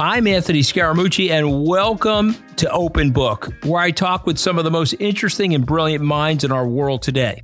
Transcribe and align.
I'm 0.00 0.26
Anthony 0.26 0.60
Scaramucci, 0.60 1.28
and 1.28 1.66
welcome 1.66 2.34
to 2.56 2.70
Open 2.70 3.10
Book, 3.10 3.52
where 3.64 3.82
I 3.82 3.90
talk 3.90 4.24
with 4.24 4.38
some 4.38 4.56
of 4.56 4.64
the 4.64 4.70
most 4.70 4.94
interesting 4.98 5.54
and 5.54 5.66
brilliant 5.66 6.02
minds 6.02 6.42
in 6.42 6.50
our 6.50 6.66
world 6.66 7.02
today. 7.02 7.42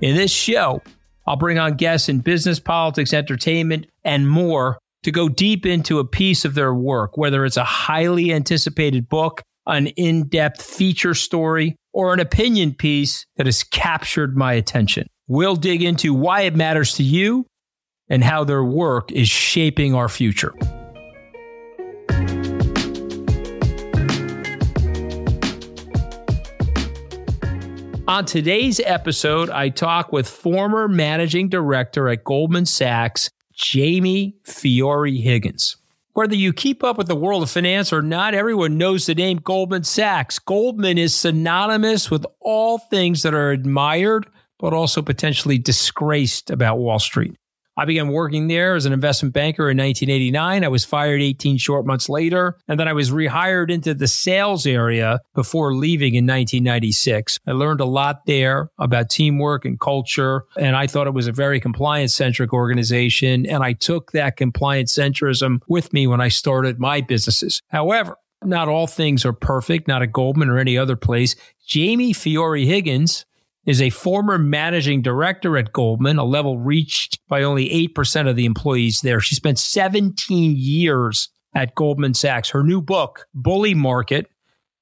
In 0.00 0.14
this 0.14 0.30
show, 0.30 0.82
I'll 1.26 1.34
bring 1.34 1.58
on 1.58 1.74
guests 1.74 2.08
in 2.08 2.20
business, 2.20 2.60
politics, 2.60 3.12
entertainment, 3.12 3.88
and 4.04 4.30
more 4.30 4.78
to 5.02 5.10
go 5.10 5.28
deep 5.28 5.66
into 5.66 5.98
a 5.98 6.04
piece 6.04 6.44
of 6.44 6.54
their 6.54 6.72
work, 6.72 7.16
whether 7.16 7.44
it's 7.44 7.56
a 7.56 7.64
highly 7.64 8.32
anticipated 8.32 9.08
book, 9.08 9.42
an 9.66 9.88
in 9.88 10.28
depth 10.28 10.62
feature 10.62 11.14
story, 11.14 11.74
or 11.92 12.14
an 12.14 12.20
opinion 12.20 12.72
piece 12.72 13.26
that 13.34 13.46
has 13.46 13.64
captured 13.64 14.36
my 14.36 14.52
attention. 14.52 15.08
We'll 15.26 15.56
dig 15.56 15.82
into 15.82 16.14
why 16.14 16.42
it 16.42 16.54
matters 16.54 16.94
to 16.94 17.02
you 17.02 17.46
and 18.08 18.22
how 18.22 18.44
their 18.44 18.62
work 18.62 19.10
is 19.10 19.28
shaping 19.28 19.92
our 19.92 20.08
future. 20.08 20.54
On 28.10 28.24
today's 28.24 28.80
episode, 28.80 29.50
I 29.50 29.68
talk 29.68 30.10
with 30.10 30.28
former 30.28 30.88
managing 30.88 31.48
director 31.48 32.08
at 32.08 32.24
Goldman 32.24 32.66
Sachs, 32.66 33.30
Jamie 33.52 34.34
Fiore 34.44 35.16
Higgins. 35.16 35.76
Whether 36.14 36.34
you 36.34 36.52
keep 36.52 36.82
up 36.82 36.98
with 36.98 37.06
the 37.06 37.14
world 37.14 37.44
of 37.44 37.50
finance 37.52 37.92
or 37.92 38.02
not, 38.02 38.34
everyone 38.34 38.76
knows 38.76 39.06
the 39.06 39.14
name 39.14 39.38
Goldman 39.38 39.84
Sachs. 39.84 40.40
Goldman 40.40 40.98
is 40.98 41.14
synonymous 41.14 42.10
with 42.10 42.26
all 42.40 42.78
things 42.78 43.22
that 43.22 43.32
are 43.32 43.52
admired, 43.52 44.26
but 44.58 44.72
also 44.72 45.02
potentially 45.02 45.56
disgraced 45.56 46.50
about 46.50 46.80
Wall 46.80 46.98
Street. 46.98 47.36
I 47.80 47.86
began 47.86 48.08
working 48.08 48.48
there 48.48 48.74
as 48.74 48.84
an 48.84 48.92
investment 48.92 49.32
banker 49.32 49.70
in 49.70 49.78
1989. 49.78 50.64
I 50.64 50.68
was 50.68 50.84
fired 50.84 51.22
18 51.22 51.56
short 51.56 51.86
months 51.86 52.10
later, 52.10 52.58
and 52.68 52.78
then 52.78 52.88
I 52.88 52.92
was 52.92 53.10
rehired 53.10 53.70
into 53.70 53.94
the 53.94 54.06
sales 54.06 54.66
area 54.66 55.20
before 55.34 55.74
leaving 55.74 56.14
in 56.14 56.26
1996. 56.26 57.40
I 57.46 57.52
learned 57.52 57.80
a 57.80 57.86
lot 57.86 58.26
there 58.26 58.68
about 58.78 59.08
teamwork 59.08 59.64
and 59.64 59.80
culture, 59.80 60.44
and 60.58 60.76
I 60.76 60.88
thought 60.88 61.06
it 61.06 61.14
was 61.14 61.26
a 61.26 61.32
very 61.32 61.58
compliance 61.58 62.14
centric 62.14 62.52
organization. 62.52 63.46
And 63.46 63.64
I 63.64 63.72
took 63.72 64.12
that 64.12 64.36
compliance 64.36 64.92
centrism 64.92 65.60
with 65.66 65.94
me 65.94 66.06
when 66.06 66.20
I 66.20 66.28
started 66.28 66.78
my 66.78 67.00
businesses. 67.00 67.62
However, 67.68 68.18
not 68.44 68.68
all 68.68 68.88
things 68.88 69.24
are 69.24 69.32
perfect, 69.32 69.88
not 69.88 70.02
at 70.02 70.12
Goldman 70.12 70.50
or 70.50 70.58
any 70.58 70.76
other 70.76 70.96
place. 70.96 71.34
Jamie 71.66 72.12
Fiore 72.12 72.66
Higgins 72.66 73.24
is 73.66 73.82
a 73.82 73.90
former 73.90 74.38
managing 74.38 75.02
director 75.02 75.56
at 75.56 75.72
Goldman, 75.72 76.18
a 76.18 76.24
level 76.24 76.58
reached 76.58 77.18
by 77.28 77.42
only 77.42 77.88
8% 77.94 78.28
of 78.28 78.36
the 78.36 78.46
employees 78.46 79.00
there. 79.02 79.20
She 79.20 79.34
spent 79.34 79.58
17 79.58 80.54
years 80.56 81.28
at 81.54 81.74
Goldman 81.74 82.14
Sachs. 82.14 82.50
Her 82.50 82.62
new 82.62 82.80
book, 82.80 83.26
Bully 83.34 83.74
Market 83.74 84.26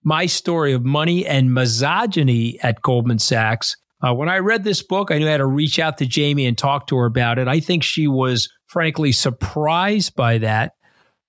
My 0.02 0.26
Story 0.26 0.72
of 0.72 0.84
Money 0.84 1.26
and 1.26 1.52
Misogyny 1.52 2.58
at 2.62 2.82
Goldman 2.82 3.18
Sachs. 3.18 3.76
Uh, 4.00 4.14
when 4.14 4.28
I 4.28 4.38
read 4.38 4.62
this 4.62 4.82
book, 4.82 5.10
I 5.10 5.18
knew 5.18 5.26
I 5.26 5.32
had 5.32 5.38
to 5.38 5.46
reach 5.46 5.78
out 5.80 5.98
to 5.98 6.06
Jamie 6.06 6.46
and 6.46 6.56
talk 6.56 6.86
to 6.88 6.96
her 6.98 7.06
about 7.06 7.38
it. 7.38 7.48
I 7.48 7.58
think 7.58 7.82
she 7.82 8.06
was 8.06 8.48
frankly 8.66 9.10
surprised 9.10 10.14
by 10.14 10.38
that 10.38 10.74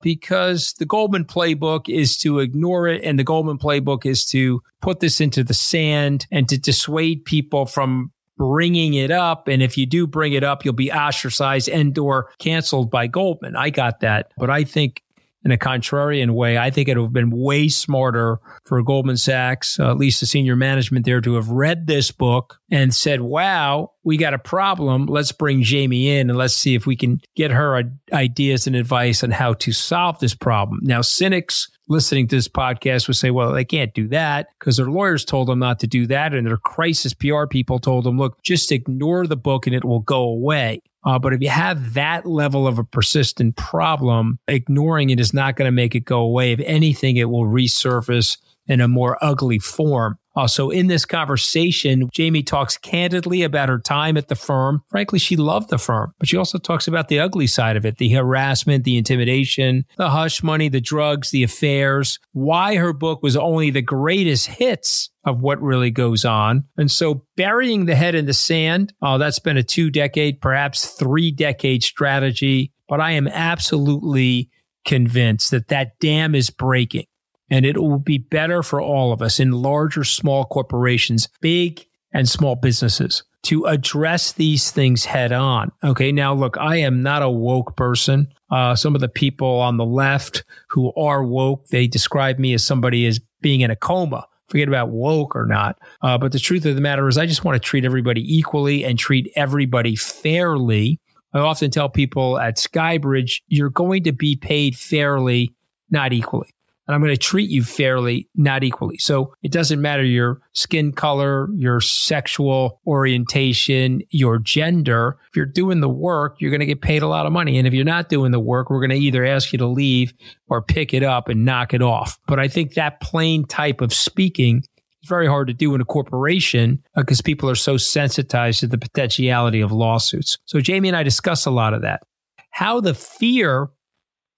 because 0.02 0.73
the 0.73 0.86
Goldman 0.86 1.25
playbook 1.25 1.89
is 1.89 2.17
to 2.17 2.39
ignore 2.39 2.88
it 2.88 3.03
and 3.03 3.19
the 3.19 3.23
Goldman 3.23 3.58
playbook 3.58 4.05
is 4.05 4.25
to 4.28 4.61
put 4.81 5.00
this 5.00 5.19
into 5.19 5.44
the 5.44 5.53
sand 5.53 6.28
and 6.31 6.47
to 6.50 6.58
dissuade 6.58 7.25
people 7.25 7.66
from 7.66 8.11
bringing 8.38 8.94
it 8.94 9.11
up 9.11 9.50
and 9.50 9.61
if 9.61 9.77
you 9.77 9.86
do 9.86 10.08
bring 10.08 10.31
it 10.31 10.45
up 10.45 10.64
you'll 10.64 10.73
be 10.73 10.92
ostracized 10.92 11.67
and 11.67 11.97
or 11.97 12.30
canceled 12.39 12.89
by 12.89 13.05
Goldman. 13.05 13.55
I 13.55 13.70
got 13.70 14.00
that, 14.00 14.31
but 14.38 14.50
I 14.50 14.64
think 14.64 15.03
in 15.45 15.51
a 15.51 15.57
contrarian 15.57 16.31
way, 16.31 16.57
I 16.57 16.69
think 16.69 16.89
it 16.89 16.97
would 16.97 17.05
have 17.05 17.13
been 17.13 17.31
way 17.31 17.69
smarter 17.69 18.39
for 18.65 18.81
Goldman 18.81 19.17
Sachs, 19.17 19.80
uh, 19.80 19.89
at 19.89 19.97
least 19.97 20.19
the 20.19 20.25
senior 20.25 20.55
management 20.55 21.05
there, 21.05 21.21
to 21.21 21.36
have 21.36 21.49
read 21.49 21.87
this 21.87 22.11
book 22.11 22.59
and 22.69 22.93
said, 22.93 23.21
wow, 23.21 23.93
we 24.03 24.17
got 24.17 24.33
a 24.33 24.39
problem. 24.39 25.05
Let's 25.05 25.31
bring 25.31 25.64
Jamie 25.64 26.09
in 26.09 26.30
and 26.30 26.37
let's 26.37 26.55
see 26.55 26.75
if 26.75 26.86
we 26.86 26.95
can 26.95 27.21
get 27.36 27.52
her 27.52 27.81
ideas 28.11 28.67
and 28.67 28.75
advice 28.75 29.23
on 29.23 29.31
how 29.31 29.53
to 29.53 29.71
solve 29.71 30.19
this 30.19 30.36
problem. 30.36 30.80
Now, 30.83 31.02
cynics 31.02 31.69
listening 31.89 32.27
to 32.27 32.35
this 32.35 32.47
podcast 32.47 33.08
would 33.08 33.17
say, 33.17 33.31
well, 33.31 33.52
they 33.52 33.65
can't 33.65 33.93
do 33.93 34.08
that 34.09 34.47
because 34.59 34.77
their 34.77 34.89
lawyers 34.89 35.25
told 35.25 35.47
them 35.47 35.59
not 35.59 35.80
to 35.80 35.87
do 35.87 36.05
that. 36.08 36.33
And 36.33 36.47
their 36.47 36.58
crisis 36.58 37.14
PR 37.14 37.47
people 37.47 37.80
told 37.80 38.05
them, 38.05 38.17
look, 38.17 38.41
just 38.43 38.71
ignore 38.71 39.25
the 39.25 39.35
book 39.35 39.67
and 39.67 39.75
it 39.75 39.83
will 39.83 39.99
go 39.99 40.21
away. 40.21 40.81
Uh, 41.05 41.17
but 41.17 41.33
if 41.33 41.42
you 41.42 41.49
have 41.49 41.93
that 41.93 42.26
level 42.26 42.67
of 42.67 42.77
a 42.77 42.83
persistent 42.83 43.55
problem, 43.55 44.39
ignoring 44.48 45.10
it 45.10 45.20
is 45.20 45.33
not 45.33 45.55
going 45.55 45.67
to 45.67 45.71
make 45.71 45.95
it 45.95 46.05
go 46.05 46.20
away. 46.20 46.52
If 46.52 46.60
anything, 46.61 47.17
it 47.17 47.30
will 47.30 47.45
resurface 47.45 48.37
in 48.67 48.82
a 48.82 48.87
more 48.87 49.17
ugly 49.21 49.59
form. 49.59 50.17
Uh, 50.36 50.48
so 50.48 50.70
in 50.70 50.88
this 50.88 51.05
conversation, 51.05 52.08
Jamie 52.14 52.43
talks 52.43 52.77
candidly 52.77 53.42
about 53.42 53.67
her 53.67 53.80
time 53.80 54.15
at 54.15 54.27
the 54.27 54.36
firm. 54.36 54.83
Frankly, 54.89 55.20
she 55.20 55.36
loved 55.36 55.70
the 55.70 55.77
firm, 55.77 56.14
but 56.20 56.30
she 56.30 56.38
also 56.38 56.58
talks 56.58 56.88
about 56.88 57.08
the 57.08 57.20
ugly 57.20 57.48
side 57.48 57.76
of 57.76 57.86
it, 57.86 57.98
the 57.98 58.09
harassment, 58.09 58.83
the 58.83 58.98
intimidation, 58.98 59.86
the 59.98 60.09
hush 60.09 60.43
money, 60.43 60.70
the 60.70 60.80
drugs, 60.80 61.32
the 61.32 61.43
affairs, 61.43 62.20
why 62.32 62.76
her 62.76 62.93
book 62.93 63.21
was 63.23 63.36
only 63.36 63.70
the 63.70 63.82
greatest 63.82 64.48
hits 64.48 65.09
of 65.29 65.39
what 65.39 65.61
really 65.61 65.91
goes 65.91 66.25
on. 66.25 66.65
And 66.77 66.91
so 66.91 67.25
burying 67.35 67.85
the 67.85 67.95
head 67.95 68.15
in 68.15 68.25
the 68.25 68.33
sand, 68.33 68.93
uh, 69.01 69.17
that's 69.17 69.39
been 69.39 69.57
a 69.57 69.63
two 69.63 69.89
decade, 69.89 70.41
perhaps 70.41 70.87
three 70.87 71.31
decade 71.31 71.83
strategy. 71.83 72.73
But 72.87 72.99
I 72.99 73.11
am 73.11 73.27
absolutely 73.27 74.49
convinced 74.85 75.51
that 75.51 75.67
that 75.67 75.99
dam 75.99 76.35
is 76.35 76.49
breaking 76.49 77.05
and 77.49 77.65
it 77.65 77.77
will 77.77 77.99
be 77.99 78.17
better 78.17 78.63
for 78.63 78.81
all 78.81 79.11
of 79.11 79.21
us 79.21 79.39
in 79.39 79.51
large 79.51 79.97
or 79.97 80.03
small 80.03 80.45
corporations, 80.45 81.27
big 81.41 81.85
and 82.13 82.27
small 82.27 82.55
businesses 82.55 83.23
to 83.43 83.65
address 83.65 84.33
these 84.33 84.71
things 84.71 85.05
head 85.05 85.31
on. 85.31 85.71
Okay. 85.83 86.11
Now, 86.11 86.33
look, 86.33 86.57
I 86.57 86.77
am 86.77 87.01
not 87.01 87.21
a 87.21 87.29
woke 87.29 87.75
person. 87.77 88.27
Uh, 88.51 88.75
some 88.75 88.95
of 88.95 89.01
the 89.01 89.07
people 89.07 89.59
on 89.59 89.77
the 89.77 89.85
left 89.85 90.43
who 90.69 90.93
are 90.93 91.23
woke, 91.23 91.67
they 91.67 91.87
describe 91.87 92.37
me 92.37 92.53
as 92.53 92.65
somebody 92.65 93.05
as 93.05 93.19
being 93.41 93.61
in 93.61 93.71
a 93.71 93.75
coma. 93.75 94.27
Forget 94.49 94.67
about 94.67 94.89
woke 94.89 95.36
or 95.36 95.45
not. 95.45 95.77
Uh, 96.02 96.17
but 96.17 96.32
the 96.32 96.39
truth 96.39 96.65
of 96.65 96.76
the 96.76 96.82
matter 96.82 97.08
is, 97.08 97.17
I 97.17 97.26
just 97.26 97.45
want 97.45 97.55
to 97.55 97.60
treat 97.60 97.86
everybody 97.86 98.21
equally 98.37 98.83
and 98.83 98.98
treat 98.98 99.32
everybody 99.36 99.95
fairly. 99.95 100.99
I 101.33 101.39
often 101.39 101.70
tell 101.70 101.89
people 101.89 102.39
at 102.39 102.58
Skybridge, 102.58 103.42
you're 103.48 103.70
going 103.70 104.04
to 104.05 104.11
be 104.11 104.36
paid 104.36 104.76
fairly, 104.76 105.54
not 105.92 106.14
equally 106.14 106.49
and 106.89 106.95
I'm 106.95 107.02
going 107.02 107.14
to 107.14 107.17
treat 107.17 107.52
you 107.52 107.64
fairly, 107.64 108.27
not 108.33 108.64
equally. 108.64 108.98
So 108.98 109.32
it 109.44 109.52
doesn't 109.52 109.80
matter 109.80 110.04
your 110.04 110.42
skin 110.54 110.92
color, 110.92 111.48
your 111.54 111.82
sexual 111.82 112.82
orientation, 112.88 114.02
your 114.10 114.39
gender. 114.39 115.20
If 115.30 115.36
you're 115.36 115.45
doing 115.45 115.82
the 115.82 115.89
work, 115.89 116.38
you're 116.39 116.50
going 116.50 116.61
to 116.61 116.66
get 116.66 116.82
paid 116.82 117.04
a 117.04 117.08
lot 117.08 117.27
of 117.27 117.32
money. 117.32 117.60
And 117.60 117.67
if 117.67 117.76
you're 117.76 117.86
not 117.86 118.10
doing 118.10 118.32
the 118.32 118.39
work, 118.39 118.72
we're 118.72 118.80
going 118.80 118.89
to 118.89 118.95
either 118.95 119.23
ask 119.23 119.52
you 119.52 119.60
to 119.60 119.67
leave 119.67 120.16
or 120.48 120.64
pick 120.64 120.92
it 120.92 121.04
up 121.04 121.30
and 121.30 121.45
knock 121.45 121.76
it 121.76 121.83
off. 121.83 122.17
But 122.26 122.39
I 122.39 122.48
think 122.48 122.73
that 122.73 123.00
plain 123.02 123.45
type 123.45 123.82
of 123.82 123.94
speaking 123.94 124.64
is 125.04 125.08
very 125.08 125.27
hard 125.27 125.48
to 125.50 125.54
do 125.54 125.76
in 125.76 125.82
a 125.82 125.86
corporation 125.86 126.83
because 126.95 127.20
uh, 127.20 127.23
people 127.23 127.52
are 127.52 127.56
so 127.56 127.77
sensitized 127.77 128.62
to 128.62 128.68
the 128.68 128.80
potentiality 128.80 129.62
of 129.62 129.71
lawsuits. 129.71 130.39
So 130.45 130.60
Jamie 130.60 130.88
and 130.88 130.98
I 130.98 131.04
discuss 131.04 131.45
a 131.45 131.51
lot 131.51 131.75
of 131.75 131.83
that. 131.83 132.01
How 132.50 132.81
the 132.81 132.95
fear 132.95 133.69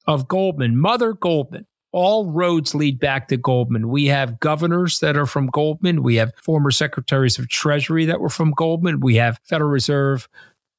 of 0.05 0.27
Goldman, 0.27 0.75
Mother 0.75 1.13
Goldman, 1.13 1.65
all 1.91 2.31
roads 2.31 2.73
lead 2.73 2.99
back 2.99 3.27
to 3.27 3.37
Goldman. 3.37 3.89
We 3.89 4.07
have 4.07 4.39
governors 4.39 4.99
that 4.99 5.17
are 5.17 5.25
from 5.25 5.47
Goldman. 5.47 6.03
We 6.03 6.15
have 6.15 6.33
former 6.43 6.71
secretaries 6.71 7.37
of 7.37 7.49
Treasury 7.49 8.05
that 8.05 8.21
were 8.21 8.29
from 8.29 8.51
Goldman. 8.51 8.99
We 9.01 9.15
have 9.15 9.39
Federal 9.43 9.69
Reserve 9.69 10.27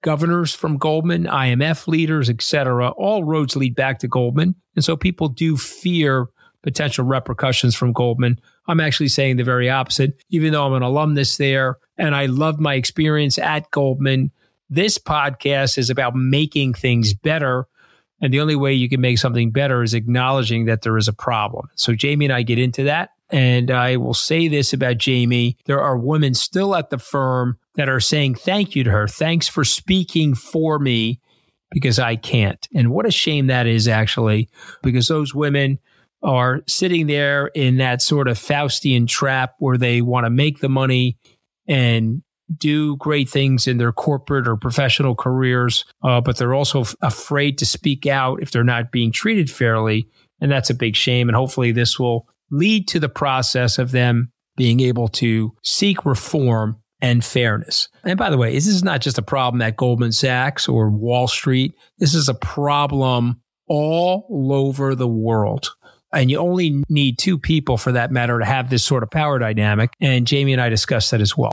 governors 0.02 0.54
from 0.54 0.78
Goldman, 0.78 1.24
IMF 1.24 1.86
leaders, 1.86 2.28
etc. 2.28 2.90
All 2.90 3.24
roads 3.24 3.56
lead 3.56 3.74
back 3.74 3.98
to 4.00 4.08
Goldman. 4.08 4.54
And 4.74 4.84
so 4.84 4.96
people 4.96 5.28
do 5.28 5.56
fear 5.56 6.26
potential 6.62 7.04
repercussions 7.04 7.74
from 7.74 7.92
Goldman. 7.92 8.40
I'm 8.66 8.80
actually 8.80 9.08
saying 9.08 9.36
the 9.36 9.44
very 9.44 9.68
opposite. 9.68 10.22
Even 10.30 10.52
though 10.52 10.66
I'm 10.66 10.74
an 10.74 10.82
alumnus 10.82 11.36
there 11.36 11.78
and 11.98 12.14
I 12.14 12.26
love 12.26 12.60
my 12.60 12.74
experience 12.74 13.38
at 13.38 13.70
Goldman, 13.70 14.30
this 14.70 14.98
podcast 14.98 15.76
is 15.76 15.90
about 15.90 16.14
making 16.14 16.74
things 16.74 17.14
better 17.14 17.66
and 18.22 18.32
the 18.32 18.40
only 18.40 18.56
way 18.56 18.72
you 18.72 18.88
can 18.88 19.00
make 19.00 19.18
something 19.18 19.50
better 19.50 19.82
is 19.82 19.92
acknowledging 19.92 20.66
that 20.66 20.82
there 20.82 20.96
is 20.96 21.08
a 21.08 21.12
problem. 21.12 21.68
So 21.74 21.94
Jamie 21.94 22.26
and 22.26 22.32
I 22.32 22.42
get 22.42 22.58
into 22.58 22.84
that. 22.84 23.10
And 23.30 23.70
I 23.70 23.96
will 23.96 24.14
say 24.14 24.46
this 24.46 24.72
about 24.72 24.98
Jamie. 24.98 25.56
There 25.64 25.80
are 25.80 25.96
women 25.96 26.34
still 26.34 26.76
at 26.76 26.90
the 26.90 26.98
firm 26.98 27.58
that 27.74 27.88
are 27.88 28.00
saying 28.00 28.36
thank 28.36 28.76
you 28.76 28.84
to 28.84 28.90
her. 28.90 29.08
Thanks 29.08 29.48
for 29.48 29.64
speaking 29.64 30.34
for 30.34 30.78
me 30.78 31.20
because 31.70 31.98
I 31.98 32.16
can't. 32.16 32.68
And 32.74 32.90
what 32.90 33.06
a 33.06 33.10
shame 33.10 33.48
that 33.48 33.66
is 33.66 33.88
actually, 33.88 34.48
because 34.82 35.08
those 35.08 35.34
women 35.34 35.78
are 36.22 36.62
sitting 36.68 37.08
there 37.08 37.46
in 37.48 37.78
that 37.78 38.02
sort 38.02 38.28
of 38.28 38.38
Faustian 38.38 39.08
trap 39.08 39.54
where 39.58 39.78
they 39.78 40.00
want 40.00 40.26
to 40.26 40.30
make 40.30 40.60
the 40.60 40.68
money 40.68 41.16
and 41.66 42.22
do 42.58 42.96
great 42.96 43.28
things 43.28 43.66
in 43.66 43.78
their 43.78 43.92
corporate 43.92 44.48
or 44.48 44.56
professional 44.56 45.14
careers, 45.14 45.84
uh, 46.02 46.20
but 46.20 46.36
they're 46.36 46.54
also 46.54 46.82
f- 46.82 46.94
afraid 47.02 47.58
to 47.58 47.66
speak 47.66 48.06
out 48.06 48.42
if 48.42 48.50
they're 48.50 48.64
not 48.64 48.92
being 48.92 49.12
treated 49.12 49.50
fairly. 49.50 50.08
And 50.40 50.50
that's 50.50 50.70
a 50.70 50.74
big 50.74 50.96
shame. 50.96 51.28
And 51.28 51.36
hopefully, 51.36 51.72
this 51.72 51.98
will 51.98 52.26
lead 52.50 52.88
to 52.88 53.00
the 53.00 53.08
process 53.08 53.78
of 53.78 53.92
them 53.92 54.32
being 54.56 54.80
able 54.80 55.08
to 55.08 55.52
seek 55.62 56.04
reform 56.04 56.76
and 57.00 57.24
fairness. 57.24 57.88
And 58.04 58.18
by 58.18 58.30
the 58.30 58.38
way, 58.38 58.54
this 58.54 58.66
is 58.66 58.84
not 58.84 59.00
just 59.00 59.18
a 59.18 59.22
problem 59.22 59.60
at 59.62 59.76
Goldman 59.76 60.12
Sachs 60.12 60.68
or 60.68 60.88
Wall 60.88 61.26
Street. 61.26 61.74
This 61.98 62.14
is 62.14 62.28
a 62.28 62.34
problem 62.34 63.40
all 63.66 64.26
over 64.52 64.94
the 64.94 65.08
world. 65.08 65.70
And 66.12 66.30
you 66.30 66.38
only 66.38 66.82
need 66.88 67.18
two 67.18 67.38
people 67.38 67.78
for 67.78 67.92
that 67.92 68.12
matter 68.12 68.38
to 68.38 68.44
have 68.44 68.70
this 68.70 68.84
sort 68.84 69.02
of 69.02 69.10
power 69.10 69.38
dynamic. 69.38 69.94
And 70.00 70.26
Jamie 70.26 70.52
and 70.52 70.60
I 70.60 70.68
discussed 70.68 71.10
that 71.10 71.20
as 71.20 71.36
well. 71.36 71.52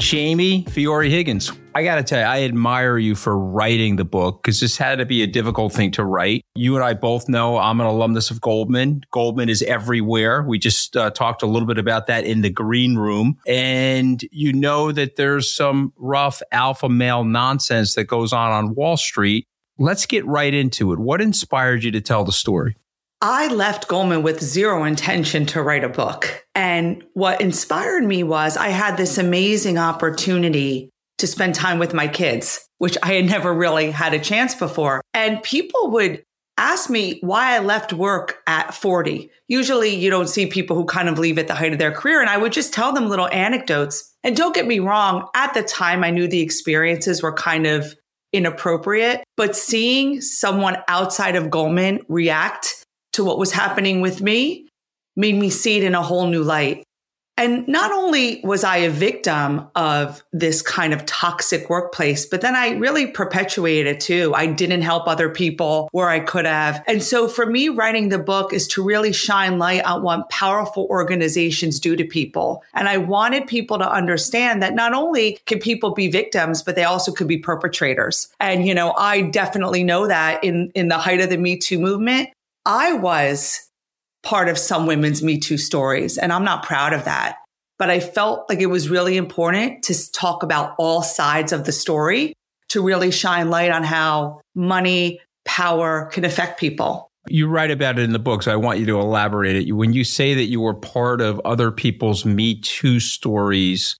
Jamie 0.00 0.64
Fiore 0.64 1.10
Higgins. 1.10 1.52
I 1.74 1.84
got 1.84 1.96
to 1.96 2.02
tell 2.02 2.20
you, 2.20 2.24
I 2.24 2.42
admire 2.42 2.98
you 2.98 3.14
for 3.14 3.38
writing 3.38 3.96
the 3.96 4.04
book 4.04 4.42
because 4.42 4.58
this 4.58 4.76
had 4.76 4.96
to 4.98 5.04
be 5.04 5.22
a 5.22 5.26
difficult 5.26 5.72
thing 5.72 5.90
to 5.92 6.04
write. 6.04 6.42
You 6.54 6.74
and 6.74 6.84
I 6.84 6.94
both 6.94 7.28
know 7.28 7.58
I'm 7.58 7.80
an 7.80 7.86
alumnus 7.86 8.30
of 8.30 8.40
Goldman. 8.40 9.02
Goldman 9.12 9.48
is 9.48 9.62
everywhere. 9.62 10.42
We 10.42 10.58
just 10.58 10.96
uh, 10.96 11.10
talked 11.10 11.42
a 11.42 11.46
little 11.46 11.68
bit 11.68 11.78
about 11.78 12.06
that 12.06 12.24
in 12.24 12.40
the 12.40 12.50
green 12.50 12.96
room. 12.96 13.36
And 13.46 14.20
you 14.32 14.52
know 14.52 14.90
that 14.90 15.16
there's 15.16 15.54
some 15.54 15.92
rough 15.96 16.42
alpha 16.50 16.88
male 16.88 17.22
nonsense 17.22 17.94
that 17.94 18.04
goes 18.04 18.32
on 18.32 18.50
on 18.50 18.74
Wall 18.74 18.96
Street. 18.96 19.46
Let's 19.78 20.06
get 20.06 20.26
right 20.26 20.52
into 20.52 20.92
it. 20.92 20.98
What 20.98 21.20
inspired 21.20 21.84
you 21.84 21.90
to 21.92 22.00
tell 22.00 22.24
the 22.24 22.32
story? 22.32 22.76
I 23.22 23.48
left 23.48 23.86
Goldman 23.86 24.22
with 24.22 24.40
zero 24.40 24.84
intention 24.84 25.44
to 25.46 25.62
write 25.62 25.84
a 25.84 25.90
book. 25.90 26.46
And 26.54 27.04
what 27.12 27.42
inspired 27.42 28.02
me 28.04 28.22
was 28.22 28.56
I 28.56 28.68
had 28.68 28.96
this 28.96 29.18
amazing 29.18 29.76
opportunity 29.76 30.88
to 31.18 31.26
spend 31.26 31.54
time 31.54 31.78
with 31.78 31.92
my 31.92 32.08
kids, 32.08 32.66
which 32.78 32.96
I 33.02 33.12
had 33.12 33.26
never 33.26 33.52
really 33.52 33.90
had 33.90 34.14
a 34.14 34.18
chance 34.18 34.54
before. 34.54 35.02
And 35.12 35.42
people 35.42 35.90
would 35.90 36.24
ask 36.56 36.88
me 36.88 37.18
why 37.20 37.54
I 37.54 37.58
left 37.58 37.92
work 37.92 38.38
at 38.46 38.72
40. 38.72 39.30
Usually 39.48 39.94
you 39.94 40.08
don't 40.08 40.28
see 40.28 40.46
people 40.46 40.74
who 40.74 40.86
kind 40.86 41.10
of 41.10 41.18
leave 41.18 41.38
at 41.38 41.46
the 41.46 41.54
height 41.54 41.74
of 41.74 41.78
their 41.78 41.92
career. 41.92 42.22
And 42.22 42.30
I 42.30 42.38
would 42.38 42.52
just 42.52 42.72
tell 42.72 42.94
them 42.94 43.10
little 43.10 43.28
anecdotes. 43.28 44.14
And 44.24 44.34
don't 44.34 44.54
get 44.54 44.66
me 44.66 44.78
wrong, 44.78 45.28
at 45.34 45.52
the 45.52 45.62
time, 45.62 46.04
I 46.04 46.10
knew 46.10 46.26
the 46.26 46.40
experiences 46.40 47.22
were 47.22 47.34
kind 47.34 47.66
of 47.66 47.94
inappropriate, 48.32 49.24
but 49.36 49.56
seeing 49.56 50.22
someone 50.22 50.78
outside 50.88 51.36
of 51.36 51.50
Goldman 51.50 52.00
react 52.08 52.86
to 53.12 53.24
what 53.24 53.38
was 53.38 53.52
happening 53.52 54.00
with 54.00 54.20
me 54.20 54.66
made 55.16 55.34
me 55.34 55.50
see 55.50 55.76
it 55.76 55.84
in 55.84 55.94
a 55.94 56.02
whole 56.02 56.26
new 56.26 56.42
light. 56.42 56.84
And 57.40 57.66
not 57.66 57.90
only 57.90 58.42
was 58.44 58.64
I 58.64 58.78
a 58.78 58.90
victim 58.90 59.66
of 59.74 60.22
this 60.30 60.60
kind 60.60 60.92
of 60.92 61.06
toxic 61.06 61.70
workplace, 61.70 62.26
but 62.26 62.42
then 62.42 62.54
I 62.54 62.72
really 62.72 63.06
perpetuated 63.06 63.86
it 63.86 64.00
too. 64.00 64.34
I 64.34 64.44
didn't 64.44 64.82
help 64.82 65.08
other 65.08 65.30
people 65.30 65.88
where 65.92 66.10
I 66.10 66.20
could 66.20 66.44
have. 66.44 66.84
And 66.86 67.02
so 67.02 67.28
for 67.28 67.46
me, 67.46 67.70
writing 67.70 68.10
the 68.10 68.18
book 68.18 68.52
is 68.52 68.68
to 68.68 68.84
really 68.84 69.14
shine 69.14 69.58
light 69.58 69.82
on 69.86 70.02
what 70.02 70.28
powerful 70.28 70.86
organizations 70.90 71.80
do 71.80 71.96
to 71.96 72.04
people. 72.04 72.62
And 72.74 72.86
I 72.90 72.98
wanted 72.98 73.46
people 73.46 73.78
to 73.78 73.90
understand 73.90 74.62
that 74.62 74.74
not 74.74 74.92
only 74.92 75.38
can 75.46 75.60
people 75.60 75.94
be 75.94 76.08
victims, 76.08 76.62
but 76.62 76.76
they 76.76 76.84
also 76.84 77.10
could 77.10 77.28
be 77.28 77.38
perpetrators. 77.38 78.28
And, 78.38 78.66
you 78.66 78.74
know, 78.74 78.92
I 78.92 79.22
definitely 79.22 79.82
know 79.82 80.08
that 80.08 80.44
in, 80.44 80.72
in 80.74 80.88
the 80.88 80.98
height 80.98 81.22
of 81.22 81.30
the 81.30 81.38
Me 81.38 81.56
Too 81.56 81.78
movement, 81.78 82.28
I 82.66 82.92
was 82.94 83.68
part 84.22 84.48
of 84.48 84.58
some 84.58 84.86
women's 84.86 85.22
Me 85.22 85.38
Too 85.38 85.58
stories, 85.58 86.18
and 86.18 86.32
I'm 86.32 86.44
not 86.44 86.64
proud 86.64 86.92
of 86.92 87.04
that. 87.04 87.36
But 87.78 87.88
I 87.88 88.00
felt 88.00 88.48
like 88.50 88.60
it 88.60 88.66
was 88.66 88.90
really 88.90 89.16
important 89.16 89.82
to 89.84 90.12
talk 90.12 90.42
about 90.42 90.74
all 90.78 91.02
sides 91.02 91.52
of 91.52 91.64
the 91.64 91.72
story 91.72 92.34
to 92.68 92.82
really 92.82 93.10
shine 93.10 93.48
light 93.48 93.70
on 93.70 93.82
how 93.82 94.40
money, 94.54 95.20
power 95.44 96.10
can 96.12 96.24
affect 96.24 96.60
people. 96.60 97.08
You 97.26 97.48
write 97.48 97.70
about 97.70 97.98
it 97.98 98.02
in 98.02 98.12
the 98.12 98.18
book, 98.18 98.42
so 98.42 98.52
I 98.52 98.56
want 98.56 98.80
you 98.80 98.86
to 98.86 99.00
elaborate 99.00 99.56
it. 99.56 99.72
When 99.72 99.92
you 99.92 100.04
say 100.04 100.34
that 100.34 100.44
you 100.44 100.60
were 100.60 100.74
part 100.74 101.20
of 101.20 101.40
other 101.44 101.70
people's 101.70 102.24
Me 102.24 102.60
Too 102.60 103.00
stories, 103.00 103.96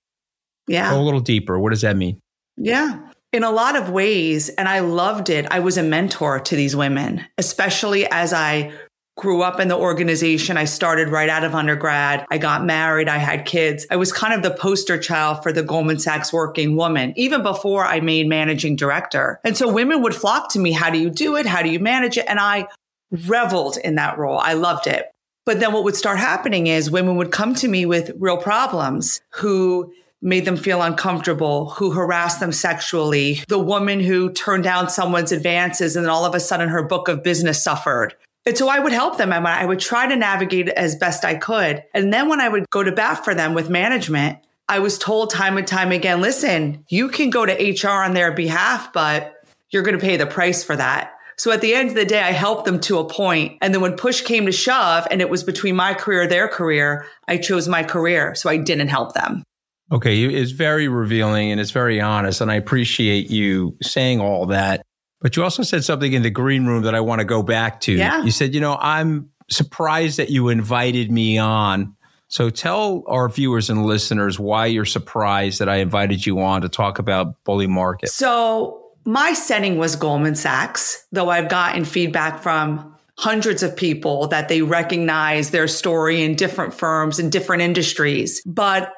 yeah. 0.67 0.91
go 0.91 1.01
a 1.01 1.03
little 1.03 1.21
deeper. 1.21 1.59
What 1.59 1.71
does 1.71 1.83
that 1.83 1.97
mean? 1.97 2.21
Yeah. 2.57 3.10
In 3.33 3.45
a 3.45 3.51
lot 3.51 3.77
of 3.77 3.91
ways, 3.91 4.49
and 4.49 4.69
I 4.69 4.81
loved 4.81 5.31
it, 5.31 5.47
I 5.53 5.61
was 5.61 5.79
a 5.79 5.85
mentor 5.85 6.41
to 6.41 6.57
these 6.57 6.75
women, 6.75 7.25
especially 7.39 8.05
as 8.05 8.33
I 8.33 8.73
grew 9.17 9.43
up 9.43 9.61
in 9.61 9.69
the 9.69 9.77
organization. 9.77 10.57
I 10.57 10.65
started 10.65 11.11
right 11.11 11.29
out 11.29 11.45
of 11.45 11.55
undergrad. 11.55 12.27
I 12.29 12.39
got 12.39 12.65
married. 12.65 13.09
I 13.09 13.19
had 13.19 13.45
kids. 13.45 13.87
I 13.89 13.97
was 13.97 14.13
kind 14.13 14.35
of 14.35 14.43
the 14.43 14.59
poster 14.59 14.99
child 14.99 15.45
for 15.45 15.53
the 15.53 15.63
Goldman 15.63 16.01
Sachs 16.01 16.33
working 16.33 16.75
woman, 16.75 17.13
even 17.15 17.45
before 17.45 17.85
I 17.85 18.01
made 18.01 18.27
managing 18.27 18.75
director. 18.75 19.39
And 19.45 19.57
so 19.57 19.73
women 19.73 20.03
would 20.03 20.15
flock 20.15 20.51
to 20.53 20.59
me. 20.59 20.73
How 20.73 20.91
do 20.91 20.99
you 20.99 21.09
do 21.09 21.37
it? 21.37 21.47
How 21.47 21.63
do 21.63 21.69
you 21.69 21.79
manage 21.79 22.19
it? 22.19 22.25
And 22.27 22.41
I 22.41 22.67
reveled 23.13 23.77
in 23.77 23.95
that 23.95 24.19
role. 24.19 24.39
I 24.39 24.55
loved 24.55 24.89
it. 24.89 25.07
But 25.47 25.61
then 25.61 25.73
what 25.73 25.85
would 25.85 25.97
start 25.97 26.19
happening 26.19 26.67
is 26.67 26.91
women 26.91 27.15
would 27.17 27.31
come 27.31 27.55
to 27.57 27.69
me 27.69 27.87
with 27.87 28.11
real 28.19 28.39
problems 28.39 29.21
who 29.35 29.93
made 30.23 30.45
them 30.45 30.57
feel 30.57 30.83
uncomfortable, 30.83 31.71
who 31.71 31.93
harassed 31.93 32.41
them 32.41 32.53
sexually, 32.53 33.43
the 33.49 33.59
woman 33.59 34.01
who 34.01 34.33
turned 34.33 34.65
down 34.65 34.89
someone's 34.89 35.33
advances 35.33 35.97
and 35.97 36.05
then 36.05 36.11
all 36.11 36.25
of 36.25 36.35
a 36.35 36.41
sudden 36.41 36.69
her 36.69 36.83
book 36.83 37.09
of 37.09 37.23
business 37.23 37.63
suffered. 37.63 38.15
And 38.47 38.57
so 38.57 38.69
I 38.69 38.79
would 38.79 38.93
help 38.93 39.19
them. 39.19 39.33
I 39.33 39.65
would 39.65 39.81
try 39.81 40.07
to 40.07 40.17
navigate 40.17 40.69
as 40.69 40.97
best 40.97 41.25
I 41.25 41.35
could. 41.35 41.85
And 41.95 42.13
then 42.13 42.29
when 42.29 42.41
I 42.41 42.49
would 42.49 42.69
go 42.71 42.83
to 42.83 42.93
bat 42.93 43.25
for 43.25 43.35
them 43.35 43.55
with 43.55 43.69
management, 43.69 44.39
I 44.69 44.79
was 44.79 44.99
told 44.99 45.31
time 45.31 45.57
and 45.57 45.67
time 45.67 45.93
again, 45.93 46.21
listen, 46.21 46.85
you 46.89 47.09
can 47.09 47.31
go 47.31 47.45
to 47.45 47.53
HR 47.53 48.03
on 48.03 48.15
their 48.15 48.33
behalf, 48.33 48.93
but 48.93 49.35
you're 49.71 49.83
going 49.83 49.99
to 49.99 50.05
pay 50.05 50.17
the 50.17 50.27
price 50.27 50.65
for 50.65 50.77
that. 50.77 51.13
So 51.37 51.51
at 51.53 51.61
the 51.61 51.75
end 51.75 51.89
of 51.89 51.95
the 51.95 52.05
day, 52.05 52.21
I 52.21 52.33
helped 52.33 52.67
them 52.67 52.81
to 52.81 52.99
a 52.99 53.09
point. 53.09 53.59
And 53.63 53.73
then 53.73 53.81
when 53.81 53.95
push 53.97 54.21
came 54.23 54.47
to 54.47 54.53
shove 54.53 55.07
and 55.11 55.21
it 55.21 55.31
was 55.31 55.43
between 55.43 55.75
my 55.75 55.95
career, 55.95 56.27
their 56.27 56.49
career, 56.49 57.07
I 57.27 57.39
chose 57.39 57.67
my 57.67 57.83
career. 57.83 58.35
So 58.35 58.51
I 58.51 58.59
didn't 58.59 58.89
help 58.89 59.15
them. 59.15 59.43
Okay. 59.93 60.25
It's 60.25 60.53
very 60.53 60.89
revealing 60.89 61.51
and 61.51 61.61
it's 61.61 61.73
very 61.73 62.01
honest. 62.01 62.41
And 62.41 62.51
I 62.51 62.55
appreciate 62.55 63.31
you 63.31 63.77
saying 63.83 64.21
all 64.21 64.47
that. 64.47 64.83
But 65.21 65.37
you 65.37 65.43
also 65.43 65.63
said 65.63 65.85
something 65.85 66.13
in 66.13 66.23
the 66.23 66.31
green 66.31 66.65
room 66.65 66.85
that 66.85 66.95
I 66.95 67.01
want 67.01 67.21
to 67.21 67.25
go 67.25 67.43
back 67.43 67.81
to. 67.83 67.93
Yeah. 67.93 68.23
You 68.23 68.31
said, 68.31 68.55
you 68.55 68.61
know, 68.61 68.77
I'm 68.81 69.31
surprised 69.51 70.19
that 70.19 70.31
you 70.31 70.49
invited 70.49 71.11
me 71.11 71.39
on. 71.39 71.97
So 72.29 72.49
tell 72.49 73.03
our 73.09 73.29
viewers 73.29 73.69
and 73.69 73.85
listeners 73.85 74.39
why 74.39 74.67
you're 74.67 74.85
surprised 74.85 75.59
that 75.59 75.69
I 75.69 75.77
invited 75.77 76.25
you 76.25 76.41
on 76.41 76.63
to 76.63 76.69
talk 76.69 76.99
about 77.01 77.43
bully 77.45 77.67
market. 77.67 78.11
So 78.11 78.81
my 79.05 79.33
setting 79.33 79.77
was 79.77 79.97
Goldman 79.97 80.37
Sachs, 80.37 81.07
though 81.11 81.29
I've 81.29 81.49
gotten 81.49 81.85
feedback 81.85 82.41
from 82.41 82.95
hundreds 83.19 83.63
of 83.63 83.77
people 83.77 84.29
that 84.29 84.49
they 84.49 84.63
recognize 84.63 85.51
their 85.51 85.69
story 85.69 86.23
in 86.23 86.37
different 86.37 86.73
firms 86.73 87.19
in 87.19 87.29
different 87.29 87.63
industries. 87.63 88.41
But 88.47 88.93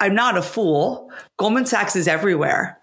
I'm 0.00 0.14
not 0.14 0.36
a 0.36 0.42
fool. 0.42 1.10
Goldman 1.38 1.66
Sachs 1.66 1.96
is 1.96 2.06
everywhere. 2.06 2.78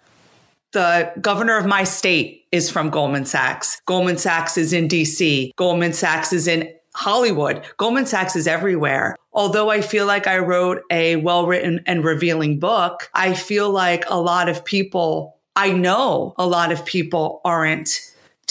The 0.72 1.12
governor 1.22 1.58
of 1.58 1.68
my 1.68 1.84
state 1.84 2.46
is 2.52 2.70
from 2.72 2.90
Goldman 2.90 3.26
Sachs. 3.26 3.80
Goldman 3.86 4.18
Sachs 4.18 4.58
is 4.58 4.74
in 4.74 4.88
DC. 4.88 5.52
Goldman 5.56 5.94
Sachs 5.94 6.34
is 6.34 6.48
in 6.48 6.74
Hollywood. 6.96 7.64
Goldman 7.78 8.08
Sachs 8.08 8.36
is 8.36 8.48
everywhere. 8.48 9.16
Although 9.34 9.70
I 9.70 9.82
feel 9.82 10.08
like 10.08 10.26
I 10.26 10.40
wrote 10.40 10.82
a 10.92 11.18
well 11.18 11.46
written 11.46 11.82
and 11.86 12.04
revealing 12.04 12.60
book, 12.60 13.10
I 13.14 13.34
feel 13.34 13.70
like 13.70 14.04
a 14.08 14.20
lot 14.20 14.50
of 14.50 14.66
people, 14.66 15.38
I 15.56 15.72
know 15.72 16.34
a 16.38 16.48
lot 16.48 16.72
of 16.72 16.86
people 16.86 17.42
aren't 17.46 18.00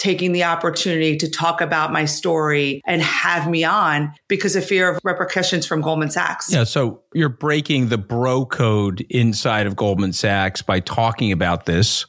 taking 0.03 0.33
the 0.33 0.43
opportunity 0.43 1.15
to 1.15 1.29
talk 1.29 1.61
about 1.61 1.93
my 1.93 2.03
story 2.03 2.81
and 2.85 3.01
have 3.01 3.49
me 3.49 3.63
on 3.63 4.13
because 4.27 4.53
of 4.53 4.65
fear 4.65 4.89
of 4.89 4.99
repercussions 5.05 5.65
from 5.65 5.79
Goldman 5.79 6.11
Sachs. 6.11 6.51
Yeah. 6.51 6.65
So 6.65 7.01
you're 7.13 7.29
breaking 7.29 7.87
the 7.87 7.97
bro 7.97 8.45
code 8.45 8.99
inside 9.09 9.65
of 9.65 9.77
Goldman 9.77 10.11
Sachs 10.11 10.61
by 10.61 10.81
talking 10.81 11.31
about 11.31 11.65
this 11.65 12.05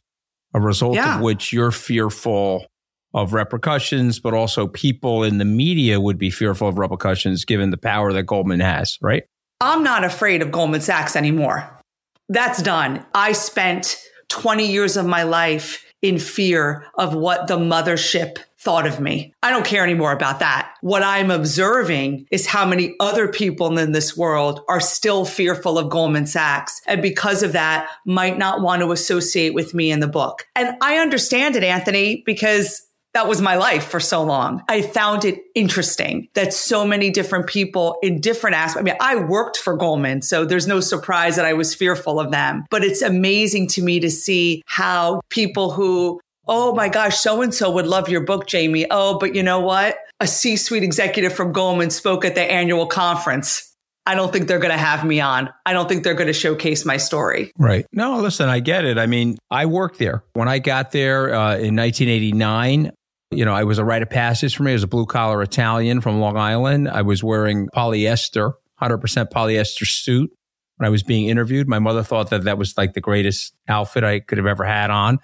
a 0.53 0.59
result 0.59 0.95
yeah. 0.95 1.15
of 1.15 1.21
which 1.21 1.53
you're 1.53 1.71
fearful 1.71 2.65
of 3.13 3.31
repercussions, 3.31 4.19
but 4.19 4.33
also 4.33 4.67
people 4.67 5.23
in 5.23 5.37
the 5.37 5.45
media 5.45 6.01
would 6.01 6.17
be 6.17 6.29
fearful 6.29 6.67
of 6.67 6.77
repercussions 6.77 7.45
given 7.45 7.69
the 7.69 7.77
power 7.77 8.11
that 8.11 8.23
Goldman 8.23 8.59
has, 8.59 8.97
right? 9.01 9.23
I'm 9.61 9.83
not 9.83 10.03
afraid 10.03 10.41
of 10.41 10.51
Goldman 10.51 10.81
Sachs 10.81 11.15
anymore. 11.15 11.79
That's 12.27 12.61
done. 12.61 13.05
I 13.13 13.31
spent 13.31 13.97
20 14.27 14.69
years 14.69 14.97
of 14.97 15.05
my 15.05 15.23
life 15.23 15.81
in 16.05 16.19
fear 16.19 16.85
of 16.95 17.15
what 17.15 17.47
the 17.47 17.57
mothership 17.57 18.37
thought 18.59 18.87
of 18.87 18.99
me. 18.99 19.33
I 19.43 19.51
don't 19.51 19.65
care 19.65 19.83
anymore 19.83 20.11
about 20.11 20.39
that. 20.39 20.73
What 20.81 21.03
I'm 21.03 21.29
observing 21.29 22.27
is 22.31 22.47
how 22.47 22.65
many 22.65 22.95
other 22.99 23.27
people 23.27 23.77
in 23.77 23.91
this 23.91 24.17
world 24.17 24.61
are 24.67 24.79
still 24.79 25.23
fearful 25.23 25.77
of 25.77 25.89
Goldman 25.89 26.25
Sachs. 26.25 26.81
And 26.87 27.01
because 27.01 27.43
of 27.43 27.53
that, 27.53 27.89
might 28.05 28.37
not 28.37 28.61
want 28.61 28.81
to 28.81 28.91
associate 28.91 29.53
with 29.53 29.73
me 29.73 29.91
in 29.91 29.99
the 29.99 30.07
book. 30.07 30.47
And 30.55 30.75
I 30.81 30.97
understand 30.97 31.55
it, 31.55 31.63
Anthony, 31.63 32.23
because 32.25 32.84
that 33.15 33.27
was 33.29 33.41
my 33.41 33.55
life 33.55 33.87
for 33.87 34.01
so 34.01 34.21
long. 34.21 34.61
I 34.67 34.81
found 34.81 35.23
it 35.23 35.41
interesting 35.55 36.27
that 36.33 36.53
so 36.53 36.85
many 36.85 37.09
different 37.09 37.47
people 37.47 37.97
in 38.03 38.19
different 38.19 38.57
aspects. 38.57 38.81
I 38.81 38.83
mean, 38.83 38.97
I 38.99 39.15
worked 39.15 39.55
for 39.55 39.75
Goldman, 39.77 40.21
so 40.21 40.43
there's 40.43 40.67
no 40.67 40.81
surprise 40.81 41.37
that 41.37 41.45
I 41.45 41.53
was 41.53 41.73
fearful 41.73 42.19
of 42.19 42.31
them, 42.31 42.65
but 42.69 42.83
it's 42.83 43.01
amazing 43.01 43.67
to 43.69 43.81
me 43.81 44.01
to 44.01 44.11
see 44.11 44.61
how 44.67 45.21
people 45.29 45.71
who 45.71 46.19
Oh 46.47 46.75
my 46.75 46.89
gosh, 46.89 47.17
so 47.17 47.41
and 47.41 47.51
so 47.51 47.71
would 47.71 47.87
love 47.87 48.07
your 48.07 48.21
book, 48.21 48.45
Jamie. 48.45 48.85
Oh, 48.91 49.17
but 49.17 49.33
you 49.33 49.41
know 49.41 49.61
what? 49.61 49.97
A 50.19 50.27
C 50.27 50.57
suite 50.57 50.83
executive 50.83 51.33
from 51.33 51.51
Goldman 51.51 51.89
spoke 51.89 52.23
at 52.23 52.35
the 52.35 52.43
annual 52.43 52.85
conference. 52.85 53.73
I 54.05 54.13
don't 54.13 54.31
think 54.31 54.47
they're 54.47 54.59
going 54.59 54.71
to 54.71 54.77
have 54.77 55.03
me 55.03 55.19
on. 55.19 55.49
I 55.65 55.73
don't 55.73 55.89
think 55.89 56.03
they're 56.03 56.13
going 56.13 56.27
to 56.27 56.33
showcase 56.33 56.85
my 56.85 56.97
story. 56.97 57.51
Right. 57.57 57.87
No, 57.91 58.19
listen, 58.19 58.47
I 58.47 58.59
get 58.59 58.85
it. 58.85 58.99
I 58.99 59.07
mean, 59.07 59.37
I 59.49 59.65
worked 59.65 59.97
there. 59.97 60.23
When 60.33 60.47
I 60.47 60.59
got 60.59 60.91
there 60.91 61.33
uh, 61.33 61.57
in 61.57 61.75
1989, 61.75 62.91
you 63.31 63.45
know, 63.45 63.53
I 63.53 63.63
was 63.63 63.77
a 63.79 63.85
rite 63.85 64.01
of 64.01 64.09
passage 64.09 64.55
for 64.55 64.63
me. 64.63 64.71
I 64.71 64.75
was 64.75 64.83
a 64.83 64.87
blue 64.87 65.05
collar 65.05 65.41
Italian 65.41 66.01
from 66.01 66.19
Long 66.19 66.37
Island. 66.37 66.89
I 66.89 67.01
was 67.01 67.23
wearing 67.23 67.67
polyester, 67.75 68.53
100% 68.81 69.29
polyester 69.29 69.85
suit 69.85 70.31
when 70.77 70.87
I 70.87 70.89
was 70.89 71.03
being 71.03 71.27
interviewed. 71.27 71.67
My 71.67 71.79
mother 71.79 72.03
thought 72.03 72.29
that 72.29 72.43
that 72.43 72.57
was 72.57 72.77
like 72.77 72.93
the 72.93 73.01
greatest 73.01 73.53
outfit 73.67 74.03
I 74.03 74.19
could 74.19 74.37
have 74.37 74.47
ever 74.47 74.63
had 74.63 74.89
on. 74.89 75.19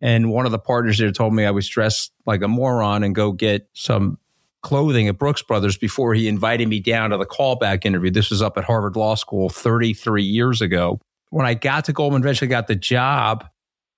And 0.00 0.30
one 0.30 0.46
of 0.46 0.52
the 0.52 0.58
partners 0.58 0.98
there 0.98 1.12
told 1.12 1.32
me 1.34 1.44
I 1.44 1.50
was 1.50 1.68
dressed 1.68 2.12
like 2.26 2.42
a 2.42 2.48
moron 2.48 3.04
and 3.04 3.14
go 3.14 3.32
get 3.32 3.68
some 3.72 4.18
clothing 4.62 5.08
at 5.08 5.18
Brooks 5.18 5.42
Brothers 5.42 5.76
before 5.76 6.14
he 6.14 6.26
invited 6.26 6.68
me 6.68 6.80
down 6.80 7.10
to 7.10 7.16
the 7.16 7.26
callback 7.26 7.84
interview. 7.84 8.10
This 8.10 8.30
was 8.30 8.42
up 8.42 8.58
at 8.58 8.64
Harvard 8.64 8.96
Law 8.96 9.14
School 9.14 9.48
33 9.48 10.22
years 10.22 10.60
ago. 10.60 11.00
When 11.30 11.46
I 11.46 11.54
got 11.54 11.84
to 11.86 11.92
Goldman, 11.92 12.22
eventually 12.22 12.48
got 12.48 12.66
the 12.66 12.74
job, 12.74 13.46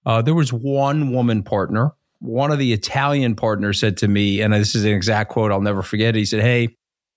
uh, 0.04 0.22
there 0.22 0.34
was 0.34 0.52
one 0.52 1.12
woman 1.12 1.42
partner. 1.42 1.92
One 2.26 2.50
of 2.50 2.58
the 2.58 2.72
Italian 2.72 3.36
partners 3.36 3.78
said 3.78 3.98
to 3.98 4.08
me, 4.08 4.40
and 4.40 4.52
this 4.52 4.74
is 4.74 4.84
an 4.84 4.92
exact 4.92 5.30
quote, 5.30 5.52
I'll 5.52 5.60
never 5.60 5.82
forget. 5.82 6.14
He 6.14 6.24
said, 6.24 6.40
Hey, 6.40 6.76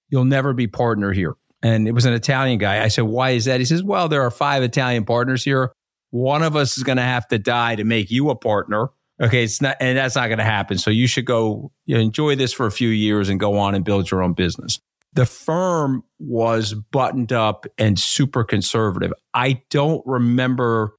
you'll 0.09 0.25
never 0.25 0.53
be 0.53 0.67
partner 0.67 1.11
here. 1.11 1.35
And 1.61 1.87
it 1.87 1.93
was 1.93 2.05
an 2.05 2.13
Italian 2.13 2.59
guy. 2.59 2.83
I 2.83 2.89
said, 2.89 3.05
Why 3.05 3.31
is 3.31 3.45
that? 3.45 3.59
He 3.59 3.65
says, 3.65 3.83
Well, 3.83 4.07
there 4.07 4.21
are 4.21 4.31
five 4.31 4.61
Italian 4.61 5.05
partners 5.05 5.43
here. 5.43 5.73
One 6.11 6.43
of 6.43 6.55
us 6.55 6.77
is 6.77 6.83
going 6.83 6.97
to 6.97 7.03
have 7.03 7.27
to 7.29 7.39
die 7.39 7.75
to 7.75 7.83
make 7.83 8.11
you 8.11 8.29
a 8.29 8.35
partner. 8.35 8.89
Okay, 9.21 9.43
it's 9.43 9.61
not, 9.61 9.77
and 9.79 9.97
that's 9.97 10.15
not 10.15 10.27
going 10.27 10.37
to 10.37 10.45
happen. 10.45 10.77
So 10.77 10.91
you 10.91 11.07
should 11.07 11.25
go 11.25 11.71
you 11.85 11.95
know, 11.95 12.01
enjoy 12.01 12.35
this 12.35 12.53
for 12.53 12.65
a 12.65 12.71
few 12.71 12.89
years 12.89 13.29
and 13.29 13.39
go 13.39 13.57
on 13.57 13.75
and 13.75 13.83
build 13.83 14.09
your 14.09 14.23
own 14.23 14.33
business. 14.33 14.79
The 15.13 15.25
firm 15.25 16.03
was 16.19 16.73
buttoned 16.73 17.33
up 17.33 17.65
and 17.77 17.99
super 17.99 18.43
conservative. 18.43 19.11
I 19.33 19.63
don't 19.69 20.03
remember 20.05 20.95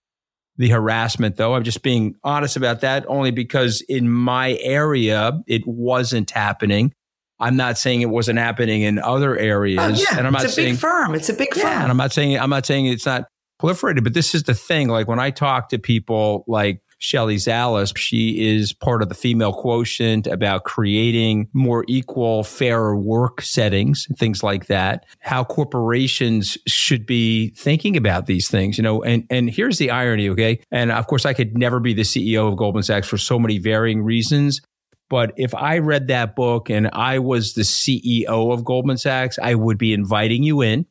the 0.61 0.69
harassment 0.69 1.37
though. 1.37 1.55
I'm 1.55 1.64
just 1.64 1.83
being 1.83 2.17
honest 2.23 2.55
about 2.55 2.83
that 2.83 3.07
only 3.09 3.31
because 3.31 3.81
in 3.88 4.11
my 4.11 4.59
area, 4.61 5.40
it 5.47 5.67
wasn't 5.67 6.31
happening. 6.31 6.93
I'm 7.38 7.57
not 7.57 7.79
saying 7.79 8.02
it 8.02 8.11
wasn't 8.11 8.38
happening 8.38 8.83
in 8.83 8.99
other 8.99 9.38
areas. 9.38 9.81
Oh, 9.81 9.88
yeah. 9.88 10.19
And 10.19 10.26
I'm 10.26 10.35
not 10.35 10.45
it's 10.45 10.52
a 10.52 10.57
saying, 10.57 10.75
big 10.75 10.79
firm. 10.79 11.14
It's 11.14 11.31
a 11.31 11.33
big 11.33 11.55
firm. 11.55 11.62
Yeah, 11.62 11.83
and 11.83 11.90
I'm 11.90 11.97
not 11.97 12.12
saying 12.12 12.38
I'm 12.38 12.50
not 12.50 12.67
saying 12.67 12.85
it's 12.87 13.07
not 13.07 13.25
proliferated, 13.61 14.05
but 14.05 14.12
this 14.12 14.35
is 14.35 14.43
the 14.43 14.52
thing. 14.52 14.88
Like 14.88 15.09
when 15.09 15.19
I 15.19 15.31
talk 15.31 15.71
to 15.71 15.79
people 15.79 16.45
like 16.47 16.83
Shelley 17.00 17.37
Zalis. 17.37 17.97
She 17.97 18.54
is 18.54 18.73
part 18.73 19.02
of 19.02 19.09
the 19.09 19.14
female 19.14 19.52
quotient 19.52 20.26
about 20.26 20.64
creating 20.64 21.49
more 21.52 21.85
equal, 21.88 22.45
fairer 22.45 22.95
work 22.95 23.40
settings, 23.40 24.07
things 24.16 24.42
like 24.42 24.66
that. 24.66 25.07
How 25.19 25.42
corporations 25.42 26.59
should 26.66 27.07
be 27.07 27.50
thinking 27.50 27.97
about 27.97 28.26
these 28.26 28.49
things, 28.49 28.76
you 28.76 28.83
know, 28.83 29.02
and, 29.02 29.26
and 29.30 29.50
here's 29.50 29.78
the 29.78 29.90
irony. 29.90 30.28
Okay. 30.28 30.61
And 30.71 30.92
of 30.92 31.07
course, 31.07 31.25
I 31.25 31.33
could 31.33 31.57
never 31.57 31.80
be 31.80 31.95
the 31.95 32.02
CEO 32.02 32.47
of 32.47 32.57
Goldman 32.57 32.83
Sachs 32.83 33.09
for 33.09 33.19
so 33.19 33.38
many 33.38 33.59
varying 33.59 34.02
reasons. 34.02 34.61
But 35.09 35.33
if 35.37 35.54
I 35.54 35.78
read 35.78 36.09
that 36.09 36.37
book 36.37 36.71
and 36.71 36.88
I 36.92 37.19
was 37.19 37.54
the 37.54 37.62
CEO 37.62 38.52
of 38.52 38.62
Goldman 38.62 38.99
Sachs, 38.99 39.38
I 39.42 39.54
would 39.54 39.78
be 39.78 39.92
inviting 39.95 40.42
you 40.42 40.61
in 40.61 40.87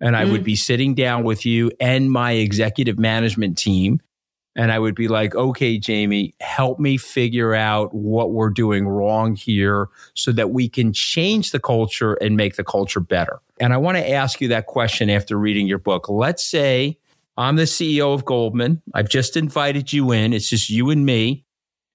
and 0.00 0.16
I 0.16 0.24
mm. 0.24 0.32
would 0.32 0.44
be 0.44 0.56
sitting 0.56 0.94
down 0.94 1.22
with 1.22 1.46
you 1.46 1.70
and 1.78 2.10
my 2.10 2.32
executive 2.32 2.98
management 2.98 3.56
team 3.56 4.00
and 4.56 4.72
I 4.72 4.78
would 4.78 4.94
be 4.94 5.08
like, 5.08 5.34
okay, 5.34 5.78
Jamie, 5.78 6.34
help 6.40 6.80
me 6.80 6.96
figure 6.96 7.54
out 7.54 7.94
what 7.94 8.32
we're 8.32 8.50
doing 8.50 8.88
wrong 8.88 9.36
here 9.36 9.88
so 10.14 10.32
that 10.32 10.50
we 10.50 10.68
can 10.68 10.92
change 10.92 11.52
the 11.52 11.60
culture 11.60 12.14
and 12.14 12.36
make 12.36 12.56
the 12.56 12.64
culture 12.64 13.00
better. 13.00 13.40
And 13.60 13.72
I 13.72 13.76
want 13.76 13.96
to 13.98 14.10
ask 14.10 14.40
you 14.40 14.48
that 14.48 14.66
question 14.66 15.08
after 15.08 15.38
reading 15.38 15.66
your 15.66 15.78
book. 15.78 16.08
Let's 16.08 16.44
say 16.44 16.98
I'm 17.36 17.56
the 17.56 17.62
CEO 17.62 18.12
of 18.12 18.24
Goldman. 18.24 18.82
I've 18.92 19.08
just 19.08 19.36
invited 19.36 19.92
you 19.92 20.10
in. 20.12 20.32
It's 20.32 20.50
just 20.50 20.68
you 20.68 20.90
and 20.90 21.06
me. 21.06 21.44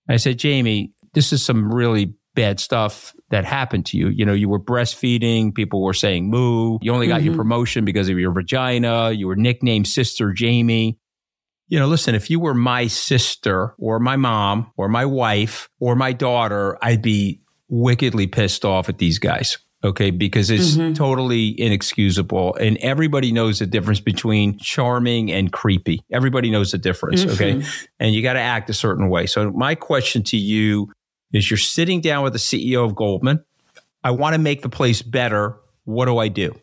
I 0.07 0.17
said, 0.17 0.39
Jamie, 0.39 0.91
this 1.13 1.33
is 1.33 1.43
some 1.43 1.73
really 1.73 2.13
bad 2.35 2.59
stuff 2.59 3.13
that 3.31 3.43
happened 3.43 3.85
to 3.87 3.97
you. 3.97 4.09
You 4.09 4.25
know, 4.25 4.33
you 4.33 4.47
were 4.49 4.59
breastfeeding, 4.59 5.53
people 5.53 5.81
were 5.81 5.93
saying 5.93 6.29
moo. 6.29 6.77
You 6.81 6.93
only 6.93 7.07
got 7.07 7.17
mm-hmm. 7.17 7.27
your 7.27 7.35
promotion 7.35 7.85
because 7.85 8.07
of 8.07 8.19
your 8.19 8.31
vagina. 8.31 9.11
You 9.11 9.27
were 9.27 9.35
nicknamed 9.35 9.87
Sister 9.87 10.31
Jamie 10.31 10.99
you 11.67 11.79
know, 11.79 11.87
listen, 11.87 12.15
if 12.15 12.29
you 12.29 12.39
were 12.39 12.53
my 12.53 12.87
sister 12.87 13.73
or 13.77 13.99
my 13.99 14.15
mom 14.15 14.71
or 14.77 14.87
my 14.87 15.05
wife 15.05 15.69
or 15.79 15.95
my 15.95 16.13
daughter, 16.13 16.77
I'd 16.81 17.01
be 17.01 17.41
wickedly 17.69 18.27
pissed 18.27 18.63
off 18.63 18.89
at 18.89 18.97
these 18.97 19.19
guys. 19.19 19.57
Okay. 19.83 20.09
Because 20.09 20.49
it's 20.49 20.75
mm-hmm. 20.75 20.93
totally 20.93 21.59
inexcusable. 21.59 22.55
And 22.55 22.77
everybody 22.77 23.31
knows 23.31 23.59
the 23.59 23.67
difference 23.67 23.99
between 23.99 24.57
charming 24.57 25.31
and 25.31 25.51
creepy. 25.51 26.01
Everybody 26.11 26.49
knows 26.49 26.71
the 26.71 26.77
difference. 26.77 27.23
Mm-hmm. 27.23 27.59
Okay. 27.59 27.67
And 27.99 28.13
you 28.13 28.23
got 28.23 28.33
to 28.33 28.39
act 28.39 28.69
a 28.69 28.73
certain 28.73 29.09
way. 29.09 29.27
So, 29.27 29.51
my 29.51 29.75
question 29.75 30.23
to 30.23 30.37
you 30.37 30.91
is 31.33 31.49
you're 31.51 31.57
sitting 31.57 32.01
down 32.01 32.23
with 32.23 32.33
the 32.33 32.39
CEO 32.39 32.83
of 32.83 32.95
Goldman. 32.95 33.43
I 34.03 34.11
want 34.11 34.33
to 34.33 34.39
make 34.39 34.61
the 34.61 34.69
place 34.69 35.01
better. 35.01 35.57
What 35.83 36.05
do 36.05 36.17
I 36.17 36.29
do? 36.29 36.55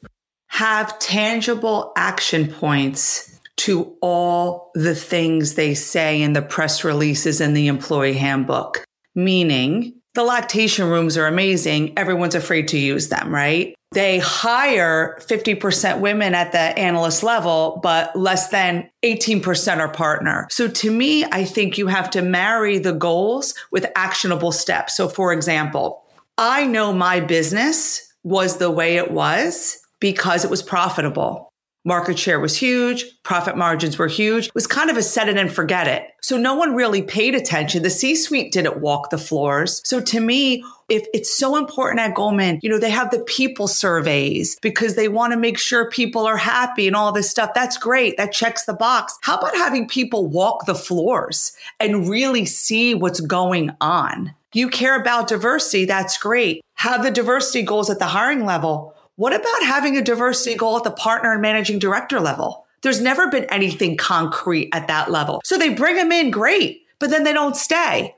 Have 0.49 0.99
tangible 0.99 1.93
action 1.97 2.49
points 2.49 3.32
to 3.59 3.97
all 4.01 4.71
the 4.75 4.95
things 4.95 5.55
they 5.55 5.75
say 5.75 6.21
in 6.21 6.33
the 6.33 6.43
press 6.43 6.85
releases 6.85 7.41
and 7.41 7.57
the 7.57 7.69
employee 7.69 8.15
handbook. 8.15 8.85
Meaning, 9.15 10.01
the 10.15 10.25
lactation 10.25 10.89
rooms 10.89 11.17
are 11.17 11.27
amazing. 11.27 11.93
Everyone's 11.99 12.35
afraid 12.35 12.69
to 12.69 12.79
use 12.79 13.09
them, 13.09 13.33
right? 13.33 13.75
They 13.93 14.19
hire 14.19 15.19
50% 15.21 16.01
women 16.01 16.35
at 16.35 16.53
the 16.53 16.59
analyst 16.59 17.23
level, 17.23 17.79
but 17.83 18.17
less 18.17 18.49
than 18.49 18.89
18% 19.05 19.79
are 19.79 19.93
partner. 19.93 20.49
So 20.51 20.69
to 20.69 20.91
me, 20.91 21.25
I 21.25 21.45
think 21.45 21.77
you 21.77 21.89
have 21.89 22.09
to 22.11 22.23
marry 22.23 22.79
the 22.79 22.93
goals 22.93 23.55
with 23.71 23.91
actionable 23.95 24.53
steps. 24.53 24.97
So 24.97 25.09
for 25.09 25.33
example, 25.33 26.03
I 26.39 26.67
know 26.67 26.93
my 26.93 27.21
business 27.21 28.13
was 28.23 28.57
the 28.57 28.71
way 28.71 28.97
it 28.97 29.11
was 29.11 29.79
because 30.01 30.45
it 30.45 30.51
was 30.51 30.63
profitable. 30.63 31.52
Market 31.85 32.17
share 32.19 32.39
was 32.39 32.57
huge. 32.57 33.05
Profit 33.25 33.57
margins 33.57 33.99
were 33.99 34.07
huge. 34.07 34.47
It 34.47 34.55
was 34.55 34.69
kind 34.69 34.89
of 34.89 34.97
a 34.97 35.03
set 35.03 35.29
it 35.29 35.37
and 35.37 35.53
forget 35.53 35.89
it. 35.89 36.05
So 36.21 36.37
no 36.37 36.55
one 36.55 36.77
really 36.77 37.03
paid 37.03 37.35
attention. 37.35 37.83
The 37.83 37.91
C 37.91 38.15
suite 38.15 38.53
didn't 38.53 38.81
walk 38.81 39.11
the 39.11 39.19
floors. 39.19 39.83
So 39.85 40.01
to 40.01 40.21
me, 40.21 40.63
if 40.89 41.07
it's 41.13 41.37
so 41.37 41.57
important 41.57 42.01
at 42.01 42.15
Goldman, 42.15 42.61
you 42.63 42.71
know, 42.71 42.79
they 42.79 42.91
have 42.91 43.11
the 43.11 43.21
people 43.21 43.67
surveys 43.67 44.57
because 44.61 44.95
they 44.95 45.09
want 45.09 45.33
to 45.33 45.39
make 45.39 45.59
sure 45.59 45.91
people 45.91 46.25
are 46.25 46.37
happy 46.37 46.87
and 46.87 46.95
all 46.95 47.11
this 47.11 47.31
stuff. 47.31 47.51
That's 47.55 47.77
great. 47.77 48.17
That 48.17 48.33
checks 48.33 48.65
the 48.65 48.75
box. 48.75 49.19
How 49.23 49.39
about 49.39 49.57
having 49.57 49.89
people 49.89 50.27
walk 50.27 50.67
the 50.67 50.75
floors 50.77 51.53
and 51.81 52.09
really 52.09 52.45
see 52.45 52.95
what's 52.95 53.21
going 53.21 53.71
on? 53.81 54.35
You 54.53 54.69
care 54.69 55.01
about 55.01 55.29
diversity. 55.29 55.87
That's 55.87 56.19
great. 56.19 56.63
Have 56.75 57.03
the 57.03 57.11
diversity 57.11 57.63
goals 57.63 57.91
at 57.91 57.99
the 57.99 58.07
hiring 58.07 58.45
level 58.45 58.95
what 59.23 59.33
about 59.33 59.63
having 59.63 59.97
a 59.97 60.03
diversity 60.03 60.57
goal 60.57 60.77
at 60.77 60.83
the 60.83 60.91
partner 60.91 61.31
and 61.31 61.41
managing 61.41 61.79
director 61.79 62.19
level? 62.19 62.67
There's 62.83 63.01
never 63.01 63.29
been 63.29 63.45
anything 63.45 63.97
concrete 63.97 64.71
at 64.73 64.89
that 64.89 65.13
level. 65.13 65.41
So 65.45 65.57
they 65.57 65.69
bring 65.69 65.95
them 65.95 66.11
in, 66.11 66.33
great, 66.33 66.83
but 66.99 67.11
then 67.11 67.23
they 67.23 67.33
don't 67.33 67.55
stay. 67.55 68.17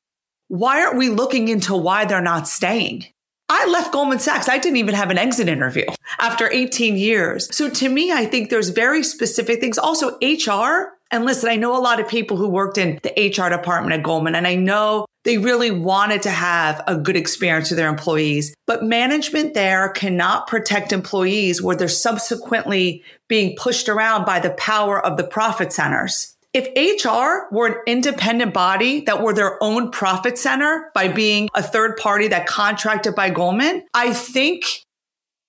Why 0.48 0.82
aren't 0.82 0.96
we 0.96 1.10
looking 1.10 1.48
into 1.48 1.76
why 1.76 2.06
they're 2.06 2.22
not 2.22 2.48
staying? 2.48 3.04
I 3.50 3.66
left 3.66 3.92
Goldman 3.92 4.18
Sachs. 4.18 4.48
I 4.48 4.56
didn't 4.56 4.78
even 4.78 4.94
have 4.94 5.10
an 5.10 5.18
exit 5.18 5.46
interview 5.46 5.84
after 6.20 6.50
18 6.50 6.96
years. 6.96 7.54
So 7.54 7.68
to 7.68 7.88
me, 7.90 8.10
I 8.10 8.24
think 8.24 8.48
there's 8.48 8.70
very 8.70 9.02
specific 9.02 9.60
things. 9.60 9.76
Also, 9.76 10.16
HR. 10.22 10.94
And 11.10 11.26
listen, 11.26 11.50
I 11.50 11.56
know 11.56 11.76
a 11.76 11.84
lot 11.84 12.00
of 12.00 12.08
people 12.08 12.38
who 12.38 12.48
worked 12.48 12.78
in 12.78 12.98
the 13.02 13.10
HR 13.10 13.50
department 13.50 13.92
at 13.92 14.02
Goldman, 14.02 14.34
and 14.34 14.46
I 14.46 14.54
know 14.54 15.04
they 15.24 15.38
really 15.38 15.70
wanted 15.70 16.22
to 16.22 16.30
have 16.30 16.82
a 16.86 16.96
good 16.96 17.16
experience 17.16 17.70
with 17.70 17.78
their 17.78 17.88
employees, 17.88 18.54
but 18.66 18.84
management 18.84 19.54
there 19.54 19.88
cannot 19.88 20.46
protect 20.46 20.92
employees 20.92 21.62
where 21.62 21.76
they're 21.76 21.88
subsequently 21.88 23.02
being 23.28 23.56
pushed 23.56 23.88
around 23.88 24.24
by 24.24 24.38
the 24.38 24.50
power 24.50 25.04
of 25.04 25.16
the 25.16 25.24
profit 25.24 25.72
centers. 25.72 26.36
If 26.52 26.68
HR 27.04 27.52
were 27.52 27.66
an 27.66 27.76
independent 27.86 28.54
body 28.54 29.00
that 29.00 29.22
were 29.22 29.32
their 29.32 29.60
own 29.62 29.90
profit 29.90 30.38
center 30.38 30.90
by 30.94 31.08
being 31.08 31.48
a 31.54 31.62
third 31.62 31.96
party 31.96 32.28
that 32.28 32.46
contracted 32.46 33.16
by 33.16 33.30
Goldman, 33.30 33.84
I 33.92 34.12
think 34.12 34.84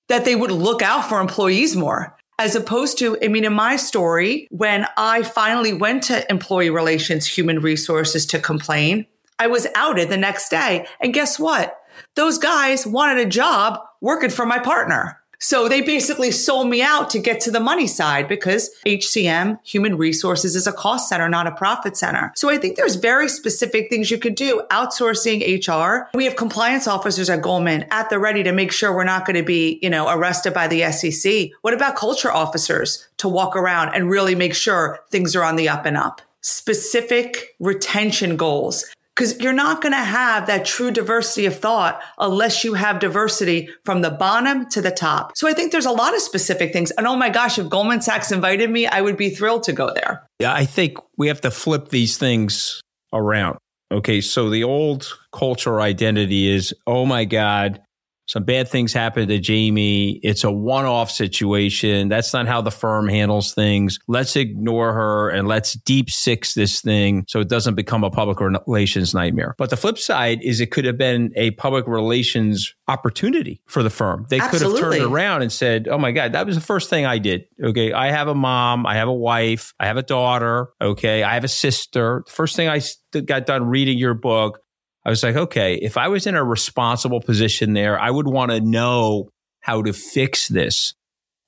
that 0.08 0.25
they 0.25 0.36
would 0.36 0.51
look 0.51 0.82
out 0.82 1.08
for 1.08 1.20
employees 1.20 1.75
more. 1.75 2.15
As 2.39 2.55
opposed 2.55 2.98
to, 3.00 3.17
I 3.24 3.27
mean, 3.27 3.46
in 3.46 3.53
my 3.53 3.75
story, 3.75 4.48
when 4.51 4.88
I 4.98 5.24
finally 5.24 5.74
went 5.74 6.03
to 6.03 6.29
employee 6.29 6.70
relations, 6.70 7.25
human 7.25 7.60
resources 7.60 8.25
to 8.27 8.39
complain, 8.39 9.05
I 9.39 9.48
was 9.48 9.68
outed 9.75 10.10
the 10.10 10.18
next 10.18 10.50
day. 10.50 10.88
And 11.01 11.13
guess 11.13 11.39
what? 11.39 11.80
Those 12.15 12.38
guys 12.38 12.86
wanted 12.86 13.25
a 13.25 13.30
job 13.30 13.80
working 14.01 14.30
for 14.30 14.46
my 14.46 14.60
partner. 14.60 15.20
So 15.39 15.68
they 15.68 15.82
basically 15.82 16.32
sold 16.32 16.70
me 16.70 16.82
out 16.82 17.10
to 17.12 17.20
get 17.20 17.42
to 17.42 17.51
the 17.51 17.60
money 17.60 17.88
side 17.88 18.27
because 18.27 18.72
HCM, 18.86 19.60
human 19.63 19.98
resources, 19.98 20.56
is 20.56 20.65
a 20.65 20.72
cost 20.72 21.10
center, 21.10 21.30
not 21.30 21.46
a 21.46 21.51
profit 21.51 21.98
center. 21.98 22.32
So 22.36 22.50
I 22.50 22.58
think 22.58 22.77
there's 22.77 22.96
very 22.96 23.27
specific 23.27 23.89
things 23.89 24.10
you 24.10 24.18
could 24.18 24.36
do 24.36 24.63
outsourcing 24.72 25.44
HR. 25.68 26.10
We 26.15 26.25
have 26.25 26.36
compliance 26.36 26.88
officers 26.88 27.30
at 27.30 27.42
Goldman 27.42 27.86
at 27.92 28.10
the 28.10 28.18
ready 28.18 28.44
to 28.44 28.51
make 28.51 28.72
sure 28.72 28.96
we're 28.96 29.04
not 29.04 29.25
going 29.25 29.36
to 29.36 29.44
be, 29.44 29.77
you 29.82 29.89
know, 29.89 30.10
arrested 30.10 30.54
by 30.54 30.68
the 30.68 30.92
SEC. 30.92 31.50
What 31.62 31.74
about 31.74 31.96
culture 31.96 32.32
officers 32.32 33.08
to 33.18 33.27
walk 33.27 33.56
around 33.56 33.94
and 33.94 34.10
really 34.10 34.36
make 34.36 34.54
sure 34.56 35.00
things 35.12 35.36
are 35.36 35.44
on 35.44 35.58
the 35.58 35.70
up 35.70 35.86
and 35.86 35.98
up? 35.98 36.22
Specific 36.42 37.56
retention 37.60 38.38
goals 38.38 38.86
because 39.15 39.39
you're 39.39 39.53
not 39.53 39.81
going 39.81 39.93
to 39.93 39.98
have 39.98 40.48
that 40.48 40.65
true 40.65 40.91
diversity 40.91 41.45
of 41.45 41.57
thought 41.57 42.01
unless 42.17 42.63
you 42.63 42.74
have 42.74 43.00
diversity 43.00 43.69
from 43.86 44.01
the 44.01 44.10
bottom 44.10 44.69
to 44.69 44.81
the 44.81 44.91
top. 44.91 45.31
So 45.36 45.48
I 45.48 45.53
think 45.53 45.72
there's 45.72 45.86
a 45.86 45.91
lot 45.91 46.13
of 46.13 46.22
specific 46.22 46.74
things. 46.74 46.91
And 46.91 47.07
oh 47.07 47.15
my 47.15 47.29
gosh, 47.29 47.57
if 47.57 47.69
Goldman 47.69 48.01
Sachs 48.01 48.31
invited 48.31 48.69
me, 48.69 48.88
I 48.88 49.01
would 49.01 49.17
be 49.17 49.29
thrilled 49.29 49.63
to 49.63 49.74
go 49.74 49.93
there. 49.93 50.27
Yeah, 50.39 50.53
I 50.53 50.65
think 50.65 50.98
we 51.17 51.27
have 51.29 51.41
to 51.41 51.51
flip 51.51 51.89
these 51.89 52.17
things 52.17 52.81
around. 53.13 53.57
Okay, 53.91 54.19
so 54.19 54.50
the 54.50 54.63
old 54.63 55.17
cultural 55.31 55.81
identity 55.81 56.50
is, 56.50 56.74
oh 56.86 57.05
my 57.05 57.24
God, 57.24 57.81
some 58.27 58.44
bad 58.44 58.67
things 58.67 58.94
happen 58.94 59.27
to 59.27 59.39
Jamie. 59.39 60.20
It's 60.24 60.44
a 60.44 60.51
one 60.51 60.86
off 60.86 61.12
situation. 61.12 62.10
That's 62.10 62.34
not 62.34 62.48
how 62.48 62.62
the 62.62 62.72
firm 62.72 63.08
handles 63.08 63.53
things. 63.53 64.00
Let's 64.08 64.36
ignore 64.36 64.94
her 64.94 65.29
and 65.29 65.48
let's 65.48 65.74
deep 65.74 66.10
six 66.10 66.53
this 66.53 66.82
thing 66.82 67.25
so 67.27 67.39
it 67.39 67.50
doesn't 67.50 67.75
become 67.75 68.03
a 68.03 68.10
public 68.10 68.39
relations 68.39 69.13
nightmare. 69.13 69.55
But 69.58 69.70
the 69.70 69.77
flip 69.77 69.98
side 69.98 70.41
is 70.41 70.60
it 70.60 70.72
could 70.72 70.86
have 70.86 70.98
been 70.98 71.32
a 71.36 71.51
public 71.51 71.88
relations 71.88 72.74
opportunity 72.88 73.62
for 73.67 73.84
the 73.84 73.89
firm. 73.89 74.25
They 74.29 74.39
Absolutely. 74.39 74.79
could 74.79 74.84
have 74.84 74.94
turned 75.00 75.13
around 75.13 75.41
and 75.41 75.51
said, 75.51 75.88
Oh 75.88 75.98
my 75.98 76.12
God, 76.12 76.34
that 76.34 76.46
was 76.46 76.55
the 76.55 76.62
first 76.62 76.89
thing 76.89 77.05
I 77.05 77.17
did. 77.17 77.46
Okay. 77.63 77.94
I 77.94 78.12
have 78.12 78.27
a 78.27 78.36
mom. 78.36 78.86
I 78.86 78.96
have 78.96 79.08
a 79.08 79.13
wife. 79.13 79.74
I 79.79 79.88
have 79.88 79.98
a 79.98 80.03
daughter. 80.03 80.70
Okay. 80.82 81.24
I 81.24 81.34
have 81.34 81.44
a 81.44 81.50
sister. 81.50 82.24
The 82.25 82.32
first 82.32 82.55
thing 82.55 82.70
I 82.70 82.82
got 83.25 83.46
done 83.46 83.65
reading 83.65 83.98
your 83.98 84.13
book 84.13 84.60
I 85.05 85.09
was 85.09 85.21
like, 85.21 85.35
okay, 85.35 85.75
if 85.75 85.97
I 85.97 86.07
was 86.07 86.25
in 86.25 86.35
a 86.35 86.43
responsible 86.43 87.21
position 87.21 87.74
there, 87.74 88.00
I 88.00 88.09
would 88.09 88.27
want 88.27 88.51
to 88.51 88.59
know 88.59 89.29
how 89.62 89.83
to 89.83 89.93
fix 89.93 90.47
this. 90.47 90.93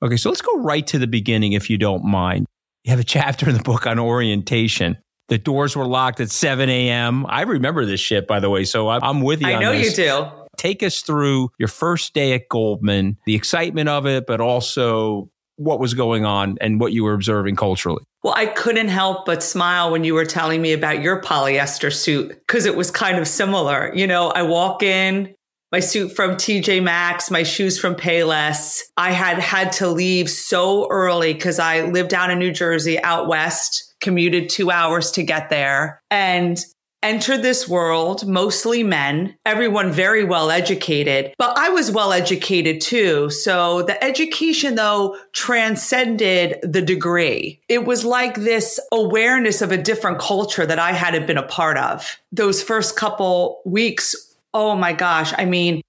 Okay, 0.03 0.17
so 0.17 0.29
let's 0.29 0.41
go 0.41 0.61
right 0.61 0.85
to 0.87 0.99
the 0.99 1.07
beginning 1.07 1.53
if 1.53 1.69
you 1.69 1.77
don't 1.77 2.05
mind. 2.05 2.45
You 2.83 2.91
have 2.91 2.99
a 2.99 3.03
chapter 3.03 3.49
in 3.49 3.55
the 3.55 3.63
book 3.63 3.87
on 3.87 3.97
orientation. 3.97 4.97
The 5.29 5.37
doors 5.37 5.75
were 5.75 5.87
locked 5.87 6.19
at 6.19 6.29
7 6.29 6.69
a.m. 6.69 7.25
I 7.27 7.41
remember 7.41 7.85
this 7.85 7.99
shit, 7.99 8.27
by 8.27 8.39
the 8.39 8.49
way. 8.49 8.63
So 8.63 8.89
I'm 8.89 9.21
with 9.21 9.41
you. 9.41 9.47
I 9.47 9.59
know 9.59 9.73
this. 9.73 9.97
you 9.97 10.05
do. 10.05 10.25
Take 10.55 10.83
us 10.83 11.01
through 11.01 11.49
your 11.59 11.67
first 11.67 12.13
day 12.13 12.33
at 12.33 12.47
Goldman, 12.49 13.17
the 13.25 13.35
excitement 13.35 13.89
of 13.89 14.05
it, 14.05 14.25
but 14.25 14.39
also 14.39 15.29
what 15.57 15.79
was 15.79 15.93
going 15.93 16.23
on 16.23 16.57
and 16.61 16.79
what 16.79 16.93
you 16.93 17.03
were 17.03 17.13
observing 17.13 17.55
culturally. 17.55 18.03
Well, 18.23 18.33
I 18.35 18.45
couldn't 18.45 18.87
help 18.87 19.25
but 19.25 19.43
smile 19.43 19.91
when 19.91 20.03
you 20.03 20.13
were 20.13 20.25
telling 20.25 20.61
me 20.61 20.73
about 20.73 21.01
your 21.01 21.21
polyester 21.21 21.93
suit 21.93 22.29
because 22.29 22.65
it 22.65 22.75
was 22.75 22.89
kind 22.89 23.17
of 23.17 23.27
similar. 23.27 23.91
You 23.93 24.07
know, 24.07 24.29
I 24.29 24.43
walk 24.43 24.83
in, 24.83 25.35
my 25.71 25.79
suit 25.79 26.15
from 26.15 26.35
TJ 26.35 26.81
Maxx, 26.81 27.29
my 27.29 27.43
shoes 27.43 27.79
from 27.79 27.95
Payless. 27.95 28.81
I 28.95 29.11
had 29.11 29.39
had 29.39 29.71
to 29.73 29.89
leave 29.89 30.29
so 30.29 30.87
early 30.89 31.33
because 31.33 31.59
I 31.59 31.81
lived 31.81 32.09
down 32.09 32.31
in 32.31 32.39
New 32.39 32.51
Jersey 32.51 33.01
out 33.01 33.27
west, 33.27 33.95
commuted 33.99 34.49
two 34.49 34.71
hours 34.71 35.11
to 35.11 35.23
get 35.23 35.49
there. 35.49 36.01
And 36.09 36.57
entered 37.07 37.41
this 37.41 37.67
world, 37.67 38.27
mostly 38.27 38.83
men, 38.83 39.35
everyone 39.45 39.91
very 39.91 40.23
well 40.23 40.51
educated, 40.51 41.33
but 41.37 41.57
I 41.57 41.69
was 41.69 41.91
well 41.91 42.11
educated 42.11 42.81
too. 42.81 43.29
So 43.29 43.83
the 43.83 44.01
education 44.03 44.75
though 44.75 45.17
transcended 45.31 46.59
the 46.63 46.81
degree. 46.81 47.61
It 47.69 47.85
was 47.85 48.03
like 48.03 48.35
this 48.35 48.79
awareness 48.91 49.61
of 49.61 49.71
a 49.71 49.77
different 49.77 50.19
culture 50.19 50.65
that 50.65 50.79
I 50.79 50.91
hadn't 50.91 51.27
been 51.27 51.37
a 51.37 51.43
part 51.43 51.77
of. 51.77 52.17
Those 52.31 52.61
first 52.61 52.97
couple 52.97 53.61
weeks, 53.65 54.15
oh 54.53 54.75
my 54.75 54.93
gosh. 54.93 55.33
I 55.37 55.45
mean, 55.45 55.81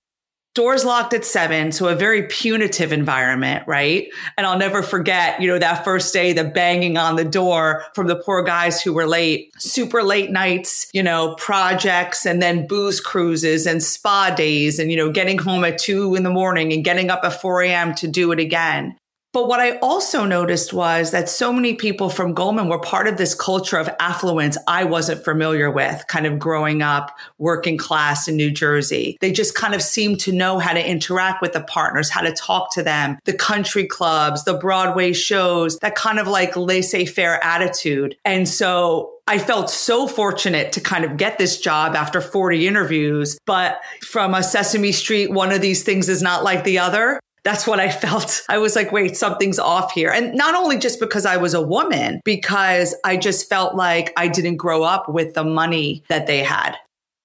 doors 0.54 0.84
locked 0.84 1.14
at 1.14 1.24
seven. 1.24 1.70
So 1.72 1.88
a 1.88 1.94
very 1.94 2.24
punitive 2.24 2.92
environment, 2.92 3.64
right? 3.66 4.08
And 4.36 4.46
I'll 4.46 4.58
never 4.58 4.82
forget, 4.82 5.40
you 5.40 5.48
know, 5.48 5.58
that 5.58 5.84
first 5.84 6.12
day, 6.12 6.32
the 6.32 6.44
banging 6.44 6.96
on 6.96 7.16
the 7.16 7.24
door 7.24 7.84
from 7.94 8.08
the 8.08 8.16
poor 8.16 8.42
guys 8.42 8.82
who 8.82 8.92
were 8.92 9.06
late, 9.06 9.52
super 9.58 10.02
late 10.02 10.30
nights, 10.30 10.90
you 10.92 11.02
know, 11.02 11.34
projects 11.36 12.26
and 12.26 12.42
then 12.42 12.66
booze 12.66 13.00
cruises 13.00 13.66
and 13.66 13.82
spa 13.82 14.34
days 14.34 14.78
and, 14.78 14.90
you 14.90 14.96
know, 14.96 15.12
getting 15.12 15.38
home 15.38 15.64
at 15.64 15.78
two 15.78 16.14
in 16.14 16.24
the 16.24 16.30
morning 16.30 16.72
and 16.72 16.84
getting 16.84 17.10
up 17.10 17.20
at 17.24 17.40
4 17.40 17.62
a.m. 17.62 17.94
to 17.96 18.08
do 18.08 18.32
it 18.32 18.40
again. 18.40 18.96
But 19.32 19.46
what 19.46 19.60
I 19.60 19.76
also 19.78 20.24
noticed 20.24 20.72
was 20.72 21.10
that 21.10 21.28
so 21.28 21.52
many 21.52 21.74
people 21.74 22.08
from 22.08 22.32
Goldman 22.32 22.68
were 22.68 22.80
part 22.80 23.06
of 23.06 23.18
this 23.18 23.34
culture 23.34 23.76
of 23.76 23.90
affluence 24.00 24.56
I 24.66 24.84
wasn't 24.84 25.22
familiar 25.22 25.70
with, 25.70 26.04
kind 26.08 26.26
of 26.26 26.38
growing 26.38 26.80
up 26.80 27.16
working 27.36 27.76
class 27.76 28.26
in 28.26 28.36
New 28.36 28.50
Jersey. 28.50 29.18
They 29.20 29.30
just 29.30 29.54
kind 29.54 29.74
of 29.74 29.82
seemed 29.82 30.20
to 30.20 30.32
know 30.32 30.58
how 30.58 30.72
to 30.72 30.90
interact 30.90 31.42
with 31.42 31.52
the 31.52 31.60
partners, 31.60 32.08
how 32.08 32.22
to 32.22 32.32
talk 32.32 32.72
to 32.74 32.82
them, 32.82 33.18
the 33.24 33.34
country 33.34 33.86
clubs, 33.86 34.44
the 34.44 34.54
Broadway 34.54 35.12
shows, 35.12 35.78
that 35.80 35.94
kind 35.94 36.18
of 36.18 36.26
like 36.26 36.56
laissez 36.56 37.04
faire 37.04 37.42
attitude. 37.44 38.16
And 38.24 38.48
so 38.48 39.12
I 39.26 39.38
felt 39.38 39.68
so 39.68 40.06
fortunate 40.08 40.72
to 40.72 40.80
kind 40.80 41.04
of 41.04 41.18
get 41.18 41.36
this 41.36 41.60
job 41.60 41.94
after 41.94 42.22
40 42.22 42.66
interviews. 42.66 43.38
But 43.44 43.78
from 44.00 44.32
a 44.32 44.42
Sesame 44.42 44.90
Street, 44.90 45.30
one 45.30 45.52
of 45.52 45.60
these 45.60 45.82
things 45.82 46.08
is 46.08 46.22
not 46.22 46.44
like 46.44 46.64
the 46.64 46.78
other 46.78 47.20
that's 47.48 47.66
what 47.66 47.80
I 47.80 47.90
felt. 48.04 48.42
I 48.48 48.58
was 48.58 48.76
like, 48.76 48.92
wait, 48.92 49.16
something's 49.16 49.58
off 49.58 49.92
here. 49.92 50.10
And 50.10 50.34
not 50.34 50.54
only 50.54 50.78
just 50.78 51.00
because 51.00 51.24
I 51.24 51.38
was 51.38 51.54
a 51.54 51.62
woman, 51.62 52.20
because 52.24 52.94
I 53.04 53.16
just 53.16 53.48
felt 53.48 53.74
like 53.74 54.12
I 54.16 54.28
didn't 54.28 54.56
grow 54.56 54.82
up 54.82 55.08
with 55.08 55.34
the 55.34 55.44
money 55.44 56.02
that 56.08 56.26
they 56.26 56.42
had. 56.42 56.76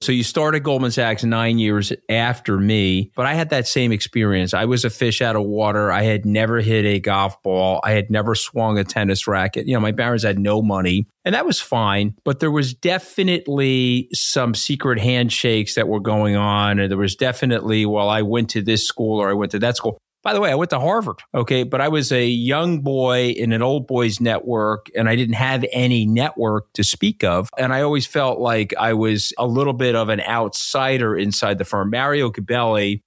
So 0.01 0.11
you 0.11 0.23
started 0.23 0.63
Goldman 0.63 0.91
Sachs 0.91 1.23
nine 1.23 1.59
years 1.59 1.93
after 2.09 2.57
me, 2.57 3.11
but 3.15 3.25
I 3.25 3.35
had 3.35 3.51
that 3.51 3.67
same 3.67 3.93
experience. 3.93 4.53
I 4.53 4.65
was 4.65 4.83
a 4.83 4.89
fish 4.89 5.21
out 5.21 5.37
of 5.37 5.43
water. 5.43 5.93
I 5.93 6.01
had 6.01 6.25
never 6.25 6.59
hit 6.59 6.83
a 6.83 6.99
golf 6.99 7.41
ball. 7.41 7.79
I 7.85 7.91
had 7.91 8.11
never 8.11 8.35
swung 8.35 8.77
a 8.77 8.83
tennis 8.83 9.27
racket. 9.27 9.65
You 9.65 9.75
know, 9.75 9.79
my 9.79 9.93
parents 9.93 10.25
had 10.25 10.37
no 10.37 10.61
money 10.61 11.07
and 11.23 11.33
that 11.35 11.45
was 11.45 11.61
fine, 11.61 12.15
but 12.25 12.41
there 12.41 12.51
was 12.51 12.73
definitely 12.73 14.09
some 14.13 14.53
secret 14.53 14.99
handshakes 14.99 15.75
that 15.75 15.87
were 15.87 16.01
going 16.01 16.35
on. 16.35 16.79
And 16.79 16.91
there 16.91 16.97
was 16.97 17.15
definitely, 17.15 17.85
well, 17.85 18.09
I 18.09 18.23
went 18.23 18.49
to 18.51 18.61
this 18.61 18.85
school 18.85 19.21
or 19.21 19.29
I 19.29 19.33
went 19.33 19.51
to 19.53 19.59
that 19.59 19.77
school. 19.77 19.97
By 20.23 20.33
the 20.33 20.39
way, 20.39 20.51
I 20.51 20.55
went 20.55 20.69
to 20.69 20.79
Harvard. 20.79 21.21
Okay. 21.35 21.63
But 21.63 21.81
I 21.81 21.89
was 21.89 22.11
a 22.11 22.25
young 22.25 22.79
boy 22.79 23.29
in 23.29 23.51
an 23.51 23.61
old 23.61 23.87
boys 23.87 24.21
network 24.21 24.89
and 24.95 25.09
I 25.09 25.15
didn't 25.15 25.35
have 25.35 25.65
any 25.71 26.05
network 26.05 26.71
to 26.73 26.83
speak 26.83 27.23
of. 27.23 27.49
And 27.57 27.73
I 27.73 27.81
always 27.81 28.05
felt 28.05 28.39
like 28.39 28.73
I 28.79 28.93
was 28.93 29.33
a 29.37 29.45
little 29.45 29.73
bit 29.73 29.95
of 29.95 30.09
an 30.09 30.21
outsider 30.21 31.15
inside 31.15 31.57
the 31.57 31.65
firm. 31.65 31.89
Mario 31.89 32.31
Gabelli, 32.31 33.01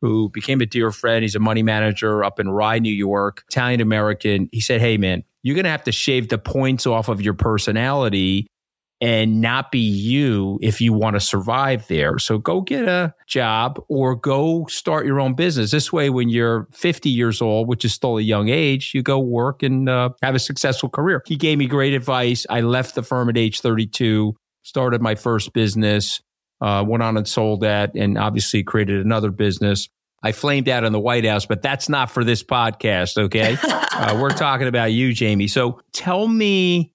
who 0.00 0.30
became 0.30 0.62
a 0.62 0.66
dear 0.66 0.90
friend, 0.90 1.22
he's 1.22 1.34
a 1.34 1.40
money 1.40 1.62
manager 1.62 2.24
up 2.24 2.40
in 2.40 2.48
Rye, 2.48 2.78
New 2.78 2.92
York, 2.92 3.44
Italian 3.50 3.82
American. 3.82 4.48
He 4.50 4.60
said, 4.60 4.80
Hey, 4.80 4.96
man, 4.96 5.22
you're 5.42 5.54
going 5.54 5.64
to 5.64 5.70
have 5.70 5.84
to 5.84 5.92
shave 5.92 6.30
the 6.30 6.38
points 6.38 6.86
off 6.86 7.08
of 7.08 7.20
your 7.20 7.34
personality 7.34 8.46
and 9.00 9.40
not 9.40 9.70
be 9.70 9.80
you 9.80 10.58
if 10.62 10.80
you 10.80 10.92
want 10.92 11.14
to 11.14 11.20
survive 11.20 11.86
there. 11.88 12.18
So 12.18 12.38
go 12.38 12.60
get 12.60 12.86
a 12.86 13.14
job 13.26 13.80
or 13.88 14.14
go 14.14 14.66
start 14.66 15.04
your 15.04 15.20
own 15.20 15.34
business. 15.34 15.70
This 15.70 15.92
way, 15.92 16.10
when 16.10 16.28
you're 16.28 16.68
50 16.72 17.10
years 17.10 17.42
old, 17.42 17.68
which 17.68 17.84
is 17.84 17.92
still 17.92 18.16
a 18.18 18.22
young 18.22 18.48
age, 18.48 18.92
you 18.94 19.02
go 19.02 19.18
work 19.18 19.62
and 19.62 19.88
uh, 19.88 20.10
have 20.22 20.34
a 20.34 20.38
successful 20.38 20.88
career. 20.88 21.22
He 21.26 21.36
gave 21.36 21.58
me 21.58 21.66
great 21.66 21.94
advice. 21.94 22.46
I 22.48 22.60
left 22.60 22.94
the 22.94 23.02
firm 23.02 23.28
at 23.28 23.36
age 23.36 23.60
32, 23.60 24.34
started 24.62 25.02
my 25.02 25.16
first 25.16 25.52
business, 25.52 26.22
uh, 26.60 26.84
went 26.86 27.02
on 27.02 27.16
and 27.16 27.28
sold 27.28 27.60
that, 27.60 27.94
and 27.94 28.16
obviously 28.16 28.62
created 28.62 29.04
another 29.04 29.30
business. 29.30 29.88
I 30.22 30.32
flamed 30.32 30.70
out 30.70 30.84
in 30.84 30.92
the 30.94 31.00
White 31.00 31.26
House, 31.26 31.44
but 31.44 31.60
that's 31.60 31.90
not 31.90 32.10
for 32.10 32.24
this 32.24 32.42
podcast. 32.42 33.18
Okay. 33.18 33.58
uh, 33.62 34.18
we're 34.18 34.30
talking 34.30 34.66
about 34.66 34.92
you, 34.92 35.12
Jamie. 35.12 35.48
So 35.48 35.80
tell 35.92 36.26
me 36.26 36.93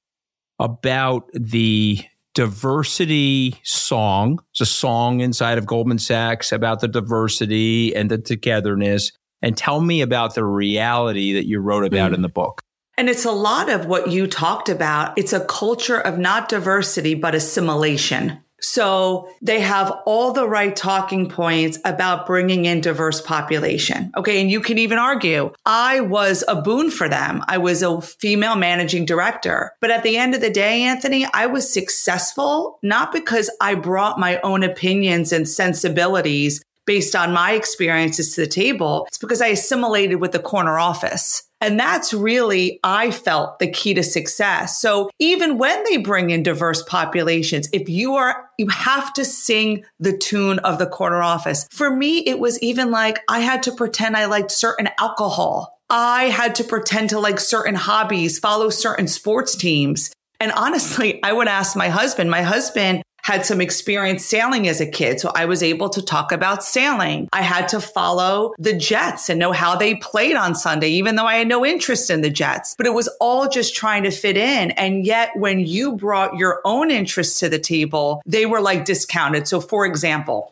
about 0.59 1.29
the 1.33 1.99
diversity 2.33 3.59
song. 3.63 4.39
It's 4.51 4.61
a 4.61 4.65
song 4.65 5.21
inside 5.21 5.57
of 5.57 5.65
Goldman 5.65 5.99
Sachs 5.99 6.51
about 6.51 6.79
the 6.79 6.87
diversity 6.87 7.95
and 7.95 8.09
the 8.09 8.17
togetherness. 8.17 9.11
And 9.41 9.57
tell 9.57 9.81
me 9.81 10.01
about 10.01 10.35
the 10.35 10.43
reality 10.43 11.33
that 11.33 11.47
you 11.47 11.59
wrote 11.59 11.85
about 11.85 12.11
mm. 12.11 12.15
in 12.15 12.21
the 12.21 12.29
book. 12.29 12.61
And 12.97 13.09
it's 13.09 13.23
a 13.23 13.31
lot 13.31 13.69
of 13.69 13.85
what 13.85 14.11
you 14.11 14.27
talked 14.27 14.67
about. 14.67 15.17
It's 15.17 15.31
a 15.31 15.45
culture 15.45 15.99
of 15.99 16.17
not 16.17 16.49
diversity, 16.49 17.15
but 17.15 17.33
assimilation. 17.33 18.41
So 18.61 19.29
they 19.41 19.59
have 19.59 19.91
all 20.05 20.31
the 20.31 20.47
right 20.47 20.75
talking 20.75 21.29
points 21.29 21.79
about 21.85 22.25
bringing 22.25 22.65
in 22.65 22.81
diverse 22.81 23.21
population. 23.21 24.11
Okay. 24.15 24.41
And 24.41 24.51
you 24.51 24.61
can 24.61 24.77
even 24.77 24.97
argue 24.97 25.51
I 25.65 26.01
was 26.01 26.43
a 26.47 26.61
boon 26.61 26.91
for 26.91 27.09
them. 27.09 27.43
I 27.47 27.57
was 27.57 27.81
a 27.81 28.01
female 28.01 28.55
managing 28.55 29.05
director. 29.05 29.71
But 29.81 29.91
at 29.91 30.03
the 30.03 30.17
end 30.17 30.35
of 30.35 30.41
the 30.41 30.49
day, 30.49 30.83
Anthony, 30.83 31.27
I 31.33 31.45
was 31.45 31.71
successful 31.71 32.79
not 32.83 33.11
because 33.11 33.49
I 33.61 33.75
brought 33.75 34.19
my 34.19 34.39
own 34.41 34.63
opinions 34.63 35.31
and 35.31 35.47
sensibilities 35.47 36.63
based 36.85 37.15
on 37.15 37.31
my 37.31 37.51
experiences 37.51 38.33
to 38.33 38.41
the 38.41 38.47
table. 38.47 39.05
It's 39.07 39.19
because 39.19 39.41
I 39.41 39.47
assimilated 39.47 40.19
with 40.19 40.31
the 40.31 40.39
corner 40.39 40.79
office. 40.79 41.43
And 41.61 41.79
that's 41.79 42.13
really, 42.13 42.79
I 42.83 43.11
felt 43.11 43.59
the 43.59 43.69
key 43.69 43.93
to 43.93 44.03
success. 44.03 44.79
So 44.81 45.09
even 45.19 45.57
when 45.57 45.83
they 45.83 45.97
bring 45.97 46.29
in 46.29 46.43
diverse 46.43 46.83
populations, 46.83 47.67
if 47.73 47.89
you 47.89 48.15
are, 48.15 48.49
you 48.57 48.67
have 48.67 49.11
to 49.13 49.25
sing 49.25 49.83
the 49.99 50.17
tune 50.17 50.59
of 50.59 50.79
the 50.79 50.87
corner 50.87 51.21
office. 51.21 51.67
For 51.71 51.93
me, 51.93 52.19
it 52.19 52.39
was 52.39 52.61
even 52.61 52.91
like 52.91 53.19
I 53.27 53.39
had 53.39 53.63
to 53.63 53.73
pretend 53.73 54.15
I 54.15 54.25
liked 54.25 54.51
certain 54.51 54.89
alcohol. 54.99 55.77
I 55.89 56.25
had 56.25 56.55
to 56.55 56.63
pretend 56.63 57.09
to 57.09 57.19
like 57.19 57.39
certain 57.39 57.75
hobbies, 57.75 58.39
follow 58.39 58.69
certain 58.69 59.07
sports 59.07 59.55
teams. 59.55 60.11
And 60.39 60.51
honestly, 60.53 61.21
I 61.23 61.33
would 61.33 61.47
ask 61.47 61.75
my 61.75 61.89
husband, 61.89 62.29
my 62.29 62.43
husband 62.43 63.03
had 63.29 63.45
some 63.45 63.61
experience 63.61 64.25
sailing 64.25 64.67
as 64.67 64.81
a 64.81 64.87
kid. 64.87 65.19
So 65.19 65.31
I 65.35 65.45
was 65.45 65.61
able 65.61 65.89
to 65.89 66.01
talk 66.01 66.31
about 66.31 66.63
sailing. 66.63 67.29
I 67.31 67.43
had 67.43 67.67
to 67.69 67.79
follow 67.79 68.55
the 68.57 68.73
Jets 68.73 69.29
and 69.29 69.39
know 69.39 69.51
how 69.51 69.75
they 69.75 69.93
played 69.95 70.35
on 70.35 70.55
Sunday, 70.55 70.89
even 70.89 71.15
though 71.15 71.27
I 71.27 71.35
had 71.35 71.47
no 71.47 71.63
interest 71.63 72.09
in 72.09 72.21
the 72.21 72.31
Jets. 72.31 72.73
But 72.75 72.87
it 72.87 72.93
was 72.95 73.07
all 73.21 73.47
just 73.47 73.75
trying 73.75 74.01
to 74.03 74.09
fit 74.09 74.35
in. 74.35 74.71
And 74.71 75.05
yet 75.05 75.29
when 75.35 75.59
you 75.59 75.95
brought 75.95 76.37
your 76.37 76.59
own 76.65 76.89
interests 76.89 77.39
to 77.41 77.49
the 77.49 77.59
table, 77.59 78.23
they 78.25 78.47
were 78.47 78.61
like 78.61 78.83
discounted. 78.85 79.47
So 79.47 79.61
for 79.61 79.85
example, 79.85 80.51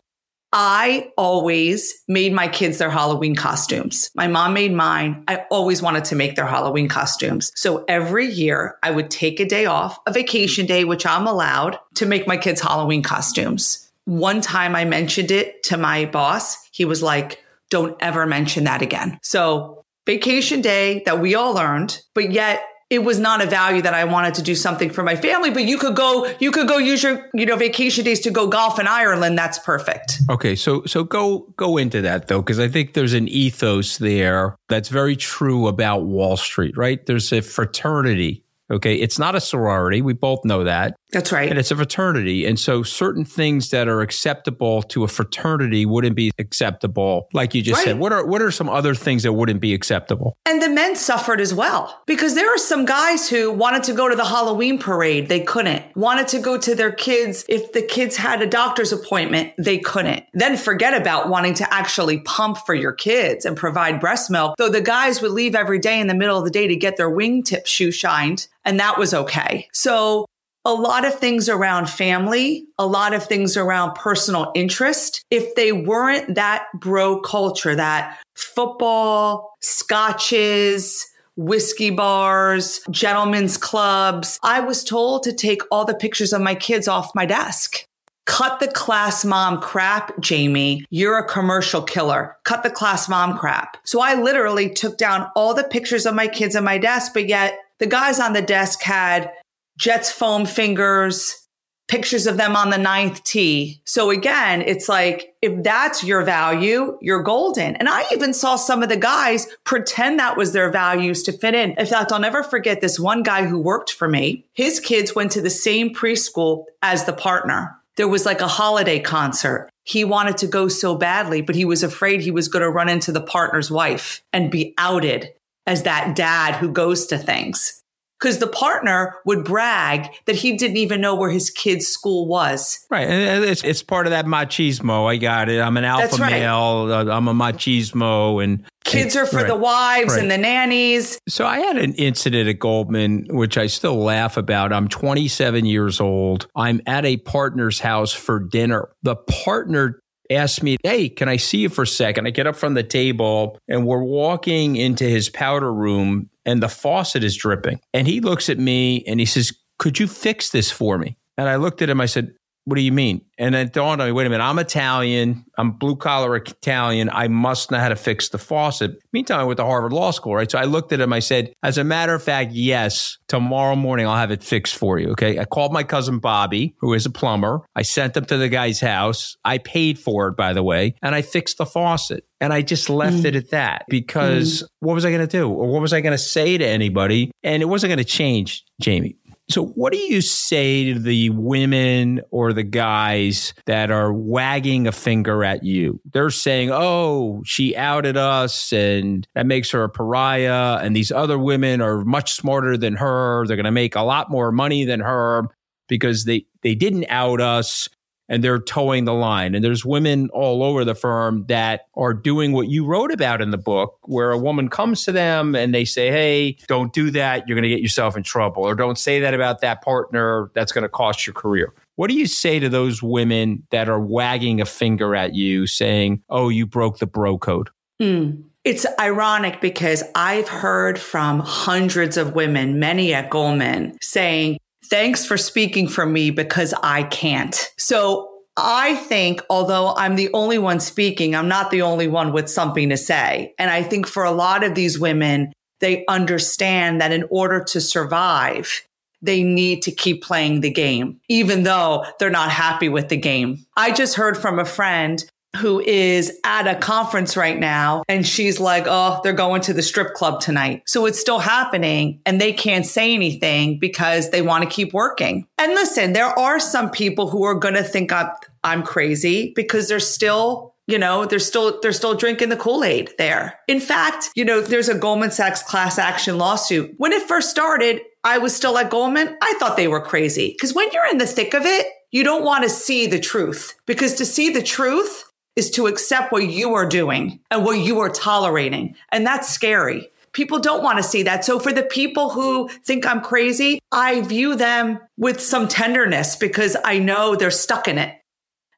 I 0.52 1.10
always 1.16 2.02
made 2.08 2.32
my 2.32 2.48
kids 2.48 2.78
their 2.78 2.90
Halloween 2.90 3.36
costumes. 3.36 4.10
My 4.14 4.28
mom 4.28 4.54
made 4.54 4.72
mine. 4.72 5.24
I 5.28 5.44
always 5.50 5.82
wanted 5.82 6.04
to 6.06 6.16
make 6.16 6.36
their 6.36 6.46
Halloween 6.46 6.88
costumes. 6.88 7.52
So 7.54 7.84
every 7.86 8.26
year 8.26 8.78
I 8.82 8.90
would 8.90 9.10
take 9.10 9.40
a 9.40 9.44
day 9.44 9.66
off, 9.66 9.98
a 10.06 10.12
vacation 10.12 10.64
day, 10.64 10.84
which 10.84 11.04
I'm 11.04 11.26
allowed 11.26 11.78
to 11.96 12.06
make 12.06 12.26
my 12.26 12.36
kids 12.36 12.60
Halloween 12.60 13.02
costumes. 13.02 13.90
One 14.06 14.40
time 14.40 14.74
I 14.74 14.86
mentioned 14.86 15.30
it 15.30 15.62
to 15.64 15.76
my 15.76 16.06
boss. 16.06 16.56
He 16.72 16.86
was 16.86 17.02
like, 17.02 17.42
don't 17.68 17.96
ever 18.00 18.26
mention 18.26 18.64
that 18.64 18.80
again. 18.80 19.18
So 19.22 19.84
vacation 20.06 20.62
day 20.62 21.02
that 21.04 21.20
we 21.20 21.34
all 21.34 21.58
earned, 21.58 22.00
but 22.14 22.32
yet 22.32 22.62
it 22.90 23.04
was 23.04 23.18
not 23.18 23.42
a 23.42 23.46
value 23.46 23.82
that 23.82 23.92
I 23.92 24.04
wanted 24.04 24.34
to 24.34 24.42
do 24.42 24.54
something 24.54 24.88
for 24.88 25.02
my 25.02 25.14
family, 25.14 25.50
but 25.50 25.64
you 25.64 25.76
could 25.76 25.94
go, 25.94 26.32
you 26.40 26.50
could 26.50 26.66
go 26.66 26.78
use 26.78 27.02
your, 27.02 27.28
you 27.34 27.44
know, 27.44 27.56
vacation 27.56 28.04
days 28.04 28.20
to 28.20 28.30
go 28.30 28.46
golf 28.46 28.78
in 28.78 28.86
Ireland. 28.86 29.36
That's 29.36 29.58
perfect. 29.58 30.20
Okay. 30.30 30.56
So, 30.56 30.84
so 30.86 31.04
go, 31.04 31.40
go 31.56 31.76
into 31.76 32.00
that 32.02 32.28
though, 32.28 32.40
because 32.40 32.58
I 32.58 32.68
think 32.68 32.94
there's 32.94 33.12
an 33.12 33.28
ethos 33.28 33.98
there 33.98 34.56
that's 34.68 34.88
very 34.88 35.16
true 35.16 35.66
about 35.66 36.04
Wall 36.04 36.38
Street, 36.38 36.76
right? 36.78 37.04
There's 37.04 37.30
a 37.32 37.42
fraternity 37.42 38.42
Okay. 38.70 38.96
It's 38.96 39.18
not 39.18 39.34
a 39.34 39.40
sorority. 39.40 40.02
We 40.02 40.12
both 40.12 40.44
know 40.44 40.64
that. 40.64 40.94
That's 41.10 41.32
right. 41.32 41.48
And 41.48 41.58
it's 41.58 41.70
a 41.70 41.76
fraternity. 41.76 42.44
And 42.44 42.60
so 42.60 42.82
certain 42.82 43.24
things 43.24 43.70
that 43.70 43.88
are 43.88 44.02
acceptable 44.02 44.82
to 44.84 45.04
a 45.04 45.08
fraternity 45.08 45.86
wouldn't 45.86 46.14
be 46.14 46.32
acceptable. 46.38 47.28
Like 47.32 47.54
you 47.54 47.62
just 47.62 47.78
right. 47.78 47.86
said, 47.86 47.98
what 47.98 48.12
are, 48.12 48.26
what 48.26 48.42
are 48.42 48.50
some 48.50 48.68
other 48.68 48.94
things 48.94 49.22
that 49.22 49.32
wouldn't 49.32 49.60
be 49.60 49.72
acceptable? 49.72 50.36
And 50.44 50.60
the 50.60 50.68
men 50.68 50.96
suffered 50.96 51.40
as 51.40 51.54
well 51.54 52.02
because 52.06 52.34
there 52.34 52.52
are 52.52 52.58
some 52.58 52.84
guys 52.84 53.30
who 53.30 53.50
wanted 53.50 53.84
to 53.84 53.94
go 53.94 54.08
to 54.08 54.16
the 54.16 54.24
Halloween 54.24 54.78
parade. 54.78 55.28
They 55.28 55.40
couldn't. 55.40 55.96
Wanted 55.96 56.28
to 56.28 56.40
go 56.40 56.58
to 56.58 56.74
their 56.74 56.92
kids. 56.92 57.46
If 57.48 57.72
the 57.72 57.82
kids 57.82 58.16
had 58.16 58.42
a 58.42 58.46
doctor's 58.46 58.92
appointment, 58.92 59.54
they 59.56 59.78
couldn't. 59.78 60.24
Then 60.34 60.58
forget 60.58 60.92
about 60.92 61.30
wanting 61.30 61.54
to 61.54 61.74
actually 61.74 62.20
pump 62.20 62.58
for 62.66 62.74
your 62.74 62.92
kids 62.92 63.46
and 63.46 63.56
provide 63.56 63.98
breast 63.98 64.30
milk. 64.30 64.56
Though 64.58 64.68
the 64.68 64.82
guys 64.82 65.22
would 65.22 65.32
leave 65.32 65.54
every 65.54 65.78
day 65.78 66.00
in 66.00 66.06
the 66.06 66.14
middle 66.14 66.36
of 66.36 66.44
the 66.44 66.50
day 66.50 66.66
to 66.66 66.76
get 66.76 66.98
their 66.98 67.10
wingtip 67.10 67.66
shoe 67.66 67.90
shined 67.90 68.46
and 68.68 68.78
that 68.78 68.98
was 68.98 69.14
okay. 69.14 69.66
So 69.72 70.26
a 70.66 70.74
lot 70.74 71.06
of 71.06 71.18
things 71.18 71.48
around 71.48 71.88
family, 71.88 72.66
a 72.78 72.86
lot 72.86 73.14
of 73.14 73.24
things 73.24 73.56
around 73.56 73.94
personal 73.94 74.52
interest. 74.54 75.24
If 75.30 75.54
they 75.54 75.72
weren't 75.72 76.34
that 76.34 76.66
bro 76.74 77.18
culture, 77.20 77.74
that 77.74 78.18
football, 78.34 79.54
scotches, 79.62 81.06
whiskey 81.36 81.88
bars, 81.88 82.80
gentlemen's 82.90 83.56
clubs, 83.56 84.38
I 84.42 84.60
was 84.60 84.84
told 84.84 85.22
to 85.22 85.32
take 85.32 85.62
all 85.70 85.86
the 85.86 85.94
pictures 85.94 86.34
of 86.34 86.42
my 86.42 86.54
kids 86.54 86.86
off 86.86 87.14
my 87.14 87.24
desk. 87.24 87.86
Cut 88.26 88.60
the 88.60 88.68
class 88.68 89.24
mom 89.24 89.62
crap, 89.62 90.20
Jamie. 90.20 90.84
You're 90.90 91.16
a 91.16 91.26
commercial 91.26 91.80
killer. 91.80 92.36
Cut 92.44 92.62
the 92.62 92.68
class 92.68 93.08
mom 93.08 93.38
crap. 93.38 93.78
So 93.86 94.02
I 94.02 94.20
literally 94.20 94.68
took 94.68 94.98
down 94.98 95.30
all 95.34 95.54
the 95.54 95.64
pictures 95.64 96.04
of 96.04 96.14
my 96.14 96.28
kids 96.28 96.54
on 96.54 96.64
my 96.64 96.76
desk, 96.76 97.14
but 97.14 97.26
yet 97.26 97.58
the 97.78 97.86
guys 97.86 98.20
on 98.20 98.32
the 98.32 98.42
desk 98.42 98.82
had 98.82 99.30
Jets 99.78 100.10
foam 100.10 100.44
fingers, 100.44 101.48
pictures 101.88 102.26
of 102.26 102.36
them 102.36 102.54
on 102.54 102.70
the 102.70 102.78
ninth 102.78 103.24
tee. 103.24 103.80
So 103.86 104.10
again, 104.10 104.60
it's 104.62 104.88
like, 104.88 105.34
if 105.40 105.62
that's 105.62 106.04
your 106.04 106.22
value, 106.22 106.98
you're 107.00 107.22
golden. 107.22 107.76
And 107.76 107.88
I 107.88 108.04
even 108.12 108.34
saw 108.34 108.56
some 108.56 108.82
of 108.82 108.90
the 108.90 108.96
guys 108.96 109.46
pretend 109.64 110.18
that 110.18 110.36
was 110.36 110.52
their 110.52 110.70
values 110.70 111.22
to 111.24 111.32
fit 111.32 111.54
in. 111.54 111.72
In 111.72 111.86
fact, 111.86 112.12
I'll 112.12 112.20
never 112.20 112.42
forget 112.42 112.80
this 112.80 113.00
one 113.00 113.22
guy 113.22 113.46
who 113.46 113.58
worked 113.58 113.92
for 113.92 114.08
me. 114.08 114.44
His 114.52 114.80
kids 114.80 115.14
went 115.14 115.32
to 115.32 115.40
the 115.40 115.50
same 115.50 115.94
preschool 115.94 116.66
as 116.82 117.04
the 117.04 117.12
partner. 117.14 117.74
There 117.96 118.08
was 118.08 118.26
like 118.26 118.40
a 118.40 118.48
holiday 118.48 119.00
concert. 119.00 119.70
He 119.84 120.04
wanted 120.04 120.36
to 120.38 120.46
go 120.46 120.68
so 120.68 120.94
badly, 120.94 121.40
but 121.40 121.56
he 121.56 121.64
was 121.64 121.82
afraid 121.82 122.20
he 122.20 122.30
was 122.30 122.48
going 122.48 122.62
to 122.62 122.70
run 122.70 122.88
into 122.88 123.10
the 123.10 123.22
partner's 123.22 123.70
wife 123.70 124.22
and 124.32 124.50
be 124.50 124.74
outed 124.76 125.30
as 125.68 125.82
that 125.82 126.16
dad 126.16 126.54
who 126.54 126.70
goes 126.70 127.06
to 127.06 127.18
things. 127.18 127.74
Because 128.18 128.38
the 128.38 128.48
partner 128.48 129.14
would 129.26 129.44
brag 129.44 130.08
that 130.24 130.34
he 130.34 130.56
didn't 130.56 130.78
even 130.78 131.00
know 131.00 131.14
where 131.14 131.30
his 131.30 131.50
kid's 131.50 131.86
school 131.86 132.26
was. 132.26 132.84
Right. 132.90 133.06
And 133.06 133.44
it's, 133.44 133.62
it's 133.62 133.80
part 133.80 134.08
of 134.08 134.10
that 134.10 134.26
machismo. 134.26 135.08
I 135.08 135.18
got 135.18 135.48
it. 135.48 135.60
I'm 135.60 135.76
an 135.76 135.84
alpha 135.84 136.16
right. 136.16 136.32
male. 136.32 136.88
Uh, 136.90 137.04
I'm 137.14 137.28
a 137.28 137.34
machismo. 137.34 138.42
And 138.42 138.64
kids 138.84 139.14
are 139.14 139.24
for 139.24 139.36
right. 139.36 139.46
the 139.46 139.54
wives 139.54 140.14
right. 140.14 140.22
and 140.22 140.30
the 140.32 140.38
nannies. 140.38 141.20
So 141.28 141.46
I 141.46 141.60
had 141.60 141.76
an 141.76 141.94
incident 141.94 142.48
at 142.48 142.58
Goldman, 142.58 143.26
which 143.28 143.56
I 143.56 143.68
still 143.68 144.02
laugh 144.02 144.36
about. 144.36 144.72
I'm 144.72 144.88
27 144.88 145.64
years 145.64 146.00
old. 146.00 146.48
I'm 146.56 146.80
at 146.86 147.04
a 147.04 147.18
partner's 147.18 147.78
house 147.78 148.12
for 148.12 148.40
dinner. 148.40 148.88
The 149.04 149.14
partner 149.14 150.00
asked 150.30 150.62
me, 150.62 150.76
Hey, 150.82 151.08
can 151.08 151.28
I 151.28 151.36
see 151.36 151.58
you 151.58 151.68
for 151.68 151.82
a 151.82 151.86
second? 151.86 152.26
I 152.26 152.30
get 152.30 152.46
up 152.46 152.56
from 152.56 152.74
the 152.74 152.82
table 152.82 153.58
and 153.68 153.86
we're 153.86 154.02
walking 154.02 154.76
into 154.76 155.04
his 155.04 155.28
powder 155.28 155.72
room 155.72 156.30
and 156.44 156.62
the 156.62 156.68
faucet 156.68 157.24
is 157.24 157.36
dripping. 157.36 157.80
And 157.92 158.06
he 158.06 158.20
looks 158.20 158.48
at 158.48 158.58
me 158.58 159.04
and 159.06 159.20
he 159.20 159.26
says, 159.26 159.52
Could 159.78 159.98
you 159.98 160.06
fix 160.06 160.50
this 160.50 160.70
for 160.70 160.98
me? 160.98 161.16
And 161.36 161.48
I 161.48 161.56
looked 161.56 161.82
at 161.82 161.90
him. 161.90 162.00
I 162.00 162.06
said, 162.06 162.34
what 162.68 162.76
do 162.76 162.82
you 162.82 162.92
mean? 162.92 163.22
And 163.38 163.54
it 163.54 163.72
dawned 163.72 164.02
on 164.02 164.08
me, 164.08 164.12
wait 164.12 164.26
a 164.26 164.30
minute, 164.30 164.44
I'm 164.44 164.58
Italian. 164.58 165.42
I'm 165.56 165.70
blue 165.70 165.96
collar 165.96 166.36
Italian. 166.36 167.08
I 167.10 167.28
must 167.28 167.70
know 167.70 167.78
how 167.78 167.88
to 167.88 167.96
fix 167.96 168.28
the 168.28 168.36
faucet. 168.36 169.02
Meantime, 169.10 169.40
I 169.40 169.44
went 169.44 169.56
to 169.56 169.64
Harvard 169.64 169.94
Law 169.94 170.10
School, 170.10 170.34
right? 170.34 170.50
So 170.50 170.58
I 170.58 170.64
looked 170.64 170.92
at 170.92 171.00
him. 171.00 171.10
I 171.10 171.20
said, 171.20 171.54
as 171.62 171.78
a 171.78 171.84
matter 171.84 172.12
of 172.12 172.22
fact, 172.22 172.52
yes, 172.52 173.16
tomorrow 173.26 173.74
morning 173.74 174.06
I'll 174.06 174.16
have 174.16 174.30
it 174.30 174.42
fixed 174.42 174.76
for 174.76 174.98
you. 174.98 175.12
Okay. 175.12 175.38
I 175.38 175.46
called 175.46 175.72
my 175.72 175.82
cousin 175.82 176.18
Bobby, 176.18 176.74
who 176.80 176.92
is 176.92 177.06
a 177.06 177.10
plumber. 177.10 177.62
I 177.74 177.82
sent 177.82 178.18
him 178.18 178.26
to 178.26 178.36
the 178.36 178.50
guy's 178.50 178.80
house. 178.80 179.34
I 179.46 179.56
paid 179.56 179.98
for 179.98 180.28
it, 180.28 180.36
by 180.36 180.52
the 180.52 180.62
way, 180.62 180.94
and 181.00 181.14
I 181.14 181.22
fixed 181.22 181.56
the 181.56 181.64
faucet. 181.64 182.24
And 182.42 182.52
I 182.52 182.60
just 182.60 182.90
left 182.90 183.16
mm. 183.16 183.24
it 183.24 183.34
at 183.34 183.50
that 183.50 183.84
because 183.88 184.62
mm. 184.62 184.66
what 184.80 184.92
was 184.92 185.06
I 185.06 185.10
going 185.10 185.26
to 185.26 185.38
do? 185.38 185.48
Or 185.48 185.72
what 185.72 185.80
was 185.80 185.94
I 185.94 186.02
going 186.02 186.12
to 186.12 186.22
say 186.22 186.58
to 186.58 186.66
anybody? 186.66 187.30
And 187.42 187.62
it 187.62 187.66
wasn't 187.66 187.88
going 187.88 187.98
to 187.98 188.04
change, 188.04 188.64
Jamie. 188.78 189.16
So, 189.50 189.64
what 189.64 189.94
do 189.94 189.98
you 189.98 190.20
say 190.20 190.92
to 190.92 190.98
the 190.98 191.30
women 191.30 192.20
or 192.30 192.52
the 192.52 192.62
guys 192.62 193.54
that 193.64 193.90
are 193.90 194.12
wagging 194.12 194.86
a 194.86 194.92
finger 194.92 195.42
at 195.42 195.64
you? 195.64 196.00
They're 196.12 196.28
saying, 196.28 196.70
oh, 196.70 197.42
she 197.46 197.74
outed 197.74 198.18
us 198.18 198.72
and 198.74 199.26
that 199.34 199.46
makes 199.46 199.70
her 199.70 199.84
a 199.84 199.88
pariah. 199.88 200.78
And 200.82 200.94
these 200.94 201.10
other 201.10 201.38
women 201.38 201.80
are 201.80 202.04
much 202.04 202.32
smarter 202.32 202.76
than 202.76 202.96
her. 202.96 203.46
They're 203.46 203.56
going 203.56 203.64
to 203.64 203.70
make 203.70 203.96
a 203.96 204.02
lot 204.02 204.30
more 204.30 204.52
money 204.52 204.84
than 204.84 205.00
her 205.00 205.48
because 205.88 206.24
they, 206.24 206.44
they 206.62 206.74
didn't 206.74 207.06
out 207.08 207.40
us 207.40 207.88
and 208.28 208.44
they're 208.44 208.58
toeing 208.58 209.04
the 209.04 209.14
line. 209.14 209.54
And 209.54 209.64
there's 209.64 209.84
women 209.84 210.28
all 210.30 210.62
over 210.62 210.84
the 210.84 210.94
firm 210.94 211.44
that 211.48 211.86
are 211.94 212.14
doing 212.14 212.52
what 212.52 212.68
you 212.68 212.84
wrote 212.84 213.10
about 213.10 213.40
in 213.40 213.50
the 213.50 213.58
book, 213.58 213.98
where 214.02 214.30
a 214.30 214.38
woman 214.38 214.68
comes 214.68 215.04
to 215.04 215.12
them 215.12 215.54
and 215.54 215.74
they 215.74 215.84
say, 215.84 216.10
Hey, 216.10 216.58
don't 216.66 216.92
do 216.92 217.10
that. 217.12 217.48
You're 217.48 217.56
going 217.56 217.62
to 217.62 217.68
get 217.68 217.80
yourself 217.80 218.16
in 218.16 218.22
trouble. 218.22 218.64
Or 218.64 218.74
don't 218.74 218.98
say 218.98 219.20
that 219.20 219.34
about 219.34 219.60
that 219.62 219.82
partner. 219.82 220.50
That's 220.54 220.72
going 220.72 220.82
to 220.82 220.88
cost 220.88 221.26
your 221.26 221.34
career. 221.34 221.72
What 221.96 222.08
do 222.08 222.14
you 222.14 222.26
say 222.26 222.60
to 222.60 222.68
those 222.68 223.02
women 223.02 223.66
that 223.70 223.88
are 223.88 224.00
wagging 224.00 224.60
a 224.60 224.66
finger 224.66 225.16
at 225.16 225.34
you 225.34 225.66
saying, 225.66 226.22
Oh, 226.28 226.48
you 226.48 226.66
broke 226.66 226.98
the 226.98 227.06
bro 227.06 227.38
code? 227.38 227.70
Mm. 228.00 228.44
It's 228.64 228.84
ironic 229.00 229.60
because 229.60 230.02
I've 230.14 230.48
heard 230.48 230.98
from 230.98 231.40
hundreds 231.40 232.16
of 232.16 232.34
women, 232.34 232.78
many 232.78 233.14
at 233.14 233.30
Goldman, 233.30 233.96
saying, 234.02 234.58
thanks 234.90 235.24
for 235.24 235.36
speaking 235.36 235.88
for 235.88 236.06
me 236.06 236.30
because 236.30 236.74
I 236.82 237.04
can't. 237.04 237.70
So 237.76 238.28
I 238.56 238.96
think, 238.96 239.40
although 239.48 239.94
I'm 239.96 240.16
the 240.16 240.30
only 240.32 240.58
one 240.58 240.80
speaking, 240.80 241.36
I'm 241.36 241.48
not 241.48 241.70
the 241.70 241.82
only 241.82 242.08
one 242.08 242.32
with 242.32 242.50
something 242.50 242.88
to 242.88 242.96
say. 242.96 243.54
And 243.58 243.70
I 243.70 243.82
think 243.82 244.06
for 244.06 244.24
a 244.24 244.32
lot 244.32 244.64
of 244.64 244.74
these 244.74 244.98
women, 244.98 245.52
they 245.80 246.04
understand 246.06 247.00
that 247.00 247.12
in 247.12 247.24
order 247.30 247.62
to 247.64 247.80
survive, 247.80 248.82
they 249.22 249.42
need 249.42 249.82
to 249.82 249.92
keep 249.92 250.22
playing 250.22 250.60
the 250.60 250.70
game, 250.70 251.20
even 251.28 251.62
though 251.62 252.04
they're 252.18 252.30
not 252.30 252.50
happy 252.50 252.88
with 252.88 253.08
the 253.08 253.16
game. 253.16 253.64
I 253.76 253.92
just 253.92 254.14
heard 254.14 254.36
from 254.36 254.58
a 254.58 254.64
friend 254.64 255.24
who 255.56 255.80
is 255.80 256.38
at 256.44 256.66
a 256.66 256.74
conference 256.74 257.36
right 257.36 257.58
now 257.58 258.02
and 258.08 258.26
she's 258.26 258.60
like, 258.60 258.84
Oh, 258.86 259.20
they're 259.22 259.32
going 259.32 259.62
to 259.62 259.72
the 259.72 259.82
strip 259.82 260.14
club 260.14 260.40
tonight. 260.40 260.82
So 260.86 261.06
it's 261.06 261.18
still 261.18 261.38
happening 261.38 262.20
and 262.26 262.40
they 262.40 262.52
can't 262.52 262.86
say 262.86 263.14
anything 263.14 263.78
because 263.78 264.30
they 264.30 264.42
want 264.42 264.64
to 264.64 264.70
keep 264.70 264.92
working. 264.92 265.46
And 265.56 265.72
listen, 265.72 266.12
there 266.12 266.38
are 266.38 266.60
some 266.60 266.90
people 266.90 267.30
who 267.30 267.44
are 267.44 267.54
going 267.54 267.74
to 267.74 267.82
think 267.82 268.12
I'm, 268.12 268.28
I'm 268.62 268.82
crazy 268.82 269.52
because 269.56 269.88
they're 269.88 270.00
still 270.00 270.74
you 270.86 270.98
know 270.98 271.26
they're 271.26 271.38
still 271.38 271.80
they're 271.80 271.92
still 271.92 272.14
drinking 272.14 272.48
the 272.48 272.56
kool-aid 272.56 273.12
there. 273.18 273.58
In 273.68 273.80
fact 273.80 274.30
you 274.34 274.44
know 274.44 274.60
there's 274.60 274.88
a 274.88 274.98
goldman 274.98 275.30
sachs 275.30 275.62
class 275.62 275.98
action 275.98 276.38
lawsuit. 276.38 276.94
When 276.98 277.12
it 277.12 277.22
first 277.28 277.50
started 277.50 278.00
i 278.24 278.38
was 278.38 278.54
still 278.54 278.76
at 278.78 278.90
goldman. 278.90 279.36
I 279.40 279.54
thought 279.58 279.76
they 279.76 279.88
were 279.88 280.00
crazy. 280.00 280.50
Because 280.52 280.74
when 280.74 280.90
you're 280.92 281.08
in 281.10 281.18
the 281.18 281.26
thick 281.26 281.54
of 281.54 281.64
it 281.64 281.86
you 282.10 282.24
don't 282.24 282.44
want 282.44 282.64
to 282.64 282.70
see 282.70 283.06
the 283.06 283.20
truth. 283.20 283.74
Because 283.86 284.14
to 284.14 284.24
see 284.24 284.50
the 284.50 284.62
truth 284.62 285.24
is 285.58 285.70
to 285.72 285.88
accept 285.88 286.30
what 286.30 286.48
you 286.48 286.74
are 286.74 286.86
doing 286.86 287.40
and 287.50 287.64
what 287.64 287.80
you 287.80 287.98
are 287.98 288.08
tolerating. 288.08 288.94
And 289.10 289.26
that's 289.26 289.48
scary. 289.48 290.08
People 290.30 290.60
don't 290.60 290.84
want 290.84 290.98
to 290.98 291.02
see 291.02 291.24
that. 291.24 291.44
So 291.44 291.58
for 291.58 291.72
the 291.72 291.82
people 291.82 292.30
who 292.30 292.68
think 292.68 293.04
I'm 293.04 293.20
crazy, 293.20 293.80
I 293.90 294.20
view 294.20 294.54
them 294.54 295.00
with 295.16 295.40
some 295.40 295.66
tenderness 295.66 296.36
because 296.36 296.76
I 296.84 297.00
know 297.00 297.34
they're 297.34 297.50
stuck 297.50 297.88
in 297.88 297.98
it 297.98 298.14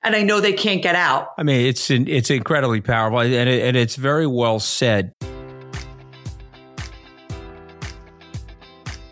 and 0.02 0.16
I 0.16 0.22
know 0.22 0.40
they 0.40 0.54
can't 0.54 0.82
get 0.82 0.94
out. 0.94 1.28
I 1.36 1.42
mean, 1.42 1.66
it's 1.66 1.90
it's 1.90 2.30
incredibly 2.30 2.80
powerful 2.80 3.20
and, 3.20 3.48
it, 3.48 3.62
and 3.62 3.76
it's 3.76 3.96
very 3.96 4.26
well 4.26 4.58
said. 4.58 5.12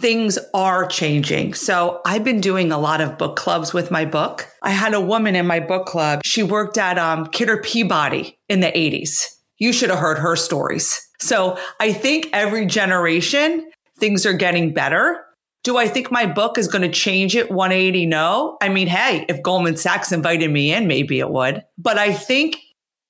things 0.00 0.38
are 0.54 0.86
changing. 0.86 1.52
So 1.54 2.00
I've 2.06 2.24
been 2.24 2.40
doing 2.40 2.72
a 2.72 2.78
lot 2.78 3.00
of 3.00 3.18
book 3.18 3.36
clubs 3.36 3.74
with 3.74 3.90
my 3.90 4.06
book. 4.06 4.48
I 4.62 4.70
had 4.70 4.94
a 4.94 5.00
woman 5.00 5.36
in 5.36 5.46
my 5.46 5.60
book 5.60 5.86
club. 5.86 6.22
She 6.24 6.42
worked 6.42 6.78
at 6.78 6.98
um, 6.98 7.26
Kidder 7.26 7.58
Peabody 7.58 8.38
in 8.48 8.60
the 8.60 8.68
80s. 8.68 9.26
You 9.58 9.72
should 9.72 9.90
have 9.90 9.98
heard 9.98 10.18
her 10.18 10.36
stories. 10.36 11.06
So 11.20 11.58
I 11.78 11.92
think 11.92 12.30
every 12.32 12.64
generation, 12.64 13.70
things 13.98 14.24
are 14.24 14.32
getting 14.32 14.72
better. 14.72 15.22
Do 15.62 15.76
I 15.76 15.86
think 15.86 16.10
my 16.10 16.24
book 16.24 16.56
is 16.56 16.66
going 16.66 16.90
to 16.90 16.98
change 16.98 17.36
it 17.36 17.50
180? 17.50 18.06
No. 18.06 18.56
I 18.62 18.70
mean, 18.70 18.88
hey, 18.88 19.26
if 19.28 19.42
Goldman 19.42 19.76
Sachs 19.76 20.12
invited 20.12 20.50
me 20.50 20.72
in, 20.72 20.86
maybe 20.86 21.18
it 21.18 21.28
would. 21.28 21.62
But 21.76 21.98
I 21.98 22.14
think 22.14 22.56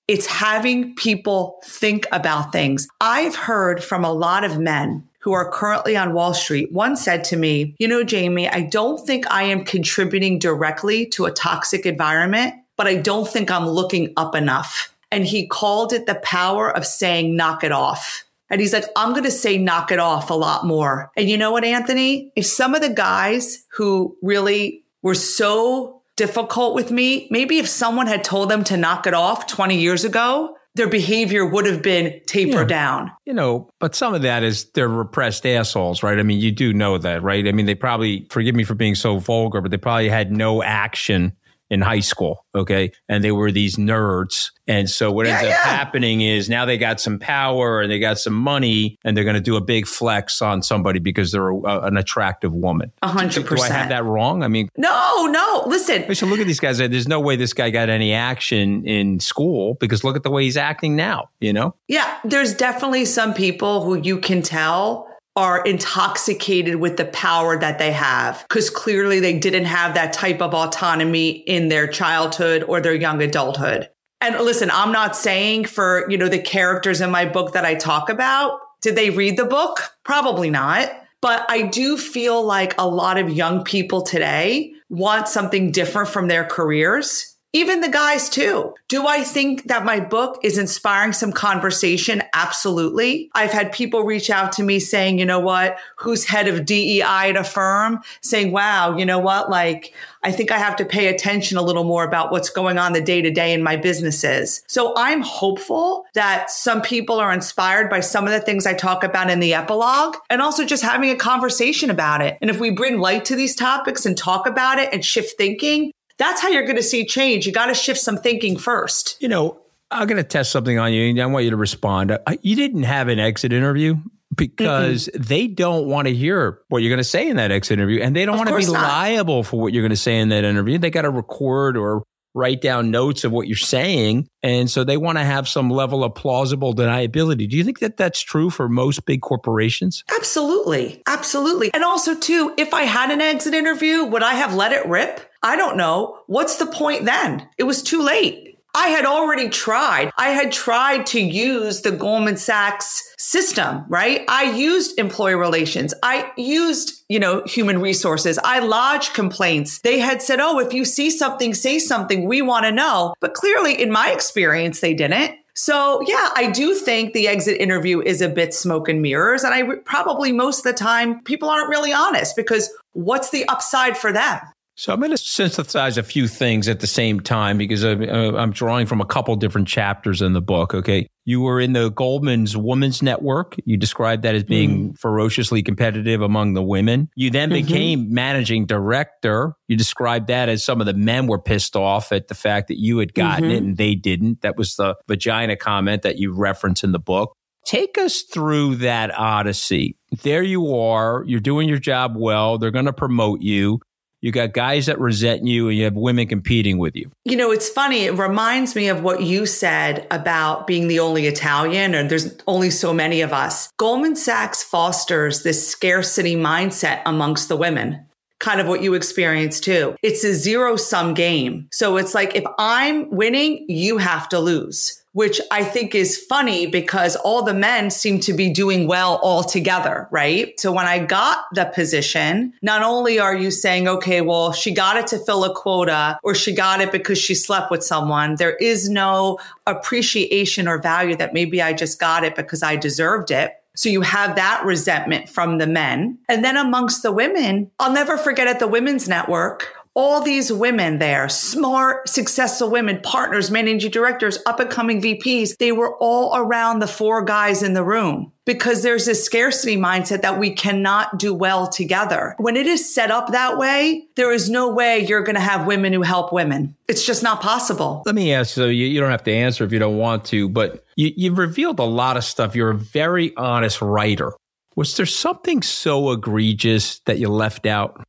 it's 0.09 0.27
having 0.27 0.97
people 0.97 1.61
think 1.65 2.09
about 2.11 2.51
things. 2.51 2.89
I've 3.01 3.37
heard 3.37 3.85
from 3.85 4.05
a 4.05 4.13
lot 4.13 4.43
of 4.43 4.59
men 4.59 5.09
who 5.21 5.33
are 5.33 5.51
currently 5.51 5.97
on 5.97 6.13
Wall 6.13 6.35
Street. 6.35 6.73
One 6.73 6.97
said 6.97 7.25
to 7.25 7.37
me, 7.37 7.75
You 7.79 7.89
know, 7.89 8.03
Jamie, 8.03 8.49
I 8.49 8.63
don't 8.63 9.05
think 9.07 9.31
I 9.31 9.45
am 9.45 9.65
contributing 9.65 10.39
directly 10.39 11.07
to 11.07 11.27
a 11.27 11.31
toxic 11.31 11.87
environment, 11.87 12.55
but 12.77 12.87
I 12.87 12.97
don't 12.97 13.29
think 13.29 13.51
I'm 13.51 13.69
looking 13.69 14.13
up 14.17 14.35
enough. 14.35 14.93
And 15.13 15.25
he 15.27 15.47
called 15.47 15.93
it 15.93 16.07
the 16.07 16.15
power 16.17 16.75
of 16.75 16.87
saying, 16.87 17.37
knock 17.37 17.65
it 17.65 17.73
off. 17.73 18.25
And 18.49 18.61
he's 18.61 18.73
like, 18.73 18.85
I'm 18.97 19.13
going 19.13 19.25
to 19.25 19.31
say 19.31 19.59
knock 19.59 19.93
it 19.93 19.99
off 19.99 20.31
a 20.31 20.35
lot 20.35 20.67
more. 20.67 21.11
And 21.17 21.29
you 21.29 21.37
know 21.37 21.53
what, 21.53 21.65
Anthony? 21.65 22.33
If 22.35 22.47
some 22.47 22.75
of 22.75 22.81
the 22.81 22.93
guys 22.93 23.65
who 23.69 24.17
really 24.23 24.83
were 25.03 25.15
so 25.15 26.03
difficult 26.17 26.75
with 26.75 26.91
me, 26.91 27.29
maybe 27.31 27.59
if 27.59 27.69
someone 27.69 28.07
had 28.07 28.25
told 28.25 28.51
them 28.51 28.65
to 28.65 28.77
knock 28.77 29.07
it 29.07 29.15
off 29.15 29.47
20 29.47 29.79
years 29.79 30.05
ago, 30.05 30.57
their 30.81 30.89
behavior 30.89 31.45
would 31.45 31.67
have 31.67 31.83
been 31.83 32.19
tapered 32.25 32.71
yeah. 32.71 32.77
down. 32.77 33.13
You 33.27 33.35
know, 33.35 33.69
but 33.79 33.95
some 33.95 34.15
of 34.15 34.23
that 34.23 34.43
is 34.43 34.65
they're 34.71 34.89
repressed 34.89 35.45
assholes, 35.45 36.03
right? 36.03 36.19
I 36.19 36.23
mean, 36.23 36.41
you 36.41 36.51
do 36.51 36.73
know 36.73 36.97
that, 36.97 37.23
right? 37.23 37.47
I 37.47 37.53
mean, 37.53 37.67
they 37.67 37.75
probably, 37.75 38.27
forgive 38.31 38.55
me 38.55 38.65
for 38.65 38.75
being 38.75 38.95
so 38.95 39.19
vulgar, 39.19 39.61
but 39.61 39.71
they 39.71 39.77
probably 39.77 40.09
had 40.09 40.33
no 40.33 40.63
action 40.63 41.37
in 41.71 41.81
high 41.81 42.01
school. 42.01 42.45
Okay. 42.55 42.93
And 43.09 43.23
they 43.23 43.31
were 43.31 43.53
these 43.53 43.77
nerds. 43.77 44.51
And 44.67 44.91
so 44.91 45.11
what 45.11 45.27
ends 45.27 45.43
up 45.43 45.49
yeah. 45.49 45.63
happening 45.63 46.21
is 46.21 46.49
now 46.49 46.65
they 46.65 46.79
got 46.79 47.01
some 47.01 47.19
power 47.19 47.81
and 47.81 47.91
they 47.91 47.99
got 47.99 48.19
some 48.19 48.35
money 48.35 48.99
and 49.05 49.17
they're 49.17 49.25
going 49.25 49.35
to 49.35 49.41
do 49.41 49.57
a 49.57 49.61
big 49.61 49.87
flex 49.87 50.43
on 50.43 50.63
somebody 50.63 50.99
because 50.99 51.33
they're 51.33 51.51
a, 51.51 51.81
an 51.83 51.97
attractive 51.97 52.53
woman. 52.53 52.93
A 53.03 53.09
hundred 53.09 53.47
percent. 53.47 53.69
Do 53.69 53.75
I 53.75 53.79
have 53.79 53.89
that 53.91 54.05
wrong? 54.05 54.43
I 54.43 54.49
mean, 54.49 54.69
no, 54.77 55.27
no. 55.27 55.65
Listen, 55.67 56.05
I 56.09 56.13
should 56.13 56.29
look 56.29 56.41
at 56.41 56.47
these 56.47 56.61
guys. 56.61 56.79
There's 56.79 57.09
no 57.09 57.21
way 57.21 57.37
this 57.37 57.53
guy 57.53 57.71
got 57.71 57.89
any 57.89 58.13
action 58.13 58.87
in 58.87 59.21
school 59.21 59.75
because 59.75 60.05
look 60.05 60.17
at 60.17 60.23
the 60.23 60.31
way 60.31 60.45
he's 60.45 60.57
acting 60.57 60.97
now, 60.97 61.31
you 61.41 61.53
know? 61.53 61.75
Yeah. 61.89 62.19
There's 62.25 62.55
definitely 62.55 63.05
some 63.05 63.35
people 63.35 63.85
who 63.85 63.97
you 63.97 64.19
can 64.19 64.43
tell 64.43 65.10
are 65.37 65.63
intoxicated 65.65 66.77
with 66.77 66.97
the 66.97 67.05
power 67.07 67.59
that 67.59 67.79
they 67.79 67.93
have 67.93 68.45
because 68.49 68.69
clearly 68.69 69.21
they 69.21 69.39
didn't 69.39 69.65
have 69.65 69.95
that 69.95 70.13
type 70.13 70.43
of 70.43 70.55
autonomy 70.55 71.31
in 71.31 71.69
their 71.69 71.87
childhood 71.87 72.65
or 72.65 72.81
their 72.81 72.95
young 72.95 73.23
adulthood. 73.23 73.89
And 74.21 74.35
listen, 74.41 74.71
I'm 74.73 74.93
not 74.93 75.17
saying 75.17 75.65
for, 75.67 76.11
you 76.11 76.19
know, 76.19 76.29
the 76.29 76.39
characters 76.39 77.01
in 77.01 77.11
my 77.11 77.25
book 77.25 77.53
that 77.53 77.65
I 77.65 77.75
talk 77.75 78.11
about, 78.11 78.59
did 78.83 78.97
they 78.97 79.11
read 79.11 79.37
the 79.37 79.45
book? 79.45 79.79
Probably 80.05 80.51
not. 80.51 80.91
But 81.23 81.45
I 81.49 81.63
do 81.63 81.97
feel 81.97 82.43
like 82.43 82.75
a 82.79 82.89
lot 82.89 83.19
of 83.19 83.31
young 83.31 83.63
people 83.63 84.03
today 84.03 84.73
want 84.89 85.29
something 85.29 85.71
different 85.71 86.09
from 86.09 86.29
their 86.29 86.45
careers 86.45 87.30
even 87.53 87.81
the 87.81 87.89
guys 87.89 88.29
too. 88.29 88.75
Do 88.89 89.07
I 89.07 89.25
think 89.25 89.65
that 89.65 89.85
my 89.85 89.99
book 89.99 90.39
is 90.43 90.59
inspiring 90.59 91.13
some 91.13 91.33
conversation? 91.33 92.23
Absolutely. 92.33 93.31
I've 93.35 93.51
had 93.51 93.73
people 93.73 94.03
reach 94.03 94.31
out 94.31 94.53
to 94.53 94.63
me 94.63 94.79
saying, 94.79 95.19
you 95.19 95.27
know 95.27 95.41
what, 95.41 95.79
who's 95.97 96.25
head 96.25 96.49
of 96.49 96.65
DEI 96.65 97.31
at 97.31 97.37
a 97.37 97.45
firm 97.45 98.01
saying, 98.21 98.53
wow, 98.53 98.97
you 98.97 99.05
know 99.05 99.19
what, 99.19 99.51
like, 99.51 99.95
I 100.23 100.33
think 100.33 100.51
I 100.51 100.59
have 100.59 100.77
to 100.77 100.85
pay 100.85 101.09
attention 101.09 101.57
a 101.57 101.63
little 101.63 101.85
more 101.85 102.05
about 102.05 102.31
what's 102.31 102.51
going 102.51 102.77
on 102.77 102.93
the 102.93 103.01
day 103.01 103.23
to 103.23 103.31
day 103.31 103.55
in 103.55 103.63
my 103.63 103.77
businesses. 103.77 104.63
So 104.67 104.93
I'm 104.97 105.23
hopeful 105.23 106.05
that 106.15 106.51
some 106.51 106.83
people 106.83 107.19
are 107.19 107.33
inspired 107.33 107.89
by 107.89 108.01
some 108.01 108.27
of 108.27 108.33
the 108.33 108.41
things 108.41 108.67
I 108.67 108.75
talk 108.75 109.03
about 109.03 109.31
in 109.31 109.41
the 109.41 109.55
epilogue 109.55 110.17
and 110.29 110.43
also 110.43 110.67
just 110.67 110.83
having 110.83 111.11
a 111.11 111.17
conversation 111.17 111.89
about 111.89 112.21
it. 112.21 112.37
And 112.43 112.51
if 112.51 112.61
we 112.61 112.71
bring 112.71 112.99
light 112.99 113.25
to 113.27 113.37
these 113.37 113.57
topics 113.57 114.05
and 114.05 114.17
talk 114.17 114.47
about 114.47 114.79
it 114.79 114.93
and 114.93 115.03
shift 115.05 115.39
thinking, 115.39 115.93
that's 116.21 116.41
how 116.41 116.49
you're 116.49 116.65
going 116.65 116.77
to 116.77 116.83
see 116.83 117.05
change. 117.05 117.47
You 117.47 117.53
got 117.53 117.67
to 117.67 117.75
shift 117.75 117.99
some 117.99 118.19
thinking 118.19 118.59
first. 118.59 119.17
You 119.21 119.29
know, 119.29 119.59
I'm 119.91 120.07
going 120.07 120.23
to 120.23 120.29
test 120.29 120.53
something 120.53 120.79
on 120.79 120.93
you, 120.93 121.11
and 121.11 121.21
I 121.21 121.27
want 121.27 121.45
you 121.45 121.51
to 121.51 121.57
respond. 121.57 122.17
You 122.43 122.55
didn't 122.55 122.85
have 122.85 123.09
an 123.09 123.19
exit 123.19 123.53
interview 123.53 123.97
because 124.37 125.11
mm 125.13 125.27
they 125.27 125.49
don't 125.49 125.87
want 125.87 126.07
to 126.07 126.15
hear 126.15 126.61
what 126.69 126.83
you're 126.83 126.91
going 126.91 126.99
to 126.99 127.05
say 127.05 127.29
in 127.29 127.37
that 127.37 127.51
exit 127.51 127.79
interview, 127.79 128.01
and 128.01 128.15
they 128.15 128.25
don't 128.25 128.37
want 128.37 128.49
to 128.49 128.57
be 128.57 128.67
not. 128.67 128.75
liable 128.75 129.43
for 129.43 129.61
what 129.61 129.73
you're 129.73 129.83
going 129.83 129.91
to 129.91 129.97
say 129.97 130.19
in 130.19 130.29
that 130.29 130.45
interview. 130.45 130.79
They 130.79 130.91
got 130.91 131.03
to 131.03 131.11
record 131.11 131.77
or 131.77 132.05
write 132.35 132.61
down 132.61 132.91
notes 132.91 133.25
of 133.25 133.33
what 133.33 133.49
you're 133.49 133.57
saying. 133.57 134.29
And 134.43 134.71
so 134.71 134.85
they 134.85 134.97
want 134.97 135.19
to 135.19 135.25
have 135.25 135.49
some 135.49 135.69
level 135.69 136.05
of 136.05 136.15
plausible 136.15 136.75
deniability. 136.75 137.49
Do 137.49 137.57
you 137.57 137.65
think 137.65 137.81
that 137.81 137.97
that's 137.97 138.21
true 138.21 138.51
for 138.51 138.69
most 138.69 139.05
big 139.05 139.21
corporations? 139.21 140.05
Absolutely. 140.17 141.03
Absolutely. 141.07 141.73
And 141.75 141.83
also, 141.83 142.15
too, 142.15 142.55
if 142.57 142.73
I 142.73 142.83
had 142.83 143.11
an 143.11 143.21
exit 143.21 143.55
interview, 143.55 144.05
would 144.05 144.23
I 144.23 144.35
have 144.35 144.55
let 144.55 144.73
it 144.73 144.87
rip? 144.87 145.30
I 145.43 145.57
don't 145.57 145.77
know. 145.77 146.19
What's 146.27 146.57
the 146.57 146.67
point 146.67 147.05
then? 147.05 147.49
It 147.59 147.65
was 147.65 147.83
too 147.83 148.03
late. 148.03 148.51
I 148.75 148.89
had 148.89 149.05
already 149.05 149.49
tried. 149.49 150.13
I 150.17 150.31
had 150.31 150.53
tried 150.53 151.07
to 151.07 151.21
use 151.21 151.83
the 151.83 151.91
Goldman 151.91 152.37
Sachs 152.37 153.03
system, 153.19 153.85
right? 153.89 154.25
I 154.29 154.53
used 154.53 154.99
employee 154.99 155.35
relations. 155.35 155.93
I 156.03 156.31
used, 156.37 157.03
you 157.09 157.19
know, 157.19 157.43
human 157.47 157.81
resources. 157.81 158.39
I 158.45 158.61
lodged 158.61 159.13
complaints. 159.13 159.81
They 159.81 159.99
had 159.99 160.23
said, 160.23 160.39
Oh, 160.39 160.61
if 160.61 160.73
you 160.73 160.85
see 160.85 161.11
something, 161.11 161.53
say 161.53 161.79
something. 161.81 162.27
We 162.27 162.43
want 162.43 162.65
to 162.67 162.73
know. 162.73 163.15
But 163.21 163.35
clearly 163.35 163.81
in 163.81 163.91
my 163.91 164.11
experience, 164.11 164.81
they 164.81 164.95
didn't. 164.95 165.35
So 165.55 166.01
yeah, 166.07 166.31
I 166.37 166.51
do 166.51 166.75
think 166.75 167.13
the 167.13 167.27
exit 167.27 167.61
interview 167.61 168.01
is 168.01 168.23
a 168.23 168.29
bit 168.29 168.55
smoke 168.55 168.89
and 168.89 169.03
mirrors. 169.03 169.43
And 169.43 169.53
I 169.53 169.77
probably 169.85 170.31
most 170.31 170.59
of 170.59 170.65
the 170.65 170.79
time 170.79 171.23
people 171.25 171.51
aren't 171.51 171.69
really 171.69 171.93
honest 171.93 172.37
because 172.37 172.71
what's 172.93 173.31
the 173.31 173.47
upside 173.49 173.99
for 173.99 174.13
them? 174.13 174.41
So 174.81 174.95
I'm 174.95 174.99
going 174.99 175.11
to 175.11 175.19
synthesize 175.19 175.99
a 175.99 176.03
few 176.03 176.27
things 176.27 176.67
at 176.67 176.81
the 176.81 176.87
same 176.87 177.21
time 177.21 177.59
because 177.59 177.85
I'm, 177.85 178.01
uh, 178.01 178.33
I'm, 178.33 178.51
drawing 178.51 178.87
from 178.87 179.03
a 179.03 179.05
couple 179.05 179.37
different 179.37 179.69
chapters 179.69 180.23
in 180.23 180.33
the 180.33 180.41
book. 180.41 180.73
Okay. 180.73 181.07
You 181.27 181.43
were 181.43 181.61
in 181.61 181.75
the 181.75 181.91
Goldman's 181.91 182.57
Women's 182.57 183.03
Network. 183.03 183.57
You 183.67 183.77
described 183.77 184.23
that 184.23 184.35
as 184.35 184.43
being 184.45 184.93
mm. 184.95 184.99
ferociously 184.99 185.63
competitive 185.63 186.23
among 186.23 186.55
the 186.55 186.63
women. 186.63 187.11
You 187.15 187.29
then 187.29 187.51
mm-hmm. 187.51 187.67
became 187.67 188.15
managing 188.15 188.65
director. 188.65 189.53
You 189.69 189.77
described 189.77 190.29
that 190.29 190.49
as 190.49 190.65
some 190.65 190.81
of 190.81 190.87
the 190.87 190.95
men 190.95 191.27
were 191.27 191.39
pissed 191.39 191.77
off 191.77 192.11
at 192.11 192.29
the 192.29 192.35
fact 192.35 192.69
that 192.69 192.79
you 192.79 192.97
had 193.01 193.13
gotten 193.13 193.45
mm-hmm. 193.45 193.53
it 193.53 193.63
and 193.63 193.77
they 193.77 193.95
didn't. 193.95 194.41
That 194.41 194.57
was 194.57 194.77
the 194.77 194.97
vagina 195.07 195.57
comment 195.57 196.01
that 196.05 196.17
you 196.17 196.33
reference 196.33 196.83
in 196.83 196.93
the 196.93 196.99
book. 196.99 197.35
Take 197.67 197.99
us 197.99 198.23
through 198.23 198.77
that 198.77 199.15
odyssey. 199.15 199.99
There 200.23 200.43
you 200.43 200.75
are. 200.75 201.23
You're 201.27 201.41
doing 201.41 201.69
your 201.69 201.79
job 201.79 202.15
well. 202.17 202.57
They're 202.57 202.71
going 202.71 202.87
to 202.87 202.95
promote 202.95 203.43
you 203.43 203.81
you 204.21 204.33
got 204.33 204.53
guys 204.53 204.87
that 204.87 205.01
resent 205.01 205.47
you 205.47 205.69
and 205.69 205.79
you 205.79 205.85
have 205.85 205.95
women 205.95 206.27
competing 206.27 206.79
with 206.79 206.95
you. 206.95 207.11
You 207.25 207.37
know, 207.37 207.51
it's 207.51 207.69
funny. 207.69 208.05
It 208.05 208.13
reminds 208.13 208.77
me 208.77 208.89
of 208.89 209.03
what 209.03 209.23
you 209.23 209.47
said 209.47 210.07
about 210.11 210.67
being 210.67 210.89
the 210.89 211.01
only 211.01 211.27
Italian, 211.27 211.95
or 211.95 212.07
there's 212.07 212.37
only 212.47 212.71
so 212.71 212.93
many 212.93 213.23
of 213.23 213.33
us. 213.33 213.71
Goldman 213.77 214.17
Sachs 214.17 214.63
fosters 214.63 215.43
this 215.43 215.67
scarcity 215.67 216.37
mindset 216.37 217.03
amongst 217.07 217.49
the 217.49 217.57
women 217.57 218.07
kind 218.41 218.61
of 218.61 218.67
what 218.67 218.83
you 218.83 218.95
experience 218.95 219.61
too. 219.61 219.95
It's 220.03 220.25
a 220.25 220.35
zero 220.35 220.77
sum 220.77 221.15
game. 221.15 221.69
So 221.71 221.97
it's 221.97 222.15
like 222.15 222.35
if 222.35 222.45
I'm 222.59 223.11
winning, 223.11 223.67
you 223.69 223.99
have 223.99 224.29
to 224.31 224.41
lose 224.41 225.01
which 225.13 225.41
I 225.51 225.65
think 225.65 225.95
is 225.95 226.19
funny 226.19 226.67
because 226.67 227.17
all 227.17 227.43
the 227.43 227.55
men 227.55 227.91
seem 227.91 228.21
to 228.21 228.33
be 228.33 228.53
doing 228.53 228.87
well 228.87 229.17
all 229.23 229.43
together, 229.43 230.09
right? 230.11 230.59
So 230.61 230.71
when 230.71 230.87
I 230.87 231.01
got 231.05 231.45
the 231.53 231.65
position, 231.65 232.53
not 232.63 232.83
only 232.83 233.19
are 233.19 233.35
you 233.35 233.51
saying, 233.51 233.89
okay, 233.89 234.21
well, 234.21 234.53
she 234.53 234.73
got 234.73 234.97
it 234.97 235.09
to 235.09 235.19
fill 235.19 235.45
a 235.45 235.55
quota 235.55 236.19
or 236.23 236.35
she 236.35 236.55
got 236.55 236.81
it 236.81 236.93
because 236.93 237.19
she 237.19 237.35
slept 237.35 237.71
with 237.71 237.83
someone, 237.83 238.37
there 238.37 238.55
is 238.57 238.89
no 238.89 239.39
appreciation 239.67 240.69
or 240.69 240.79
value 240.79 241.17
that 241.17 241.35
maybe 241.35 241.61
I 241.61 241.73
just 241.73 241.99
got 241.99 242.23
it 242.23 242.37
because 242.37 242.63
I 242.63 242.77
deserved 242.77 243.31
it. 243.31 243.55
So 243.77 243.89
you 243.89 244.01
have 244.03 244.37
that 244.37 244.65
resentment 244.65 245.29
from 245.29 245.59
the 245.59 245.67
men. 245.67 246.19
And 246.29 246.45
then 246.45 246.57
amongst 246.57 247.03
the 247.03 247.13
women, 247.13 247.71
I'll 247.79 247.93
never 247.93 248.19
forget 248.19 248.49
at 248.49 248.59
the 248.59 248.67
women's 248.67 249.09
network, 249.09 249.69
all 250.01 250.23
these 250.23 250.51
women 250.51 250.99
there, 250.99 251.29
smart, 251.29 252.09
successful 252.09 252.71
women, 252.71 252.99
partners, 253.03 253.51
managing 253.51 253.91
directors, 253.91 254.39
up 254.47 254.59
and 254.59 254.71
coming 254.71 255.03
VPs, 255.03 255.59
they 255.59 255.73
were 255.73 255.95
all 255.99 256.35
around 256.35 256.79
the 256.79 256.87
four 256.87 257.23
guys 257.23 257.63
in 257.63 257.75
the 257.75 257.85
room 257.85 258.33
because 258.47 258.83
there's 258.83 259.05
this 259.05 259.23
scarcity 259.23 259.77
mindset 259.77 260.23
that 260.23 260.39
we 260.39 260.55
cannot 260.55 261.19
do 261.19 261.35
well 261.35 261.69
together. 261.69 262.35
When 262.39 262.57
it 262.57 262.67
is 262.67 262.95
set 262.95 263.11
up 263.11 263.33
that 263.33 263.59
way, 263.59 264.09
there 264.17 264.33
is 264.33 264.49
no 264.49 264.73
way 264.73 265.07
you're 265.07 265.23
going 265.23 265.35
to 265.35 265.41
have 265.41 265.67
women 265.67 265.93
who 265.93 266.01
help 266.01 266.33
women. 266.33 266.75
It's 266.89 267.05
just 267.05 267.23
not 267.23 267.43
possible. 267.43 268.03
Let 268.07 268.15
me 268.15 268.33
ask 268.33 268.55
so 268.55 268.69
you, 268.69 268.87
you 268.87 269.01
don't 269.01 269.11
have 269.11 269.25
to 269.25 269.33
answer 269.33 269.65
if 269.65 269.73
you 269.73 269.79
don't 269.79 269.99
want 269.99 270.25
to, 270.27 270.49
but 270.49 270.83
you, 270.97 271.13
you've 271.15 271.37
revealed 271.37 271.79
a 271.79 271.85
lot 271.85 272.17
of 272.17 272.25
stuff. 272.25 272.57
You're 272.57 272.71
a 272.71 272.75
very 272.75 273.37
honest 273.37 273.83
writer. 273.83 274.33
Was 274.77 274.97
there 274.97 275.05
something 275.05 275.61
so 275.61 276.11
egregious 276.13 277.01
that 277.01 277.19
you 277.19 277.29
left 277.29 277.67
out? 277.67 278.03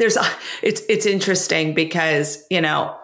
There's 0.00 0.18
it's 0.62 0.82
it's 0.88 1.06
interesting 1.06 1.74
because 1.74 2.44
you 2.50 2.60
know 2.60 2.96